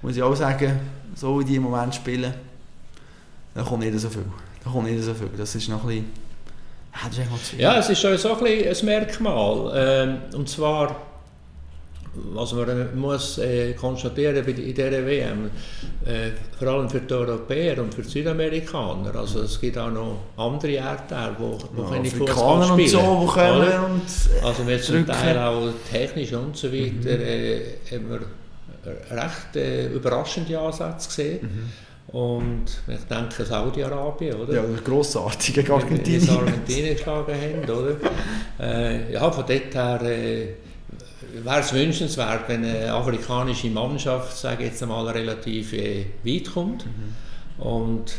muss 0.01 0.15
ich 0.15 0.23
auch 0.23 0.35
sagen, 0.35 0.79
so 1.15 1.39
wie 1.39 1.45
die 1.45 1.55
im 1.57 1.63
Moment 1.63 1.93
spielen, 1.93 2.33
da 3.53 3.61
kommt 3.63 3.83
nicht 3.83 3.99
so 3.99 4.09
viel. 4.09 4.23
Da 4.63 4.69
kommt 4.71 4.89
nicht 4.89 5.03
so 5.03 5.13
viel. 5.13 5.29
Das 5.37 5.53
ist 5.55 5.69
noch 5.69 5.81
ein 5.83 5.87
bisschen... 5.87 6.26
Ja, 7.57 7.77
es 7.79 7.89
ist 7.89 8.01
schon 8.01 8.17
so 8.17 8.33
ein, 8.37 8.43
bisschen 8.43 8.89
ein 8.89 8.99
Merkmal. 8.99 9.71
Ähm, 9.75 10.17
und 10.33 10.49
zwar, 10.49 10.95
was 12.33 12.51
man 12.53 12.67
äh, 12.69 12.85
muss 12.95 13.37
äh, 13.37 13.73
konstatieren 13.73 14.43
bei- 14.43 14.51
in 14.51 14.73
dieser 14.73 15.05
WM, 15.05 15.51
äh, 16.05 16.31
vor 16.57 16.67
allem 16.69 16.89
für 16.89 17.01
die 17.01 17.13
Europäer 17.13 17.79
und 17.81 17.93
für 17.93 18.01
die 18.01 18.09
Südamerikaner, 18.09 19.15
also 19.15 19.41
es 19.41 19.59
gibt 19.61 19.77
auch 19.77 19.91
noch 19.91 20.17
andere 20.37 20.71
Erdteile, 20.71 21.35
wo, 21.37 21.59
wo 21.75 21.83
Ja, 21.83 21.89
können 21.89 22.05
Fußball 22.05 22.57
und 22.57 22.67
spielen. 22.73 22.87
so, 22.89 23.19
die 23.21 23.27
kommen 23.27 23.61
oder? 23.61 23.85
und... 23.85 24.45
Also 24.45 24.67
wir 24.67 24.81
zum. 24.81 25.05
Teil 25.05 25.37
auch 25.37 25.69
technisch 25.91 26.33
und 26.33 26.57
so 26.57 26.71
weiter 26.73 27.09
äh, 27.19 27.61
haben 27.91 28.09
wir 28.09 28.19
recht 29.11 29.55
äh, 29.55 29.87
überraschende 29.87 30.57
Ansätze 30.59 31.07
gesehen. 31.09 31.71
Und 32.07 32.65
ich 32.87 33.03
denke 33.09 33.43
Saudi-Arabien, 33.43 34.35
oder? 34.35 34.53
Ja, 34.53 34.63
grossartig 34.83 35.55
gegen 35.55 35.67
Wie 35.67 35.71
sie 35.71 35.73
Argentinien. 35.73 36.29
Argentinien 36.29 36.95
geschlagen 36.95 37.33
haben, 37.33 37.69
oder? 37.69 37.95
Äh, 38.59 39.13
ja, 39.13 39.29
von 39.29 39.45
dort 39.45 39.75
her 39.75 40.01
äh, 40.03 40.47
wäre 41.43 41.59
es 41.59 41.73
wünschenswert, 41.73 42.47
wenn 42.47 42.63
eine 42.63 42.93
afrikanische 42.93 43.69
Mannschaft, 43.69 44.37
sage 44.37 44.63
jetzt 44.65 44.81
einmal, 44.81 45.05
relativ 45.09 45.73
äh, 45.73 46.05
weit 46.23 46.51
kommt. 46.53 46.85
Und 47.57 48.13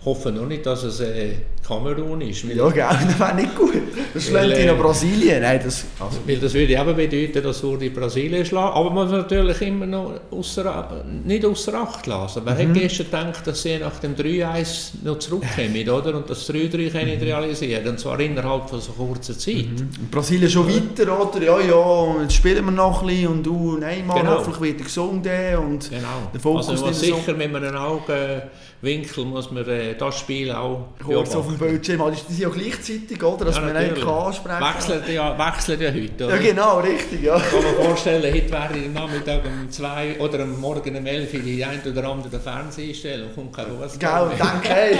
ich 0.00 0.06
hoffe 0.06 0.32
nur 0.32 0.46
nicht, 0.46 0.66
dass 0.66 0.82
es 0.82 0.98
äh, 1.00 1.34
Kamerun 1.66 2.20
ist. 2.22 2.42
Ja, 2.44 2.68
genau, 2.68 2.88
das 3.06 3.18
wäre 3.20 3.34
nicht 3.36 3.56
gut. 3.56 3.72
Das 4.12 4.24
schlägt 4.24 4.58
in 4.58 4.68
äh, 4.68 4.74
Brasilien. 4.74 5.42
Nein, 5.42 5.60
das... 5.62 5.84
Also, 6.00 6.18
weil 6.26 6.36
das 6.38 6.52
würde 6.54 6.72
eben 6.72 6.96
bedeuten, 6.96 7.42
dass 7.44 7.62
würde 7.62 7.90
Brasilien 7.90 8.44
schlagen. 8.44 8.74
Aber 8.74 8.90
man 8.90 9.04
muss 9.08 9.12
natürlich 9.16 9.60
immer 9.62 9.86
noch 9.86 10.14
ausser, 10.32 11.04
nicht 11.24 11.44
außer 11.44 11.74
Acht 11.74 12.06
lassen. 12.06 12.42
Man 12.44 12.58
hat 12.58 12.74
gestern 12.74 13.06
gedacht, 13.06 13.46
dass 13.46 13.62
sie 13.62 13.78
nach 13.78 13.98
dem 14.00 14.16
3-1 14.16 14.90
noch 15.04 15.18
zurückkommen, 15.18 15.88
oder? 15.88 16.16
Und 16.16 16.28
das 16.28 16.48
3-3 16.50 16.90
können 16.90 17.20
realisieren. 17.20 17.86
Und 17.88 18.00
zwar 18.00 18.18
innerhalb 18.18 18.68
von 18.68 18.80
so 18.80 18.92
kurzer 18.92 19.38
Zeit. 19.38 19.66
Und 19.78 20.10
Brasilien 20.10 20.50
schon 20.50 20.66
weiter, 20.68 21.20
oder? 21.20 21.42
Ja, 21.44 21.60
ja, 21.60 22.22
jetzt 22.22 22.34
spielen 22.34 22.64
wir 22.64 22.72
noch 22.72 23.02
ein 23.02 23.06
bisschen 23.08 23.28
und 23.28 23.42
du, 23.46 23.76
Neymar, 23.76 24.18
Genau. 24.20 24.38
hoffentlich 24.38 24.60
wird 24.72 24.80
er 24.80 24.84
gesund. 24.84 25.26
äh, 25.26 25.54
Und 25.56 25.88
Genau. 25.90 26.08
Der 26.32 26.40
Fokus 26.40 26.68
also 26.68 26.86
nicht 26.86 26.96
so- 26.98 27.04
sicher 27.16 27.34
mit 27.34 27.54
einem 27.54 27.76
Augenwinkel 27.76 29.24
muss 29.24 29.50
man 29.50 29.66
äh, 29.68 29.94
das 29.96 30.18
Spiel 30.18 30.50
auch 30.52 30.88
kurz 31.04 31.34
auf 31.34 31.49
dem. 31.58 31.58
Bildschirm, 31.58 32.00
aber 32.00 32.10
die 32.12 32.16
sind 32.32 32.38
ja 32.38 32.48
gleichzeitig, 32.48 33.22
oder? 33.22 33.44
Dass 33.44 33.56
Ja, 33.56 33.62
man 33.62 33.76
eigentlich 33.76 34.04
kann 34.04 34.14
ansprechen 34.14 34.60
Wechseln 34.60 35.14
ja, 35.14 35.38
wechseln 35.38 35.80
ja 35.80 35.88
heute. 35.90 36.12
Ja, 36.18 36.26
Oder? 36.26 36.38
genau, 36.38 36.78
richtig, 36.80 37.22
ja. 37.22 37.36
Ich 37.36 37.50
kann 37.50 37.62
mir 37.62 37.84
vorstellen, 37.86 38.34
heute 38.34 38.50
wäre 38.50 38.68
ich 38.78 38.86
am 38.86 38.92
Nachmittag 38.92 39.40
um 39.44 39.70
2 39.70 40.20
oder 40.20 40.40
am 40.40 40.60
Morgen 40.60 40.96
um 40.96 41.06
11 41.06 41.34
Uhr 41.34 41.40
die 41.40 41.64
ein 41.64 41.80
oder 41.84 42.08
andere 42.08 42.28
den 42.30 42.40
Fernseher 42.40 42.88
einstellen 42.88 43.24
und 43.28 43.34
kommt 43.34 43.56
kein 43.56 43.66
Gell, 43.66 44.26
mehr. 44.26 44.28
denke, 44.36 44.68
hey, 44.68 44.96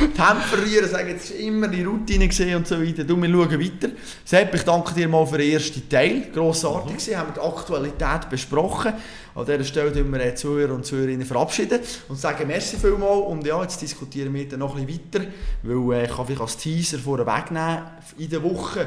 die 0.00 0.22
Hände 0.22 0.42
verlieren, 0.42 0.88
sagen, 0.88 1.08
jetzt 1.08 1.30
ist 1.30 1.40
immer 1.40 1.68
die 1.68 1.82
Routine 1.82 2.28
gesehen 2.28 2.56
und 2.56 2.66
so 2.66 2.80
weiter. 2.80 3.04
Du, 3.04 3.16
wir 3.20 3.28
schauen 3.30 3.60
weiter. 3.60 3.88
Sepp, 4.24 4.54
ich 4.54 4.62
danke 4.62 4.94
dir 4.94 5.08
mal 5.08 5.26
für 5.26 5.38
den 5.38 5.52
ersten 5.52 5.88
Teil. 5.88 6.28
Grossartig 6.32 6.92
Mhm. 6.92 6.96
gewesen, 6.96 7.16
haben 7.18 7.28
wir 7.34 7.42
die 7.42 7.48
Aktualität 7.48 8.28
besprochen. 8.30 8.92
An 9.34 9.46
dieser 9.46 9.64
Stelle 9.64 9.92
tun 9.92 10.12
wir 10.12 10.18
die 10.18 10.34
Zuhörer 10.34 10.74
und 10.74 10.86
Zuhörerinnen 10.86 11.26
verabschieden 11.26 11.80
und 12.08 12.18
sagen 12.18 12.46
merci 12.46 12.76
vielmals. 12.76 13.26
Und 13.26 13.46
ja, 13.46 13.60
jetzt 13.62 13.82
diskutieren 13.82 14.32
wir 14.32 14.48
dann 14.48 14.60
noch 14.60 14.76
ein 14.76 14.86
bisschen 14.86 15.02
weiter, 15.12 15.26
weil 15.62 15.98
äh, 15.98 16.04
ich 16.04 16.14
kann 16.14 16.26
vielleicht 16.26 16.40
als 16.40 16.56
Teaser 16.56 16.98
vorwegnehmen, 16.98 17.82
in 18.18 18.30
der 18.30 18.42
Woche 18.42 18.86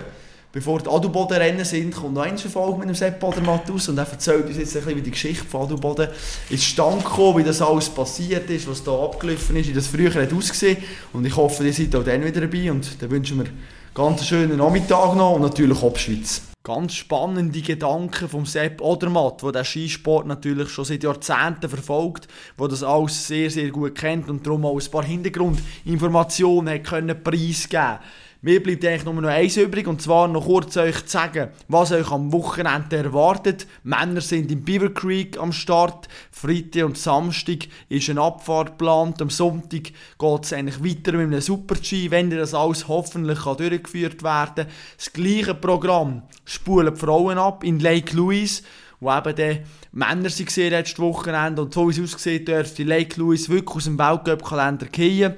Bevor 0.58 0.80
die 0.80 0.90
Adelboden-Rennen 0.90 1.66
sind, 1.66 1.94
kommt 1.94 2.14
noch 2.14 2.24
eine 2.24 2.38
Folge 2.38 2.80
mit 2.80 2.88
dem 2.88 2.96
Sepp 2.96 3.22
Odermatt 3.22 3.70
aus 3.70 3.90
und 3.90 3.98
er 4.00 4.10
erzählt 4.10 4.48
uns 4.48 4.58
jetzt 4.58 4.76
ein 4.76 4.84
bisschen, 4.84 4.98
wie 4.98 5.02
die 5.04 5.12
Geschichte 5.12 5.46
von 5.46 5.64
Adelboden 5.64 6.08
ist 6.50 6.64
stand 6.64 7.04
gekommen, 7.04 7.38
wie 7.38 7.44
das 7.44 7.62
alles 7.62 7.90
passiert 7.90 8.50
ist, 8.50 8.68
was 8.68 8.84
da 8.84 8.92
abgelaufen 8.92 9.58
ist, 9.58 9.68
wie 9.68 9.74
das 9.74 9.86
früher 9.88 10.14
hat 10.14 10.34
ausgesehen 10.34 10.78
Und 11.12 11.26
ich 11.26 11.36
hoffe, 11.36 11.66
ihr 11.66 11.74
seid 11.74 11.96
auch 11.96 12.04
dann 12.04 12.24
wieder 12.24 12.42
dabei 12.42 12.72
und 12.72 13.00
dann 13.00 13.12
wünschen 13.12 13.38
wir 13.38 13.46
ganz 13.94 14.26
schönen 14.26 14.58
Nachmittag 14.58 15.16
noch 15.16 15.34
und 15.34 15.42
natürlich 15.42 15.84
Obschwitz. 15.84 16.42
Ganz 16.68 16.96
spannende 16.96 17.62
Gedanken 17.62 18.28
vom 18.28 18.46
Sepp 18.46 18.82
Odermatt, 18.82 19.42
der 19.42 19.54
den 19.54 19.64
Skisport 19.64 20.28
natürlich 20.28 20.68
schon 20.68 20.84
seit 20.84 21.02
Jahrzehnten 21.02 21.70
verfolgt, 21.70 22.28
der 22.60 22.68
das 22.68 22.84
alles 22.84 23.26
sehr, 23.26 23.50
sehr 23.50 23.70
gut 23.70 23.96
kennt 23.96 24.28
und 24.28 24.46
darum 24.46 24.66
auch 24.66 24.78
ein 24.78 24.92
paar 24.92 25.06
Hintergrundinformationen 25.06 26.74
hat 26.74 26.84
können 26.84 27.24
preisgeben 27.24 28.00
mir 28.42 28.62
bleibt 28.62 28.86
eigentlich 28.86 29.06
nur 29.06 29.16
noch 29.16 29.30
eins 29.30 29.58
übrig, 29.58 29.88
und 29.88 30.02
zwar 30.02 30.28
noch 30.28 30.46
kurz 30.46 30.78
euch 30.78 31.06
zu 31.06 31.12
sagen, 31.12 31.50
was 31.68 31.92
euch 31.92 32.12
am 32.12 32.32
Wochenende 32.32 32.98
erwartet. 32.98 33.66
Männer 33.84 34.22
sind 34.22 34.52
im 34.52 34.64
Beaver 34.64 34.94
Creek 34.94 35.40
am 35.40 35.52
Start. 35.52 36.08
Freitag 36.32 36.86
und 36.86 36.98
Samstag 36.98 37.68
ist 37.90 38.10
eine 38.10 38.22
Abfahrt 38.22 38.78
geplant. 38.78 39.22
Am 39.22 39.30
Sonntag 39.30 39.92
geht 40.20 40.44
es 40.44 40.54
eigentlich 40.54 40.84
weiter 40.84 41.14
mit 41.14 41.28
einem 41.28 41.42
Super-G, 41.42 42.12
wenn 42.12 42.30
das 42.30 42.54
alles 42.54 42.88
hoffentlich 42.88 43.40
kann 43.40 43.58
durchgeführt 43.58 44.22
werden. 44.22 44.68
Das 44.98 45.12
gleiche 45.12 45.56
Programm 45.56 46.22
spulen 46.46 46.94
die 46.94 47.00
Frauen 47.00 47.38
ab 47.40 47.64
in 47.64 47.80
Lake 47.80 48.16
Louise 48.16 48.62
wo 49.00 49.16
eben 49.16 49.36
die 49.36 49.62
Männer 49.92 50.30
sie 50.30 50.70
letztes 50.70 51.00
Wochenende 51.00 51.62
und 51.62 51.74
so 51.74 51.88
wie 51.88 52.02
es 52.02 52.16
aussieht, 52.16 52.48
dürfte 52.48 52.84
Lake 52.84 53.20
Louise 53.20 53.50
wirklich 53.50 53.76
aus 53.76 53.84
dem 53.86 54.00
Weltcup-Kalender 54.00 54.88
gehen. 54.88 55.36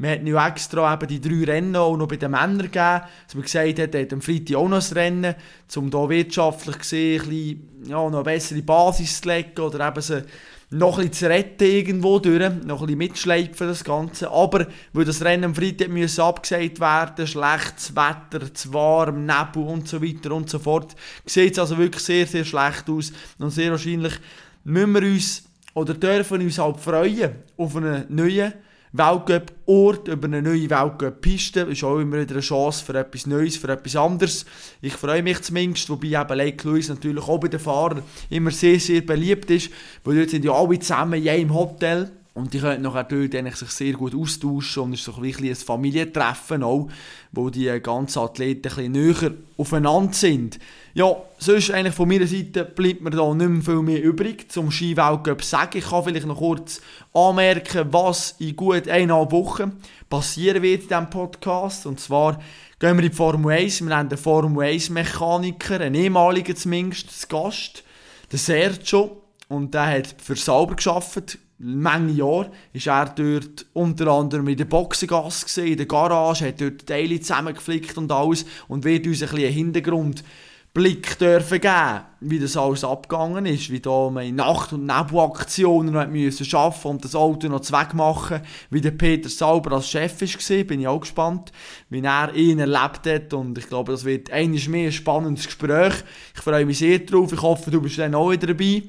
Man 0.00 0.12
hat 0.12 0.22
noch 0.22 0.46
extra 0.46 0.94
eben 0.94 1.08
die 1.08 1.20
drei 1.20 1.52
Rennen 1.52 1.74
auch 1.74 1.96
noch 1.96 2.06
bei 2.06 2.16
den 2.16 2.30
Männern 2.30 2.58
gegeben, 2.58 3.02
dass 3.26 3.34
man 3.34 3.42
gesagt 3.42 3.80
hat, 3.80 3.94
hat 3.96 4.12
am 4.12 4.22
Freitag 4.22 4.56
auch 4.56 4.68
noch 4.68 4.90
ein 4.90 4.92
Rennen, 4.92 5.34
um 5.74 5.90
hier 5.90 6.08
wirtschaftlich 6.08 6.78
gesehen 6.78 7.20
ein 7.22 7.28
bisschen, 7.28 7.68
ja, 7.84 7.96
noch 7.96 8.14
eine 8.14 8.22
bessere 8.22 8.62
Basis 8.62 9.20
zu 9.20 9.28
legen 9.28 9.60
oder 9.60 9.88
eben 9.88 10.00
sie 10.00 10.22
noch 10.70 10.98
bisschen 10.98 11.12
zu 11.12 11.28
retten 11.28 11.64
irgendwo 11.64 12.18
durch, 12.18 12.38
noch 12.38 12.80
ein 12.82 12.86
bisschen 12.86 12.98
mitschleifen 12.98 13.68
das 13.68 13.82
Ganze. 13.82 14.30
Aber 14.30 14.66
weil 14.92 15.04
das 15.04 15.24
Rennen 15.24 15.44
am 15.44 15.54
Freitag 15.54 15.88
müssen 15.88 16.20
abgesagt 16.20 16.78
werden, 16.78 17.26
schlechtes 17.26 17.96
Wetter, 17.96 18.52
zu 18.54 18.72
warm, 18.72 19.26
Nebel 19.26 19.64
und 19.64 19.88
so 19.88 20.02
weiter 20.02 20.32
und 20.32 20.48
so 20.48 20.58
fort, 20.58 20.94
sieht 21.24 21.54
es 21.54 21.58
also 21.58 21.76
wirklich 21.78 22.04
sehr, 22.04 22.26
sehr 22.26 22.44
schlecht 22.44 22.88
aus 22.88 23.12
und 23.38 23.50
sehr 23.50 23.72
wahrscheinlich 23.72 24.14
müssen 24.62 24.92
wir 24.92 25.02
uns 25.02 25.44
oder 25.74 25.94
dürfen 25.94 26.42
uns 26.42 26.58
halt 26.58 26.78
freuen 26.78 27.36
auf 27.56 27.74
einen 27.74 28.04
neuen 28.08 28.52
Weltcup-Ort, 28.98 30.08
über 30.08 30.26
eine 30.26 30.42
neue 30.42 30.68
Weltcup-Piste. 30.68 31.60
ist 31.60 31.84
auch 31.84 31.98
immer 31.98 32.20
wieder 32.20 32.32
eine 32.32 32.40
Chance 32.40 32.84
für 32.84 32.98
etwas 32.98 33.26
Neues, 33.26 33.56
für 33.56 33.68
etwas 33.68 33.96
anderes. 33.96 34.44
Ich 34.82 34.94
freue 34.94 35.22
mich 35.22 35.40
zumindest, 35.40 35.88
wobei 35.88 36.08
eben 36.08 36.36
Lake 36.36 36.68
Louise 36.68 36.92
natürlich 36.92 37.22
auch 37.26 37.38
bei 37.38 37.48
den 37.48 37.60
Fahrern 37.60 38.02
immer 38.28 38.50
sehr, 38.50 38.80
sehr 38.80 39.00
beliebt 39.02 39.50
ist, 39.50 39.70
weil 40.04 40.16
dort 40.16 40.30
sind 40.30 40.44
ja 40.44 40.52
alle 40.52 40.78
zusammen 40.78 41.22
in 41.22 41.28
einem 41.28 41.54
Hotel. 41.54 42.10
Und 42.38 42.54
die 42.54 42.60
können 42.60 42.82
nachher 42.82 43.02
dort 43.02 43.56
sich 43.56 43.70
sehr 43.70 43.94
gut 43.94 44.14
austauschen 44.14 44.84
und 44.84 44.92
es 44.92 45.00
ist 45.00 45.06
so 45.06 45.14
ein 45.16 45.22
bisschen 45.22 45.48
ein 45.48 45.56
Familientreffen 45.56 46.62
auch, 46.62 46.88
wo 47.32 47.50
die 47.50 47.66
ganzen 47.82 48.20
Athleten 48.20 48.68
ein 48.68 48.92
bisschen 48.92 48.92
näher 48.92 49.34
aufeinander 49.56 50.12
sind. 50.12 50.60
Ja, 50.94 51.16
sonst 51.38 51.72
eigentlich 51.72 51.96
von 51.96 52.08
meiner 52.08 52.28
Seite 52.28 52.64
bleibt 52.64 53.00
mir 53.00 53.10
da 53.10 53.34
nicht 53.34 53.48
mehr 53.48 53.62
viel 53.62 53.82
mehr 53.82 54.00
übrig 54.00 54.52
zum 54.52 54.70
Skiweltcup 54.70 55.42
sagen. 55.42 55.78
Ich 55.78 55.90
kann 55.90 56.04
vielleicht 56.04 56.26
noch 56.26 56.38
kurz 56.38 56.80
anmerken, 57.12 57.88
was 57.90 58.36
in 58.38 58.54
gut 58.54 58.86
eineinhalb 58.86 59.32
Wochen 59.32 59.72
passieren 60.08 60.62
wird 60.62 60.82
in 60.82 60.88
diesem 60.88 61.10
Podcast. 61.10 61.86
Und 61.86 61.98
zwar 61.98 62.38
gehen 62.78 62.96
wir 62.96 63.04
in 63.04 63.10
die 63.10 63.16
Formel 63.16 63.50
1. 63.50 63.84
Wir 63.84 63.96
haben 63.96 64.10
einen 64.10 64.16
Formel 64.16 64.64
1 64.64 64.90
Mechaniker, 64.90 65.80
einen 65.80 65.96
ehemaligen 65.96 66.54
zumindest, 66.54 67.20
zu 67.20 67.26
Gast, 67.26 67.82
den 68.30 68.38
Sergio. 68.38 69.24
Und 69.48 69.74
der 69.74 69.86
hat 69.88 70.14
für 70.22 70.36
Sauber 70.36 70.76
geschafft. 70.76 71.38
Menge 71.60 72.12
Jahre 72.12 72.52
ist 72.72 72.86
er 72.86 73.06
dort 73.06 73.66
unter 73.72 74.06
anderem 74.12 74.46
in 74.46 74.56
der 74.56 74.64
Boxengasse 74.64 75.66
in 75.66 75.76
der 75.76 75.86
Garage, 75.86 76.46
hat 76.46 76.60
dort 76.60 76.86
Teile 76.86 77.20
zusammengeflickt 77.20 77.98
und 77.98 78.12
alles 78.12 78.46
und 78.68 78.84
wird 78.84 79.08
uns 79.08 79.24
ein 79.24 79.30
einen 79.30 79.52
Hintergrundblick 79.52 81.18
dürfen 81.18 81.60
geben, 81.60 82.00
wie 82.20 82.38
das 82.38 82.56
alles 82.56 82.84
abgegangen 82.84 83.44
ist, 83.46 83.70
wie 83.70 83.80
da 83.80 84.08
in 84.20 84.36
Nacht- 84.36 84.72
und 84.72 84.86
Nebelaktionen 84.86 85.96
hat 85.96 86.12
müssen 86.12 86.46
arbeiten 86.54 86.88
und 86.88 87.04
das 87.04 87.16
Auto 87.16 87.48
noch 87.48 87.62
zweckmachen, 87.62 88.42
wie 88.70 88.80
der 88.80 88.92
Peter 88.92 89.28
Sauber 89.28 89.72
als 89.72 89.90
Chef 89.90 90.20
war, 90.20 90.64
bin 90.64 90.80
ich 90.80 90.86
auch 90.86 91.00
gespannt, 91.00 91.50
wie 91.90 92.02
er 92.02 92.32
ihn 92.36 92.60
erlebt 92.60 93.04
hat 93.04 93.34
und 93.34 93.58
ich 93.58 93.66
glaube, 93.66 93.90
das 93.90 94.04
wird 94.04 94.30
eines 94.30 94.68
mehr 94.68 94.92
spannendes 94.92 95.46
Gespräch. 95.46 95.94
Ich 96.36 96.40
freue 96.40 96.64
mich 96.64 96.78
sehr 96.78 97.00
drauf, 97.00 97.32
ich 97.32 97.42
hoffe, 97.42 97.72
du 97.72 97.82
bist 97.82 97.98
dann 97.98 98.14
auch 98.14 98.30
wieder 98.30 98.46
dabei. 98.46 98.84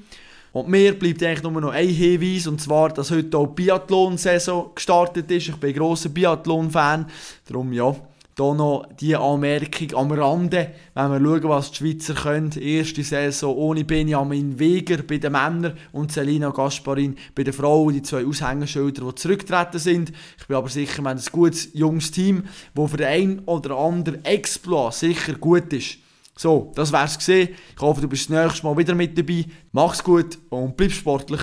Und 0.52 0.68
mir 0.68 0.98
bleibt 0.98 1.22
eigentlich 1.22 1.44
nur 1.44 1.62
noch 1.62 1.72
ein 1.72 1.90
Hinweis, 1.90 2.48
und 2.48 2.60
zwar, 2.60 2.90
dass 2.90 3.12
heute 3.12 3.38
auch 3.38 3.48
die 3.48 3.64
Biathlon-Saison 3.64 4.72
gestartet 4.74 5.30
ist. 5.30 5.50
Ich 5.50 5.56
bin 5.58 5.70
ein 5.70 5.76
grosser 5.76 6.10
Biathlon-Fan. 6.10 7.06
Darum, 7.46 7.72
ja, 7.72 7.96
Hier 8.40 8.54
noch 8.54 8.88
die 8.98 9.18
Anmerkung 9.18 9.94
am 9.96 10.12
Rande, 10.14 10.72
wenn 10.94 11.12
wir 11.12 11.20
schauen, 11.20 11.50
was 11.50 11.72
die 11.72 11.78
Schweizer 11.78 12.14
können. 12.14 12.52
Erste 12.54 13.04
Saison 13.04 13.54
ohne 13.54 13.84
Benjamin 13.84 14.58
Weger 14.58 15.04
bei 15.04 15.18
den 15.18 15.34
Männern 15.34 15.74
und 15.92 16.14
Selina 16.14 16.50
Gasparin 16.50 17.18
bei 17.36 17.44
den 17.44 17.52
Frauen, 17.52 17.94
die 17.94 18.02
zwei 18.02 18.26
Aushängeschilder, 18.26 19.06
die 19.06 19.16
zurückgetreten 19.16 19.80
sind. 19.80 20.14
Ich 20.40 20.48
bin 20.48 20.56
aber 20.56 20.70
sicher, 20.70 21.04
wir 21.04 21.10
haben 21.10 21.18
ein 21.18 21.32
gutes, 21.34 21.70
junges 21.74 22.12
Team, 22.12 22.46
das 22.74 22.92
für 22.92 22.98
den 22.98 23.08
einen 23.08 23.40
oder 23.40 23.78
anderen 23.78 24.24
Exploit 24.24 24.94
sicher 24.94 25.34
gut 25.34 25.74
ist. 25.74 25.98
So, 26.40 26.72
das 26.74 26.90
wär's 26.94 27.18
gesehen. 27.18 27.50
Ich 27.76 27.82
hoffe, 27.82 28.00
du 28.00 28.08
bist 28.08 28.30
das 28.30 28.46
nächste 28.46 28.66
Mal 28.66 28.78
wieder 28.78 28.96
mit 28.96 29.18
dabei. 29.18 29.44
Mach's 29.74 30.02
gut 30.02 30.38
und 30.48 30.78
bleib 30.78 30.94
sportlich. 30.94 31.42